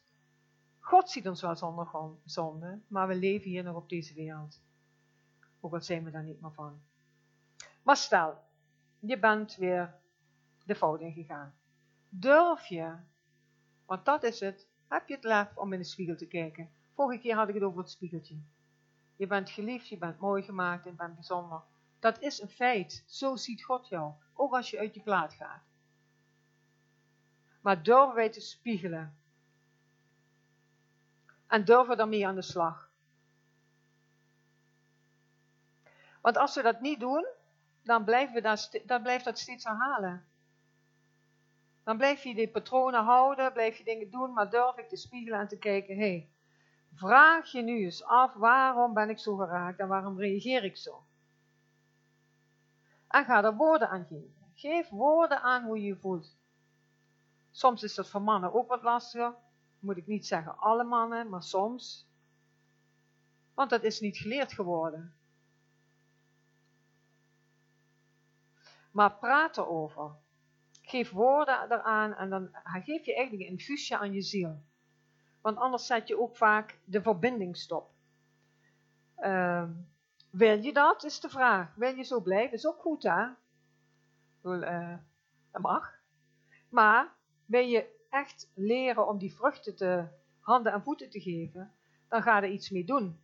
God 0.79 1.09
ziet 1.09 1.27
ons 1.27 1.41
wel 1.41 1.55
zonder 1.55 1.89
zonde, 2.25 2.79
maar 2.87 3.07
we 3.07 3.15
leven 3.15 3.49
hier 3.49 3.63
nog 3.63 3.75
op 3.75 3.89
deze 3.89 4.13
wereld. 4.13 4.61
Ook 5.59 5.73
al 5.73 5.81
zijn 5.81 6.03
we 6.03 6.11
daar 6.11 6.23
niet 6.23 6.41
meer 6.41 6.53
van. 6.53 6.81
Maar 7.83 7.97
stel, 7.97 8.37
je 8.99 9.19
bent 9.19 9.55
weer 9.55 9.95
de 10.65 10.75
fout 10.75 11.01
ingegaan. 11.01 11.53
Durf 12.09 12.65
je, 12.65 12.95
want 13.85 14.05
dat 14.05 14.23
is 14.23 14.39
het, 14.39 14.67
heb 14.87 15.07
je 15.07 15.15
het 15.15 15.23
lef 15.23 15.57
om 15.57 15.73
in 15.73 15.79
de 15.79 15.85
spiegel 15.85 16.15
te 16.15 16.27
kijken. 16.27 16.69
Vorige 16.93 17.21
keer 17.21 17.35
had 17.35 17.47
ik 17.47 17.53
het 17.53 17.63
over 17.63 17.79
het 17.79 17.89
spiegeltje. 17.89 18.37
Je 19.15 19.27
bent 19.27 19.49
geliefd, 19.49 19.87
je 19.87 19.97
bent 19.97 20.19
mooi 20.19 20.43
gemaakt 20.43 20.85
en 20.85 20.95
bent 20.95 21.15
bijzonder. 21.15 21.61
Dat 21.99 22.21
is 22.21 22.41
een 22.41 22.49
feit. 22.49 23.03
Zo 23.07 23.35
ziet 23.35 23.63
God 23.63 23.87
jou, 23.87 24.13
ook 24.33 24.53
als 24.53 24.69
je 24.69 24.79
uit 24.79 24.93
je 24.93 25.01
plaat 25.01 25.33
gaat. 25.33 25.68
Maar 27.61 27.83
durven 27.83 28.15
wij 28.15 28.29
te 28.29 28.41
spiegelen. 28.41 29.17
En 31.47 31.65
durven 31.65 31.97
daarmee 31.97 32.27
aan 32.27 32.35
de 32.35 32.41
slag. 32.41 32.89
Want 36.21 36.37
als 36.37 36.55
we 36.55 36.61
dat 36.61 36.81
niet 36.81 36.99
doen, 36.99 37.25
dan, 37.83 38.03
blijven 38.03 38.35
we 38.35 38.41
dat, 38.41 39.01
blijft 39.01 39.25
dat 39.25 39.39
steeds 39.39 39.63
herhalen. 39.63 40.25
Dan 41.83 41.97
blijf 41.97 42.23
je 42.23 42.35
die 42.35 42.49
patronen 42.49 43.03
houden, 43.03 43.53
blijf 43.53 43.77
je 43.77 43.83
dingen 43.83 44.09
doen, 44.09 44.33
maar 44.33 44.49
durf 44.49 44.77
ik 44.77 44.89
te 44.89 44.95
spiegelen 44.95 45.39
en 45.39 45.47
te 45.47 45.57
kijken, 45.57 45.95
hé, 45.95 46.01
hey, 46.01 46.29
vraag 46.93 47.51
je 47.51 47.61
nu 47.61 47.83
eens 47.83 48.03
af, 48.03 48.33
waarom 48.33 48.93
ben 48.93 49.09
ik 49.09 49.19
zo 49.19 49.35
geraakt 49.35 49.79
en 49.79 49.87
waarom 49.87 50.19
reageer 50.19 50.63
ik 50.63 50.77
zo? 50.77 51.03
En 53.07 53.25
ga 53.25 53.43
er 53.43 53.55
woorden 53.55 53.89
aan 53.89 54.05
geven. 54.05 54.51
Geef 54.53 54.89
woorden 54.89 55.41
aan 55.41 55.63
hoe 55.63 55.81
je 55.81 55.87
je 55.87 55.95
voelt. 55.95 56.37
Soms 57.51 57.83
is 57.83 57.95
dat 57.95 58.09
voor 58.09 58.21
mannen 58.21 58.53
ook 58.53 58.67
wat 58.67 58.83
lastiger. 58.83 59.35
Moet 59.79 59.97
ik 59.97 60.07
niet 60.07 60.27
zeggen 60.27 60.57
alle 60.57 60.83
mannen, 60.83 61.29
maar 61.29 61.43
soms. 61.43 62.07
Want 63.53 63.69
dat 63.69 63.83
is 63.83 63.99
niet 63.99 64.17
geleerd 64.17 64.53
geworden. 64.53 65.13
Maar 68.91 69.17
praat 69.17 69.57
erover. 69.57 70.15
Geef 70.81 71.11
woorden 71.11 71.71
eraan 71.71 72.13
en 72.13 72.29
dan 72.29 72.49
geef 72.63 73.05
je 73.05 73.15
eigenlijk 73.15 73.47
een 73.47 73.57
infuusje 73.57 73.97
aan 73.97 74.13
je 74.13 74.21
ziel. 74.21 74.63
Want 75.41 75.57
anders 75.57 75.85
zet 75.85 76.07
je 76.07 76.19
ook 76.19 76.37
vaak 76.37 76.79
de 76.83 77.01
verbinding 77.01 77.57
stop. 77.57 77.91
Uh, 79.17 79.69
wil 80.29 80.63
je 80.63 80.73
dat, 80.73 81.03
is 81.03 81.19
de 81.19 81.29
vraag. 81.29 81.75
Wil 81.75 81.95
je 81.95 82.03
zo 82.03 82.21
blijven? 82.21 82.53
Is 82.53 82.67
ook 82.67 82.79
goed, 82.79 83.03
hè? 83.03 83.27
Uh, 84.43 84.97
dat 85.51 85.61
mag. 85.61 85.93
Maar 86.69 87.17
wil 87.49 87.65
je 87.65 88.05
echt 88.09 88.51
leren 88.53 89.07
om 89.07 89.17
die 89.17 89.33
vruchten 89.33 89.75
te 89.75 90.07
handen 90.39 90.73
en 90.73 90.83
voeten 90.83 91.09
te 91.09 91.21
geven, 91.21 91.73
dan 92.07 92.21
ga 92.21 92.43
er 92.43 92.49
iets 92.49 92.69
mee 92.69 92.85
doen. 92.85 93.23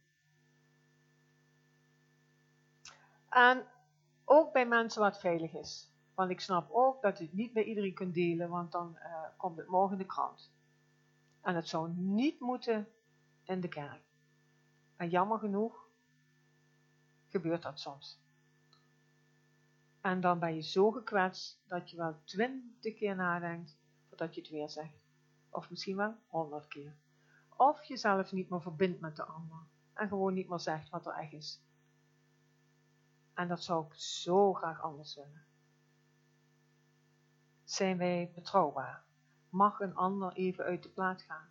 En 3.30 3.68
ook 4.24 4.54
bij 4.54 4.68
mensen 4.68 5.02
wat 5.02 5.20
veilig 5.20 5.54
is. 5.54 5.94
Want 6.14 6.32
ik 6.32 6.40
snap 6.40 6.72
ook 6.72 7.02
dat 7.02 7.18
je 7.18 7.24
het 7.24 7.34
niet 7.34 7.54
bij 7.54 7.64
iedereen 7.64 7.94
kunt 7.94 8.14
delen, 8.14 8.50
want 8.50 8.72
dan 8.72 8.98
uh, 8.98 9.24
komt 9.38 9.58
het 9.58 9.68
morgen 9.68 9.92
in 9.92 10.02
de 10.02 10.06
krant. 10.06 10.52
En 11.42 11.56
het 11.56 11.68
zou 11.68 11.90
niet 11.96 12.40
moeten 12.40 12.88
in 13.44 13.62
de 13.62 13.68
kerk. 13.68 14.04
En 14.96 15.10
jammer 15.10 15.40
genoeg 15.40 15.88
gebeurt 17.28 17.62
dat 17.62 17.80
soms. 17.80 18.20
En 20.02 20.22
dan 20.22 20.40
ben 20.40 20.56
je 20.56 20.62
zo 20.62 20.92
gekwetst 20.92 21.62
dat 21.68 21.90
je 21.90 21.98
wel 21.98 22.22
twintig 22.24 22.96
keer 22.96 23.16
nadenkt 23.16 23.78
voordat 24.18 24.36
je 24.36 24.42
het 24.42 24.50
weer 24.50 24.70
zegt. 24.70 25.04
Of 25.50 25.70
misschien 25.70 25.96
wel 25.96 26.16
honderd 26.28 26.68
keer. 26.68 26.96
Of 27.58 27.84
jezelf 27.84 28.32
niet 28.32 28.50
meer 28.50 28.62
verbindt 28.62 29.00
met 29.00 29.16
de 29.16 29.24
ander. 29.24 29.58
En 29.94 30.08
gewoon 30.08 30.34
niet 30.34 30.50
meer 30.50 30.60
zegt 30.60 30.90
wat 30.90 31.06
er 31.06 31.14
echt 31.14 31.34
is. 31.34 31.62
En 33.34 33.48
dat 33.48 33.64
zou 33.64 33.86
ik 33.86 33.94
zo 33.94 34.54
graag 34.54 34.82
anders 34.82 35.16
willen. 35.16 35.46
Zijn 37.64 37.98
wij 37.98 38.32
betrouwbaar? 38.36 39.04
Mag 39.50 39.80
een 39.80 39.96
ander 39.96 40.34
even 40.34 40.66
uit 40.66 40.84
de 40.84 40.90
plaat 40.90 41.22
gaan? 41.22 41.50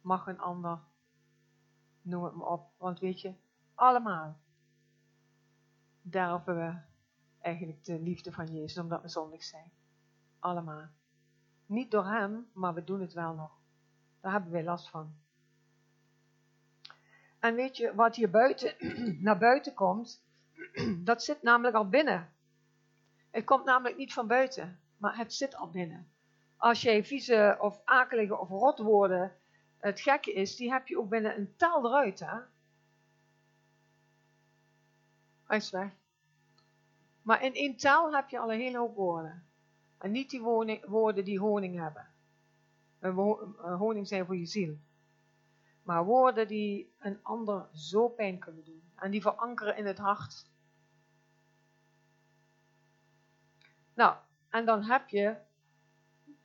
Mag 0.00 0.26
een 0.26 0.40
ander, 0.40 0.80
noem 2.02 2.24
het 2.24 2.34
me 2.34 2.44
op, 2.44 2.72
want 2.76 2.98
weet 2.98 3.20
je, 3.20 3.34
allemaal 3.74 4.40
derven 6.00 6.56
we 6.56 6.80
eigenlijk 7.38 7.84
de 7.84 8.00
liefde 8.00 8.32
van 8.32 8.46
Jezus 8.46 8.78
omdat 8.78 9.02
we 9.02 9.08
zondig 9.08 9.44
zijn. 9.44 9.72
Allemaal. 10.38 10.88
Niet 11.68 11.90
door 11.90 12.06
Hem, 12.06 12.48
maar 12.52 12.74
we 12.74 12.84
doen 12.84 13.00
het 13.00 13.12
wel 13.12 13.34
nog. 13.34 13.50
Daar 14.20 14.32
hebben 14.32 14.50
wij 14.50 14.64
last 14.64 14.88
van. 14.88 15.14
En 17.38 17.54
weet 17.54 17.76
je, 17.76 17.94
wat 17.94 18.16
hier 18.16 18.30
buiten, 18.30 18.74
naar 19.24 19.38
buiten 19.38 19.74
komt, 19.74 20.22
dat 21.04 21.24
zit 21.24 21.42
namelijk 21.42 21.76
al 21.76 21.88
binnen. 21.88 22.32
Het 23.30 23.44
komt 23.44 23.64
namelijk 23.64 23.96
niet 23.96 24.12
van 24.12 24.26
buiten, 24.26 24.80
maar 24.96 25.16
het 25.16 25.34
zit 25.34 25.56
al 25.56 25.70
binnen. 25.70 26.12
Als 26.56 26.82
jij 26.82 27.04
vieze 27.04 27.56
of 27.60 27.80
akelige 27.84 28.38
of 28.38 28.48
rotwoorden, 28.48 29.32
het 29.78 30.00
gekke 30.00 30.32
is, 30.32 30.56
die 30.56 30.72
heb 30.72 30.88
je 30.88 30.98
ook 30.98 31.08
binnen 31.08 31.36
een 31.36 31.56
taal 31.56 31.86
eruit, 31.86 32.20
hè. 32.20 32.38
Hij 35.44 35.56
is 35.56 35.70
weg. 35.70 35.92
Maar 37.22 37.42
in 37.42 37.54
één 37.54 37.76
taal 37.76 38.14
heb 38.14 38.28
je 38.28 38.38
al 38.38 38.52
een 38.52 38.60
hele 38.60 38.78
hoop 38.78 38.94
woorden. 38.94 39.47
En 39.98 40.10
niet 40.10 40.30
die 40.30 40.40
woorden 40.86 41.24
die 41.24 41.38
honing 41.38 41.78
hebben. 41.78 42.06
Honing 43.78 44.08
zijn 44.08 44.26
voor 44.26 44.36
je 44.36 44.46
ziel. 44.46 44.78
Maar 45.82 46.04
woorden 46.04 46.48
die 46.48 46.92
een 46.98 47.18
ander 47.22 47.68
zo 47.72 48.08
pijn 48.08 48.38
kunnen 48.38 48.64
doen. 48.64 48.82
En 48.96 49.10
die 49.10 49.22
verankeren 49.22 49.76
in 49.76 49.86
het 49.86 49.98
hart. 49.98 50.46
Nou, 53.94 54.16
en 54.48 54.64
dan 54.64 54.82
heb 54.82 55.08
je 55.08 55.36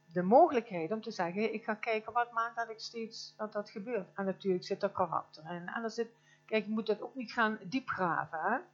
de 0.06 0.22
mogelijkheid 0.22 0.92
om 0.92 1.02
te 1.02 1.12
zeggen, 1.12 1.54
ik 1.54 1.64
ga 1.64 1.74
kijken 1.74 2.14
wat 2.14 2.32
maakt 2.32 2.56
dat 2.56 2.70
ik 2.70 2.80
steeds, 2.80 3.34
dat 3.38 3.54
dat 3.54 3.70
gebeurt. 3.70 4.14
En 4.14 4.26
natuurlijk 4.26 4.64
zit 4.64 4.84
er 4.84 4.90
karakter 4.90 5.52
in. 5.52 5.68
En 5.68 5.84
er 5.84 5.92
zit, 5.92 6.12
Kijk, 6.46 6.66
je 6.66 6.72
moet 6.72 6.86
dat 6.86 7.02
ook 7.02 7.16
niet 7.16 7.32
gaan 7.32 7.60
diepgraven. 7.64 8.66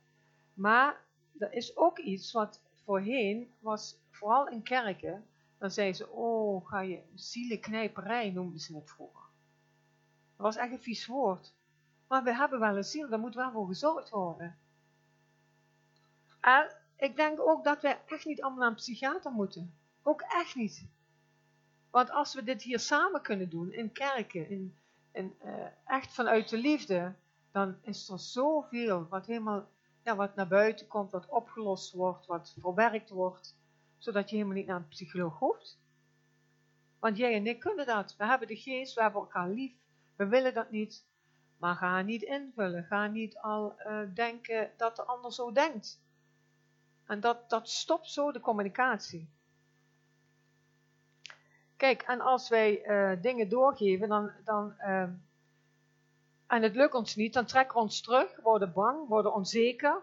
Maar 0.54 1.02
er 1.38 1.54
is 1.54 1.78
ook 1.78 2.00
iets 2.00 2.32
wat 2.32 2.62
voorheen 2.90 3.54
was, 3.60 3.96
vooral 4.10 4.48
in 4.48 4.64
kerken, 4.64 5.26
dan 5.58 5.72
zeiden 5.72 5.96
ze, 5.96 6.10
oh, 6.10 6.68
ga 6.68 6.82
je 6.82 7.02
zielenknijperij 7.16 8.30
noemden 8.32 8.60
ze 8.60 8.76
het 8.76 8.90
vroeger. 8.90 9.26
Dat 10.36 10.46
was 10.46 10.56
echt 10.56 10.72
een 10.72 10.82
vies 10.82 11.06
woord. 11.06 11.54
Maar 12.08 12.24
we 12.24 12.36
hebben 12.36 12.60
wel 12.60 12.78
een 12.78 12.84
ziel, 12.84 13.10
daar 13.10 13.20
moet 13.20 13.36
wel 13.36 13.52
voor 13.52 13.68
gezorgd 13.68 14.10
worden. 14.10 14.58
En 16.40 16.76
ik 16.98 17.16
denk 17.16 17.40
ook 17.40 17.64
dat 17.64 17.82
wij 17.82 18.02
echt 18.06 18.26
niet 18.26 18.42
allemaal 18.42 18.60
naar 18.60 18.70
een 18.70 18.76
psychiater 18.76 19.32
moeten. 19.32 19.74
Ook 20.04 20.22
echt 20.22 20.56
niet. 20.56 20.86
Want 21.90 22.12
als 22.12 22.34
we 22.34 22.44
dit 22.44 22.62
hier 22.62 22.80
samen 22.80 23.22
kunnen 23.22 23.50
doen, 23.50 23.72
in 23.72 23.92
kerken, 23.92 24.50
in, 24.50 24.76
uh, 25.44 25.66
echt 25.86 26.14
vanuit 26.14 26.50
de 26.50 26.58
liefde, 26.58 27.16
dan 27.52 27.78
is 27.82 28.10
er 28.10 28.20
zoveel 28.20 29.08
wat 29.08 29.26
helemaal, 29.26 29.68
ja, 30.04 30.16
wat 30.16 30.36
naar 30.36 30.48
buiten 30.48 30.88
komt, 30.88 31.12
wat 31.12 31.30
opgelost 31.30 31.94
wordt, 31.94 32.26
wat 32.26 32.56
verwerkt 32.60 33.10
wordt, 33.10 33.58
zodat 33.98 34.30
je 34.30 34.36
helemaal 34.36 34.58
niet 34.58 34.68
naar 34.68 34.76
een 34.76 34.88
psycholoog 34.88 35.40
hoeft. 35.40 35.80
Want 37.00 37.18
jij 37.18 37.34
en 37.34 37.48
ik 37.48 37.60
kunnen 37.60 37.86
dat. 37.86 38.16
We 38.18 38.26
hebben 38.26 38.48
de 38.48 38.56
geest, 38.56 38.94
we 38.94 39.02
hebben 39.02 39.22
elkaar 39.22 39.50
lief, 39.50 39.74
we 40.16 40.28
willen 40.28 40.54
dat 40.54 40.72
niet. 40.72 41.08
Maar 41.58 41.76
ga 41.76 42.02
niet 42.02 42.22
invullen, 42.22 42.84
ga 42.84 43.08
niet 43.08 43.38
al 43.38 43.76
uh, 43.80 44.02
denken 44.14 44.72
dat 44.78 44.96
de 44.96 45.04
ander 45.04 45.34
zo 45.34 45.52
denkt. 45.52 46.02
En 47.06 47.20
dat, 47.20 47.50
dat 47.50 47.70
stopt 47.70 48.10
zo 48.10 48.32
de 48.32 48.40
communicatie. 48.40 49.30
Kijk, 51.76 52.02
en 52.02 52.22
als 52.22 52.50
wij 52.50 52.86
uh, 52.88 53.22
dingen 53.22 53.50
doorgeven, 53.50 54.10
dan, 54.10 54.32
dan, 54.44 54.74
uh, 54.80 55.10
en 56.50 56.64
het 56.64 56.76
lukt 56.76 56.94
ons 56.94 57.16
niet, 57.16 57.34
dan 57.34 57.46
trekken 57.46 57.76
we 57.76 57.82
ons 57.82 58.02
terug, 58.02 58.42
worden 58.42 58.74
bang, 58.74 59.08
worden 59.08 59.34
onzeker. 59.34 60.02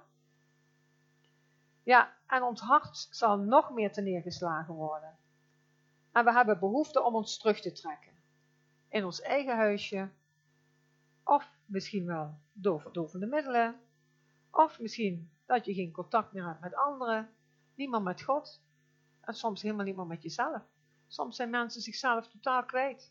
Ja, 1.82 2.14
en 2.26 2.42
ons 2.42 2.60
hart 2.60 3.08
zal 3.10 3.38
nog 3.38 3.70
meer 3.70 3.92
te 3.92 4.00
neergeslagen 4.00 4.74
worden. 4.74 5.16
En 6.12 6.24
we 6.24 6.32
hebben 6.32 6.58
behoefte 6.58 7.02
om 7.02 7.14
ons 7.14 7.38
terug 7.38 7.60
te 7.60 7.72
trekken. 7.72 8.12
In 8.88 9.04
ons 9.04 9.20
eigen 9.20 9.56
huisje. 9.56 10.08
Of 11.24 11.50
misschien 11.64 12.06
wel 12.06 12.38
door 12.52 12.80
verdovende 12.80 13.26
middelen. 13.26 13.80
Of 14.50 14.80
misschien 14.80 15.30
dat 15.46 15.64
je 15.64 15.74
geen 15.74 15.92
contact 15.92 16.32
meer 16.32 16.46
hebt 16.46 16.60
met 16.60 16.74
anderen. 16.74 17.30
Niemand 17.74 18.04
met 18.04 18.22
God. 18.22 18.60
En 19.20 19.34
soms 19.34 19.62
helemaal 19.62 19.84
niet 19.84 19.96
meer 19.96 20.06
met 20.06 20.22
jezelf. 20.22 20.62
Soms 21.06 21.36
zijn 21.36 21.50
mensen 21.50 21.80
zichzelf 21.80 22.28
totaal 22.28 22.64
kwijt. 22.64 23.10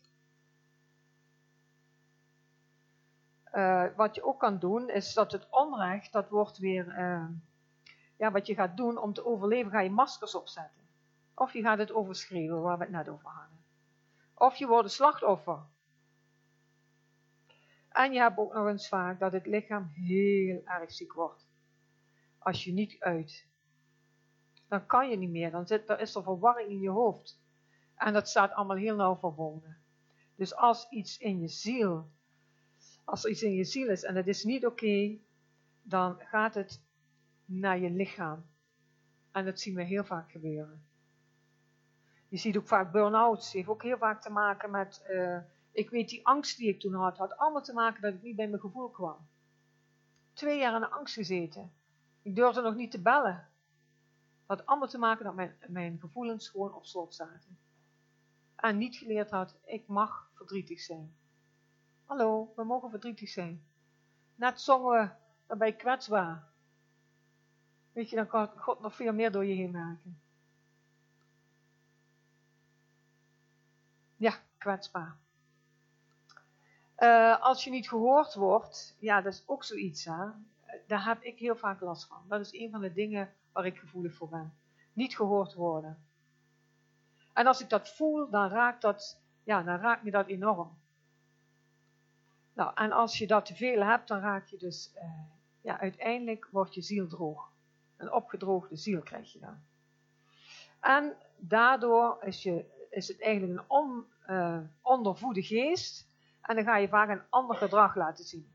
Uh, 3.56 3.84
wat 3.96 4.14
je 4.14 4.24
ook 4.24 4.40
kan 4.40 4.58
doen, 4.58 4.88
is 4.88 5.14
dat 5.14 5.32
het 5.32 5.46
onrecht, 5.50 6.12
dat 6.12 6.28
wordt 6.28 6.58
weer, 6.58 6.98
uh, 6.98 7.28
ja, 8.16 8.30
wat 8.30 8.46
je 8.46 8.54
gaat 8.54 8.76
doen 8.76 8.98
om 8.98 9.12
te 9.12 9.26
overleven, 9.26 9.70
ga 9.70 9.80
je 9.80 9.90
maskers 9.90 10.34
opzetten. 10.34 10.82
Of 11.34 11.52
je 11.52 11.62
gaat 11.62 11.78
het 11.78 11.92
overschreeuwen, 11.92 12.62
waar 12.62 12.78
we 12.78 12.84
het 12.84 12.92
net 12.92 13.08
over 13.08 13.28
hadden. 13.28 13.58
Of 14.34 14.56
je 14.56 14.66
wordt 14.66 14.84
een 14.84 14.90
slachtoffer. 14.90 15.58
En 17.88 18.12
je 18.12 18.18
hebt 18.18 18.38
ook 18.38 18.54
nog 18.54 18.66
eens 18.66 18.88
vaak 18.88 19.18
dat 19.18 19.32
het 19.32 19.46
lichaam 19.46 19.84
heel 19.84 20.60
erg 20.64 20.92
ziek 20.92 21.12
wordt. 21.12 21.46
Als 22.38 22.64
je 22.64 22.72
niet 22.72 22.96
uit. 23.00 23.46
Dan 24.68 24.86
kan 24.86 25.10
je 25.10 25.16
niet 25.16 25.30
meer, 25.30 25.50
dan, 25.50 25.66
zit, 25.66 25.88
is 25.88 26.14
er 26.14 26.22
verwarring 26.22 26.68
in 26.68 26.80
je 26.80 26.90
hoofd. 26.90 27.40
En 27.94 28.12
dat 28.12 28.28
staat 28.28 28.52
allemaal 28.52 28.76
heel 28.76 28.96
nauw 28.96 29.16
verbonden. 29.16 29.76
Dus 30.34 30.54
als 30.54 30.88
iets 30.88 31.18
in 31.18 31.40
je 31.40 31.48
ziel, 31.48 32.10
als 33.06 33.24
er 33.24 33.30
iets 33.30 33.42
in 33.42 33.54
je 33.54 33.64
ziel 33.64 33.88
is 33.88 34.02
en 34.02 34.14
het 34.14 34.26
is 34.26 34.44
niet 34.44 34.66
oké, 34.66 35.18
dan 35.82 36.16
gaat 36.18 36.54
het 36.54 36.82
naar 37.44 37.78
je 37.78 37.90
lichaam. 37.90 38.46
En 39.30 39.44
dat 39.44 39.60
zien 39.60 39.74
we 39.74 39.82
heel 39.82 40.04
vaak 40.04 40.30
gebeuren. 40.30 40.86
Je 42.28 42.36
ziet 42.36 42.56
ook 42.56 42.66
vaak 42.66 42.92
burn-outs, 42.92 43.52
heeft 43.52 43.68
ook 43.68 43.82
heel 43.82 43.98
vaak 43.98 44.22
te 44.22 44.30
maken 44.30 44.70
met, 44.70 45.04
uh, 45.10 45.38
ik 45.70 45.90
weet 45.90 46.08
die 46.08 46.26
angst 46.26 46.58
die 46.58 46.68
ik 46.68 46.80
toen 46.80 46.94
had, 46.94 47.18
had 47.18 47.36
allemaal 47.36 47.62
te 47.62 47.72
maken 47.72 48.02
dat 48.02 48.14
ik 48.14 48.22
niet 48.22 48.36
bij 48.36 48.48
mijn 48.48 48.60
gevoel 48.60 48.90
kwam. 48.90 49.28
Twee 50.32 50.58
jaar 50.58 50.74
in 50.74 50.80
de 50.80 50.90
angst 50.90 51.14
gezeten. 51.14 51.72
Ik 52.22 52.34
durfde 52.34 52.60
nog 52.60 52.74
niet 52.74 52.90
te 52.90 53.00
bellen. 53.02 53.48
had 54.46 54.66
allemaal 54.66 54.88
te 54.88 54.98
maken 54.98 55.24
dat 55.24 55.34
mijn, 55.34 55.56
mijn 55.66 55.98
gevoelens 56.00 56.48
gewoon 56.48 56.74
op 56.74 56.86
slot 56.86 57.14
zaten 57.14 57.58
en 58.56 58.78
niet 58.78 58.96
geleerd 58.96 59.30
had, 59.30 59.56
ik 59.64 59.86
mag 59.86 60.30
verdrietig 60.34 60.80
zijn. 60.80 61.16
Hallo, 62.06 62.52
we 62.56 62.64
mogen 62.64 62.90
verdrietig 62.90 63.28
zijn. 63.28 63.64
Net 64.34 64.60
zongen 64.60 65.00
we, 65.00 65.10
dan 65.46 65.58
ben 65.58 65.66
je 65.66 65.76
kwetsbaar. 65.76 66.44
Weet 67.92 68.10
je, 68.10 68.16
dan 68.16 68.26
kan 68.26 68.48
God 68.56 68.80
nog 68.80 68.94
veel 68.94 69.12
meer 69.12 69.32
door 69.32 69.44
je 69.44 69.54
heen 69.54 69.70
maken. 69.70 70.20
Ja, 74.16 74.34
kwetsbaar. 74.58 75.16
Uh, 76.98 77.40
als 77.42 77.64
je 77.64 77.70
niet 77.70 77.88
gehoord 77.88 78.34
wordt, 78.34 78.96
ja, 78.98 79.20
dat 79.20 79.32
is 79.32 79.42
ook 79.46 79.64
zoiets, 79.64 80.04
hè. 80.04 80.26
Daar 80.86 81.04
heb 81.04 81.22
ik 81.22 81.38
heel 81.38 81.56
vaak 81.56 81.80
last 81.80 82.06
van. 82.06 82.24
Dat 82.28 82.40
is 82.40 82.52
een 82.52 82.70
van 82.70 82.80
de 82.80 82.92
dingen 82.92 83.32
waar 83.52 83.66
ik 83.66 83.78
gevoelig 83.78 84.14
voor 84.14 84.28
ben. 84.28 84.54
Niet 84.92 85.16
gehoord 85.16 85.54
worden. 85.54 86.04
En 87.32 87.46
als 87.46 87.60
ik 87.60 87.68
dat 87.68 87.88
voel, 87.88 88.30
dan 88.30 88.48
raakt, 88.48 88.82
dat, 88.82 89.20
ja, 89.44 89.62
dan 89.62 89.78
raakt 89.78 90.02
me 90.02 90.10
dat 90.10 90.26
enorm. 90.26 90.78
Nou, 92.56 92.70
en 92.74 92.92
als 92.92 93.18
je 93.18 93.26
dat 93.26 93.46
te 93.46 93.54
veel 93.54 93.82
hebt, 93.82 94.08
dan 94.08 94.20
raak 94.20 94.46
je 94.46 94.56
dus, 94.56 94.92
uh, 94.94 95.02
ja, 95.60 95.80
uiteindelijk 95.80 96.48
wordt 96.50 96.74
je 96.74 96.82
ziel 96.82 97.08
droog. 97.08 97.52
Een 97.96 98.12
opgedroogde 98.12 98.76
ziel 98.76 99.02
krijg 99.02 99.32
je 99.32 99.38
dan. 99.38 99.62
En 100.80 101.16
daardoor 101.36 102.22
is, 102.22 102.42
je, 102.42 102.86
is 102.90 103.08
het 103.08 103.22
eigenlijk 103.22 103.58
een 103.58 103.64
on, 103.68 104.04
uh, 104.28 104.60
ondervoede 104.82 105.42
geest. 105.42 106.08
En 106.40 106.54
dan 106.54 106.64
ga 106.64 106.76
je 106.76 106.88
vaak 106.88 107.08
een 107.08 107.28
ander 107.30 107.56
gedrag 107.56 107.94
laten 107.94 108.24
zien. 108.24 108.52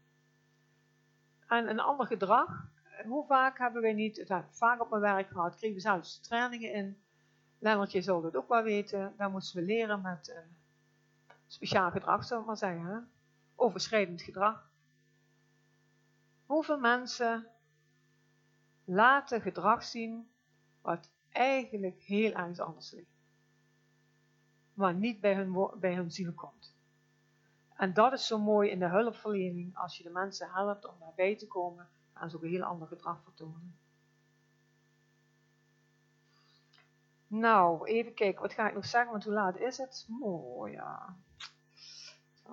En 1.47 1.70
een 1.70 1.80
ander 1.80 2.08
gedrag, 2.08 2.70
hoe 3.06 3.26
vaak 3.26 3.58
hebben 3.58 3.82
wij 3.82 3.93
niet, 3.93 4.18
het 4.28 4.45
vaak 4.49 4.82
op 4.82 4.89
mijn 4.89 5.02
werk 5.02 5.28
gehad, 5.28 5.56
kregen 5.56 5.76
we 5.76 5.82
zelfs 5.82 6.20
trainingen 6.20 6.74
in 6.74 7.04
Lennart, 7.60 7.91
je 7.91 8.02
zal 8.02 8.24
het 8.24 8.36
ook 8.36 8.47
wel 8.47 8.64
weten, 8.64 9.14
daar 9.18 9.30
moesten 9.30 9.60
we 9.60 9.66
leren 9.66 10.02
met 10.02 10.30
uh, 10.30 10.38
speciaal 11.47 11.91
gedrag, 11.91 12.24
zou 12.24 12.41
ik 12.41 12.47
maar 12.47 12.58
zeggen. 12.58 12.86
Hè? 12.86 12.99
Overschrijdend 13.62 14.22
gedrag. 14.22 14.70
Hoeveel 16.45 16.80
mensen 16.80 17.47
laten 18.84 19.41
gedrag 19.41 19.84
zien 19.84 20.32
wat 20.82 21.12
eigenlijk 21.30 22.01
heel 22.01 22.32
ergens 22.32 22.59
anders 22.59 22.91
ligt. 22.91 23.20
Maar 24.74 24.93
niet 24.93 25.20
bij 25.22 25.36
hun, 25.36 25.80
bij 25.80 25.95
hun 25.95 26.12
ziel 26.12 26.34
komt. 26.34 26.76
En 27.76 27.93
dat 27.93 28.14
is 28.14 28.28
zo 28.28 28.39
mooi 28.39 28.70
in 28.70 28.80
de 28.80 28.88
hulpverlening. 28.88 29.78
Als 29.78 29.97
je 29.97 30.03
de 30.03 30.09
mensen 30.09 30.51
helpt 30.51 30.86
om 30.86 30.95
daarbij 30.99 31.38
te 31.38 31.47
komen, 31.47 31.89
ook 32.14 32.43
een 32.43 32.49
heel 32.49 32.64
ander 32.64 32.88
gedrag 32.88 33.24
vertonen. 33.24 33.80
Nou, 37.28 37.88
even 37.88 38.14
kijken, 38.14 38.41
wat 38.41 38.53
ga 38.53 38.68
ik 38.68 38.74
nog 38.74 38.86
zeggen, 38.86 39.12
want 39.12 39.24
hoe 39.24 39.34
laat 39.34 39.57
is 39.57 39.78
het? 39.78 40.05
Mooi, 40.07 40.72
ja. 40.72 41.18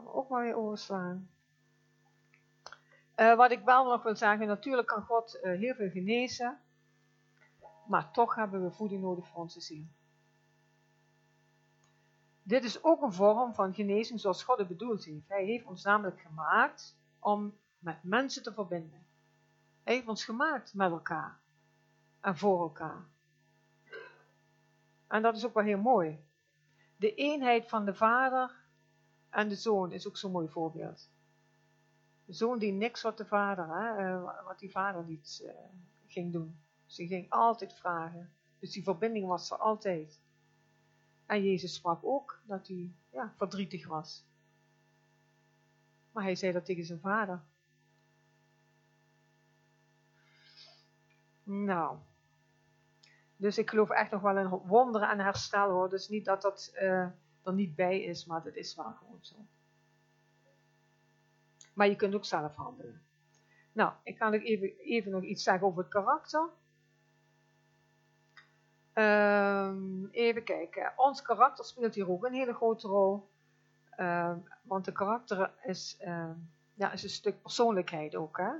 We 0.05 0.13
ook 0.13 0.29
maar 0.29 0.43
weer 0.43 0.57
overslaan. 0.57 1.31
Uh, 3.17 3.37
wat 3.37 3.51
ik 3.51 3.65
wel 3.65 3.85
nog 3.85 4.03
wil 4.03 4.17
zeggen, 4.17 4.47
natuurlijk 4.47 4.89
kan 4.89 5.03
God 5.03 5.39
uh, 5.43 5.59
heel 5.59 5.75
veel 5.75 5.91
genezen, 5.91 6.59
maar 7.87 8.11
toch 8.13 8.35
hebben 8.35 8.63
we 8.63 8.71
voeding 8.71 9.03
nodig 9.03 9.27
voor 9.27 9.41
onze 9.41 9.61
ziel. 9.61 9.87
Dit 12.43 12.65
is 12.65 12.83
ook 12.83 13.03
een 13.03 13.13
vorm 13.13 13.55
van 13.55 13.75
genezing 13.75 14.21
zoals 14.21 14.43
God 14.43 14.59
het 14.59 14.69
bedoeld 14.69 15.05
heeft. 15.05 15.29
Hij 15.29 15.45
heeft 15.45 15.65
ons 15.65 15.85
namelijk 15.85 16.21
gemaakt 16.21 16.99
om 17.19 17.59
met 17.79 18.03
mensen 18.03 18.43
te 18.43 18.53
verbinden. 18.53 19.07
Hij 19.83 19.95
heeft 19.95 20.09
ons 20.09 20.25
gemaakt 20.25 20.75
met 20.75 20.91
elkaar 20.91 21.41
en 22.21 22.37
voor 22.37 22.61
elkaar. 22.61 23.05
En 25.07 25.23
dat 25.23 25.37
is 25.37 25.47
ook 25.47 25.55
wel 25.55 25.65
heel 25.65 25.79
mooi. 25.81 26.25
De 26.97 27.15
eenheid 27.15 27.69
van 27.69 27.85
de 27.85 27.95
vader 27.95 28.67
en 29.31 29.49
de 29.49 29.55
zoon 29.55 29.93
is 29.93 30.07
ook 30.07 30.17
zo'n 30.17 30.33
mooi 30.33 30.49
voorbeeld. 30.49 31.11
De 32.25 32.33
zoon 32.33 32.59
die 32.59 32.73
niks 32.73 33.03
wat 33.03 33.17
de 33.17 33.27
vader, 33.27 33.69
hè, 33.69 34.07
eh, 34.07 34.45
wat 34.45 34.59
die 34.59 34.71
vader 34.71 35.05
niet 35.05 35.41
uh, 35.45 35.51
ging 36.07 36.33
doen. 36.33 36.61
Ze 36.87 37.07
ging 37.07 37.31
altijd 37.31 37.73
vragen. 37.73 38.33
Dus 38.59 38.73
die 38.73 38.83
verbinding 38.83 39.27
was 39.27 39.51
er 39.51 39.57
altijd. 39.57 40.21
En 41.27 41.43
Jezus 41.43 41.75
sprak 41.75 42.05
ook 42.05 42.41
dat 42.45 42.69
hij 42.69 42.93
ja, 43.11 43.33
verdrietig 43.37 43.87
was. 43.87 44.25
Maar 46.13 46.23
hij 46.23 46.35
zei 46.35 46.53
dat 46.53 46.65
tegen 46.65 46.85
zijn 46.85 47.01
vader. 47.01 47.43
Nou, 51.43 51.99
dus 53.37 53.59
ik 53.59 53.71
geloof 53.71 53.91
echt 53.91 54.11
nog 54.11 54.21
wel 54.21 54.39
in 54.39 54.49
wonderen 54.49 55.09
en 55.11 55.19
herstel 55.19 55.71
hoor. 55.71 55.89
Dus 55.89 56.09
niet 56.09 56.25
dat 56.25 56.43
dat 56.43 56.73
uh, 56.75 57.07
er 57.49 57.55
niet 57.55 57.75
bij 57.75 58.03
is, 58.03 58.25
maar 58.25 58.43
dat 58.43 58.55
is 58.55 58.75
wel 58.75 58.93
gewoon 58.93 59.19
zo. 59.21 59.37
Maar 61.75 61.89
je 61.89 61.97
kunt 61.97 62.15
ook 62.15 62.25
zelf 62.25 62.55
handelen. 62.55 63.03
Nou, 63.73 63.93
ik 64.03 64.17
ga 64.17 64.29
nog 64.29 64.43
even, 64.43 64.79
even 64.79 65.11
nog 65.11 65.23
iets 65.23 65.43
zeggen 65.43 65.67
over 65.67 65.83
het 65.83 65.93
karakter. 65.93 66.49
Ehm, 68.93 70.05
even 70.11 70.45
kijken. 70.45 70.93
Ons 70.97 71.23
karakter 71.23 71.65
speelt 71.65 71.95
hier 71.95 72.11
ook 72.11 72.25
een 72.25 72.33
hele 72.33 72.55
grote 72.55 72.89
rol. 72.89 73.31
Ehm, 73.91 74.39
want 74.63 74.85
de 74.85 74.93
karakter 74.93 75.53
is, 75.63 75.97
ehm, 75.99 76.35
ja, 76.75 76.93
is 76.93 77.03
een 77.03 77.09
stuk 77.09 77.43
persoonlijkheid 77.43 78.17
ook. 78.17 78.37
Hè? 78.37 78.53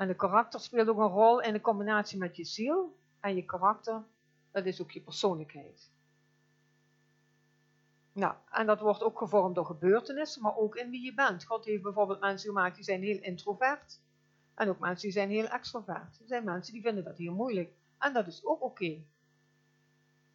En 0.00 0.08
de 0.08 0.14
karakter 0.16 0.60
speelt 0.60 0.88
ook 0.88 0.98
een 0.98 1.06
rol 1.06 1.40
in 1.40 1.52
de 1.52 1.60
combinatie 1.60 2.18
met 2.18 2.36
je 2.36 2.44
ziel. 2.44 2.98
En 3.20 3.34
je 3.34 3.44
karakter, 3.44 4.02
dat 4.50 4.64
is 4.64 4.82
ook 4.82 4.90
je 4.90 5.00
persoonlijkheid. 5.00 5.90
Nou, 8.20 8.34
en 8.50 8.66
dat 8.66 8.80
wordt 8.80 9.02
ook 9.02 9.18
gevormd 9.18 9.54
door 9.54 9.66
gebeurtenissen, 9.66 10.42
maar 10.42 10.56
ook 10.56 10.76
in 10.76 10.90
wie 10.90 11.04
je 11.04 11.14
bent. 11.14 11.44
God 11.44 11.64
heeft 11.64 11.82
bijvoorbeeld 11.82 12.20
mensen 12.20 12.48
gemaakt 12.48 12.74
die 12.74 12.84
zijn 12.84 13.02
heel 13.02 13.20
introvert. 13.20 14.00
En 14.54 14.68
ook 14.68 14.78
mensen 14.78 15.02
die 15.02 15.12
zijn 15.12 15.30
heel 15.30 15.48
extrovert. 15.48 16.20
Er 16.20 16.26
zijn 16.26 16.44
mensen 16.44 16.72
die 16.72 16.82
vinden 16.82 17.04
dat 17.04 17.18
heel 17.18 17.34
moeilijk. 17.34 17.72
En 17.98 18.12
dat 18.12 18.26
is 18.26 18.44
ook 18.44 18.62
oké. 18.62 19.02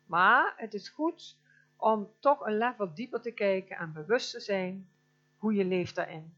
Maar 0.05 0.53
het 0.57 0.73
is 0.73 0.89
goed 0.89 1.37
om 1.75 2.11
toch 2.19 2.45
een 2.45 2.57
level 2.57 2.93
dieper 2.93 3.21
te 3.21 3.31
kijken 3.31 3.77
en 3.77 3.93
bewust 3.93 4.31
te 4.31 4.39
zijn 4.39 4.89
hoe 5.37 5.53
je 5.53 5.65
leeft 5.65 5.95
daarin. 5.95 6.33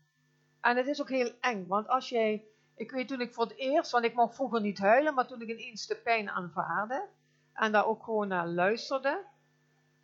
En 0.62 0.78
het 0.78 0.88
is 0.88 1.02
ook 1.02 1.10
heel 1.10 1.32
eng, 1.40 1.68
want 1.68 1.88
als 1.88 2.10
jij, 2.10 2.46
ik 2.76 2.92
weet 2.92 3.08
toen 3.08 3.22
ik 3.22 3.34
voor 3.34 3.44
het 3.44 3.58
eerst, 3.58 3.92
want 3.92 4.06
ik 4.06 4.14
mocht 4.14 4.36
vroeger 4.36 4.62
niet 4.62 4.78
huilen, 4.78 5.14
maar 5.14 5.28
toen 5.28 5.42
ik 5.42 5.50
ineens 5.50 5.88
de 5.88 5.96
pijn 5.96 6.30
aanvaarde 6.30 7.08
en 7.54 7.72
daar 7.72 7.86
ook 7.86 8.04
gewoon 8.04 8.28
naar 8.28 8.48
luisterde, 8.48 9.26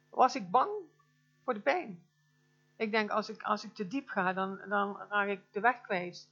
was 0.10 0.36
ik 0.36 0.52
bang 0.52 0.83
voor 1.44 1.54
de 1.54 1.60
pijn. 1.60 2.04
Ik 2.76 2.92
denk, 2.92 3.10
als 3.10 3.30
ik, 3.30 3.44
als 3.44 3.64
ik 3.64 3.74
te 3.74 3.88
diep 3.88 4.08
ga, 4.08 4.34
dan, 4.34 4.60
dan 4.68 4.98
raak 5.10 5.28
ik 5.28 5.42
de 5.52 5.60
weg 5.60 5.82
kwijt. 5.82 6.30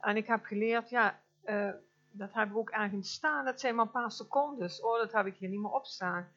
En 0.00 0.16
ik 0.16 0.26
heb 0.26 0.44
geleerd, 0.44 0.90
ja, 0.90 1.20
uh, 1.44 1.70
dat 2.10 2.32
heb 2.32 2.50
ik 2.50 2.56
ook 2.56 2.70
ergens 2.70 3.12
staan, 3.12 3.44
dat 3.44 3.60
zijn 3.60 3.74
maar 3.74 3.84
een 3.84 3.90
paar 3.90 4.12
secondes. 4.12 4.80
Oh, 4.80 4.98
dat 4.98 5.12
heb 5.12 5.26
ik 5.26 5.36
hier 5.36 5.48
niet 5.48 5.60
meer 5.60 5.70
op 5.70 5.86
staan. 5.86 6.28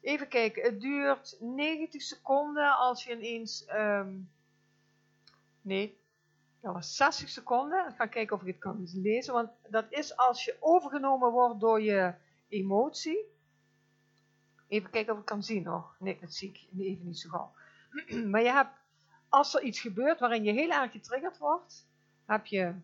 Even 0.00 0.28
kijken, 0.28 0.62
het 0.62 0.80
duurt 0.80 1.36
90 1.40 2.02
seconden 2.02 2.76
als 2.76 3.04
je 3.04 3.16
ineens, 3.16 3.66
um, 3.72 4.30
nee, 5.60 6.00
dat 6.60 6.74
was 6.74 6.96
60 6.96 7.28
seconden. 7.28 7.88
Ik 7.88 7.96
ga 7.96 8.06
kijken 8.06 8.36
of 8.36 8.42
ik 8.42 8.46
het 8.46 8.58
kan 8.58 8.88
lezen, 8.94 9.32
want 9.32 9.50
dat 9.68 9.86
is 9.88 10.16
als 10.16 10.44
je 10.44 10.56
overgenomen 10.60 11.30
wordt 11.30 11.60
door 11.60 11.80
je 11.80 12.14
emotie. 12.48 13.33
Even 14.74 14.90
kijken 14.90 15.12
of 15.12 15.18
ik 15.18 15.24
kan 15.24 15.42
zien 15.42 15.62
nog. 15.62 15.96
Nee, 15.98 16.18
dat 16.20 16.34
zie 16.34 16.48
ik 16.48 16.78
even 16.78 17.06
niet 17.06 17.18
zo 17.18 17.28
gauw. 17.28 17.52
maar 18.30 18.42
je 18.42 18.50
hebt, 18.50 18.76
als 19.28 19.54
er 19.54 19.62
iets 19.62 19.80
gebeurt 19.80 20.20
waarin 20.20 20.44
je 20.44 20.52
heel 20.52 20.70
erg 20.70 20.92
getriggerd 20.92 21.38
wordt, 21.38 21.86
heb 22.26 22.46
je 22.46 22.74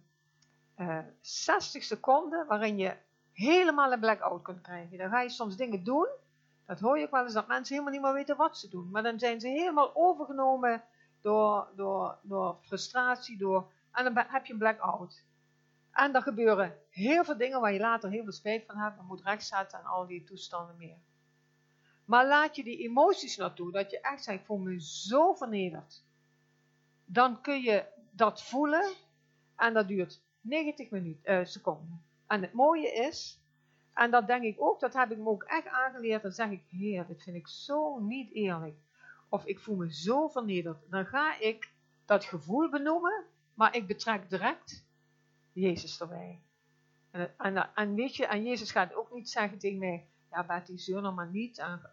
uh, 0.77 0.99
60 1.21 1.83
seconden 1.83 2.47
waarin 2.47 2.79
je 2.79 2.97
helemaal 3.33 3.93
een 3.93 4.01
blackout 4.01 4.43
kunt 4.43 4.61
krijgen. 4.61 4.99
Dan 4.99 5.11
ga 5.11 5.21
je 5.21 5.29
soms 5.29 5.57
dingen 5.57 5.85
doen, 5.85 6.09
dat 6.67 6.81
hoor 6.81 6.99
je 6.99 7.09
wel 7.11 7.23
eens, 7.23 7.33
dat 7.33 7.47
mensen 7.47 7.75
helemaal 7.75 7.95
niet 7.95 8.03
meer 8.03 8.13
weten 8.13 8.37
wat 8.37 8.59
ze 8.59 8.69
doen. 8.69 8.91
Maar 8.91 9.03
dan 9.03 9.19
zijn 9.19 9.41
ze 9.41 9.49
helemaal 9.49 9.91
overgenomen 9.95 10.83
door, 11.21 11.69
door, 11.77 12.19
door 12.23 12.59
frustratie, 12.63 13.39
door, 13.39 13.71
en 13.93 14.05
dan 14.05 14.25
heb 14.29 14.47
je 14.47 14.53
een 14.53 14.59
blackout. 14.59 15.25
En 15.91 16.15
er 16.15 16.23
gebeuren 16.23 16.79
heel 16.91 17.25
veel 17.25 17.37
dingen 17.37 17.61
waar 17.61 17.73
je 17.73 17.81
later 17.81 18.11
heel 18.11 18.23
veel 18.23 18.33
spijt 18.33 18.67
van 18.67 18.77
hebt, 18.77 18.99
en 18.99 19.05
moet 19.05 19.23
rechtzetten 19.23 19.79
en 19.79 19.85
al 19.85 20.07
die 20.07 20.25
toestanden 20.25 20.77
meer. 20.77 20.97
Maar 22.11 22.27
laat 22.27 22.57
je 22.57 22.65
die 22.65 22.79
emoties 22.79 23.37
naartoe, 23.37 23.73
dat 23.73 23.91
je 23.91 24.01
echt 24.01 24.25
zegt, 24.25 24.39
ik 24.39 24.47
voel 24.47 24.59
me 24.59 24.81
zo 24.81 25.35
vernederd. 25.35 26.05
Dan 27.05 27.41
kun 27.41 27.63
je 27.63 27.85
dat 28.11 28.43
voelen 28.43 28.93
en 29.57 29.75
dat 29.75 29.89
duurt 29.89 30.23
90 30.41 30.91
minuten, 30.91 31.41
uh, 31.41 31.47
seconden. 31.47 32.03
En 32.27 32.43
het 32.43 32.53
mooie 32.53 32.93
is, 32.93 33.41
en 33.95 34.11
dat 34.11 34.27
denk 34.27 34.43
ik 34.43 34.61
ook, 34.61 34.81
dat 34.81 34.95
heb 34.95 35.11
ik 35.11 35.19
me 35.19 35.29
ook 35.29 35.43
echt 35.43 35.67
aangeleerd, 35.67 36.23
dan 36.23 36.33
zeg 36.33 36.51
ik, 36.51 36.63
heer, 36.69 37.07
dit 37.07 37.23
vind 37.23 37.37
ik 37.37 37.49
zo 37.49 37.99
niet 37.99 38.33
eerlijk. 38.33 38.79
Of 39.29 39.45
ik 39.45 39.61
voel 39.61 39.77
me 39.77 39.95
zo 39.95 40.29
vernederd. 40.29 40.79
Dan 40.89 41.07
ga 41.07 41.39
ik 41.39 41.73
dat 42.05 42.25
gevoel 42.25 42.71
benoemen, 42.71 43.25
maar 43.55 43.77
ik 43.77 43.87
betrek 43.87 44.31
direct 44.31 44.85
Jezus 45.53 46.01
erbij. 46.01 46.41
En, 47.11 47.35
en, 47.37 47.75
en 47.75 47.95
weet 47.95 48.17
je, 48.17 48.27
en 48.27 48.45
Jezus 48.45 48.71
gaat 48.71 48.95
ook 48.95 49.13
niet 49.13 49.31
zeggen 49.31 49.59
tegen 49.59 49.79
mij, 49.79 50.07
ja 50.31 50.45
Betty, 50.45 50.77
zeur 50.77 51.03
nou 51.03 51.15
maar 51.15 51.31
niet, 51.31 51.59
en, 51.59 51.91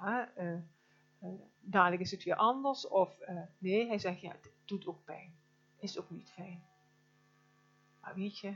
uh, 0.00 0.22
uh, 0.38 1.28
dadelijk 1.60 2.02
is 2.02 2.10
het 2.10 2.24
weer 2.24 2.36
anders. 2.36 2.88
Of 2.88 3.18
nee, 3.58 3.86
hij 3.86 3.98
zegt, 3.98 4.20
ja, 4.20 4.30
het 4.30 4.50
doet 4.64 4.86
ook 4.86 5.04
pijn. 5.04 5.34
Is 5.78 5.98
ook 5.98 6.10
niet 6.10 6.30
fijn. 6.30 6.64
Maar 8.00 8.14
weet 8.14 8.38
je, 8.38 8.54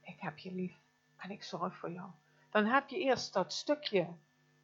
ik 0.00 0.20
heb 0.20 0.38
je 0.38 0.52
lief 0.52 0.80
en 1.16 1.30
ik 1.30 1.42
zorg 1.42 1.76
voor 1.76 1.90
jou. 1.90 2.10
Dan 2.50 2.64
heb 2.64 2.88
je 2.88 2.98
eerst 2.98 3.32
dat 3.32 3.52
stukje 3.52 4.08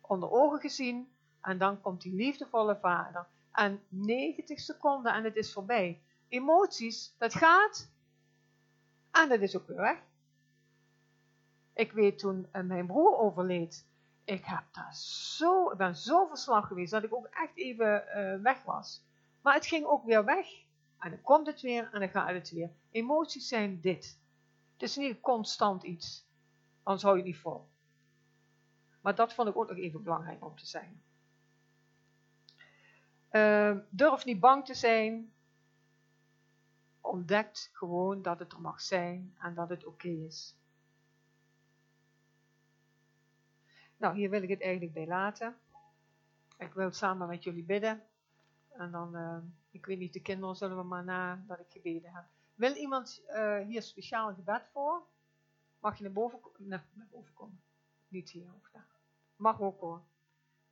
onder 0.01 0.31
ogen 0.31 0.61
gezien 0.61 1.15
en 1.41 1.59
dan 1.59 1.81
komt 1.81 2.03
die 2.03 2.15
liefdevolle 2.15 2.79
vader. 2.81 3.27
En 3.53 3.83
90 3.89 4.61
seconden 4.61 5.15
en 5.15 5.25
het 5.25 5.37
is 5.37 5.53
voorbij. 5.53 6.03
Emoties, 6.29 7.15
dat 7.19 7.35
gaat 7.35 7.91
en 9.11 9.29
dat 9.29 9.41
is 9.41 9.57
ook 9.57 9.67
weer 9.67 9.77
weg. 9.77 9.99
Ik 11.75 11.93
weet 11.93 12.19
toen 12.19 12.49
mijn 12.53 12.87
broer 12.87 13.19
overleed, 13.19 13.87
ik, 14.25 14.45
heb 14.45 14.65
daar 14.73 14.95
zo, 14.95 15.71
ik 15.71 15.77
ben 15.77 15.97
zo 15.97 16.27
verslag 16.27 16.67
geweest 16.67 16.91
dat 16.91 17.03
ik 17.03 17.15
ook 17.15 17.27
echt 17.27 17.57
even 17.57 18.05
uh, 18.17 18.43
weg 18.43 18.63
was. 18.63 19.05
Maar 19.41 19.55
het 19.55 19.67
ging 19.67 19.87
ook 19.87 20.05
weer 20.05 20.25
weg. 20.25 20.47
En 20.99 21.11
dan 21.11 21.23
komt 21.23 21.47
het 21.47 21.61
weer 21.61 21.91
en 21.93 22.01
dan 22.01 22.09
gaat 22.09 22.29
het 22.29 22.51
weer. 22.51 22.71
Emoties 22.91 23.49
zijn 23.49 23.81
dit. 23.81 24.19
Het 24.73 24.83
is 24.83 24.97
niet 24.97 25.21
constant 25.21 25.83
iets. 25.83 26.27
Anders 26.83 27.05
hou 27.05 27.17
je 27.17 27.23
het 27.23 27.33
niet 27.33 27.41
vol. 27.41 27.69
Maar 29.01 29.15
dat 29.15 29.35
vond 29.35 29.49
ik 29.49 29.57
ook 29.57 29.69
nog 29.69 29.79
even 29.79 30.03
belangrijk 30.03 30.45
om 30.45 30.57
te 30.57 30.67
zeggen. 30.67 31.03
Uh, 33.31 33.77
durf 33.91 34.25
niet 34.25 34.41
bang 34.41 34.65
te 34.65 34.75
zijn. 34.75 35.33
Ontdekt 37.01 37.71
gewoon 37.73 38.23
dat 38.23 38.39
het 38.39 38.53
er 38.53 38.61
mag 38.61 38.81
zijn 38.81 39.35
en 39.39 39.55
dat 39.55 39.69
het 39.69 39.85
oké 39.85 40.09
is. 40.09 40.57
Nou, 44.05 44.17
hier 44.17 44.31
wil 44.31 44.43
ik 44.43 44.49
het 44.49 44.61
eigenlijk 44.61 44.93
bij 44.93 45.07
laten. 45.07 45.57
Ik 46.59 46.73
wil 46.73 46.93
samen 46.93 47.29
met 47.29 47.45
jullie 47.45 47.65
bidden. 47.65 48.03
En 48.69 48.91
dan, 48.91 49.17
uh, 49.17 49.39
ik 49.71 49.87
weet 49.87 49.99
niet, 49.99 50.13
de 50.13 50.21
kinderen 50.21 50.57
zullen 50.57 50.77
we 50.77 50.83
maar 50.83 51.05
na 51.05 51.45
dat 51.47 51.59
ik 51.59 51.67
gebeden 51.69 52.13
heb. 52.13 52.25
Wil 52.55 52.75
iemand 52.75 53.23
uh, 53.29 53.61
hier 53.61 53.83
speciaal 53.83 54.35
gebed 54.35 54.69
voor? 54.73 55.03
Mag 55.81 55.97
je 55.97 56.03
naar 56.03 56.13
boven, 56.13 56.39
nee, 56.59 56.81
naar 56.93 57.07
boven 57.11 57.35
komen? 57.35 57.61
Niet 58.09 58.31
hier 58.31 58.55
of 58.55 58.71
daar. 58.73 58.87
Mag 59.37 59.61
ook 59.61 59.81
hoor. 59.81 60.03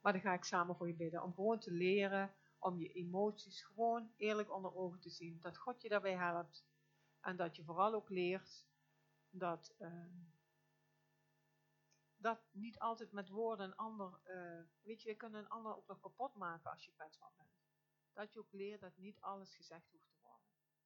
Maar 0.00 0.12
dan 0.12 0.22
ga 0.22 0.32
ik 0.32 0.44
samen 0.44 0.76
voor 0.76 0.86
je 0.86 0.94
bidden. 0.94 1.22
Om 1.22 1.34
gewoon 1.34 1.58
te 1.58 1.72
leren, 1.72 2.30
om 2.58 2.78
je 2.78 2.92
emoties 2.92 3.62
gewoon 3.62 4.10
eerlijk 4.16 4.54
onder 4.54 4.76
ogen 4.76 5.00
te 5.00 5.10
zien. 5.10 5.38
Dat 5.40 5.56
God 5.56 5.82
je 5.82 5.88
daarbij 5.88 6.16
helpt. 6.16 6.64
En 7.20 7.36
dat 7.36 7.56
je 7.56 7.64
vooral 7.64 7.94
ook 7.94 8.08
leert 8.08 8.66
dat, 9.30 9.72
uh, 9.80 9.88
dat 12.22 12.48
niet 12.50 12.78
altijd 12.78 13.12
met 13.12 13.28
woorden 13.28 13.66
een 13.66 13.76
ander, 13.76 14.20
uh, 14.24 14.60
weet 14.82 15.02
je, 15.02 15.08
we 15.08 15.16
kunnen 15.16 15.40
een 15.40 15.48
ander 15.48 15.76
ook 15.76 15.86
nog 15.86 16.00
kapot 16.00 16.34
maken 16.34 16.70
als 16.70 16.84
je 16.84 16.92
kwetsbaar 16.92 17.32
bent. 17.36 17.50
Dat 18.12 18.32
je 18.32 18.38
ook 18.38 18.52
leert 18.52 18.80
dat 18.80 18.96
niet 18.96 19.20
alles 19.20 19.54
gezegd 19.54 19.90
hoeft 19.90 20.11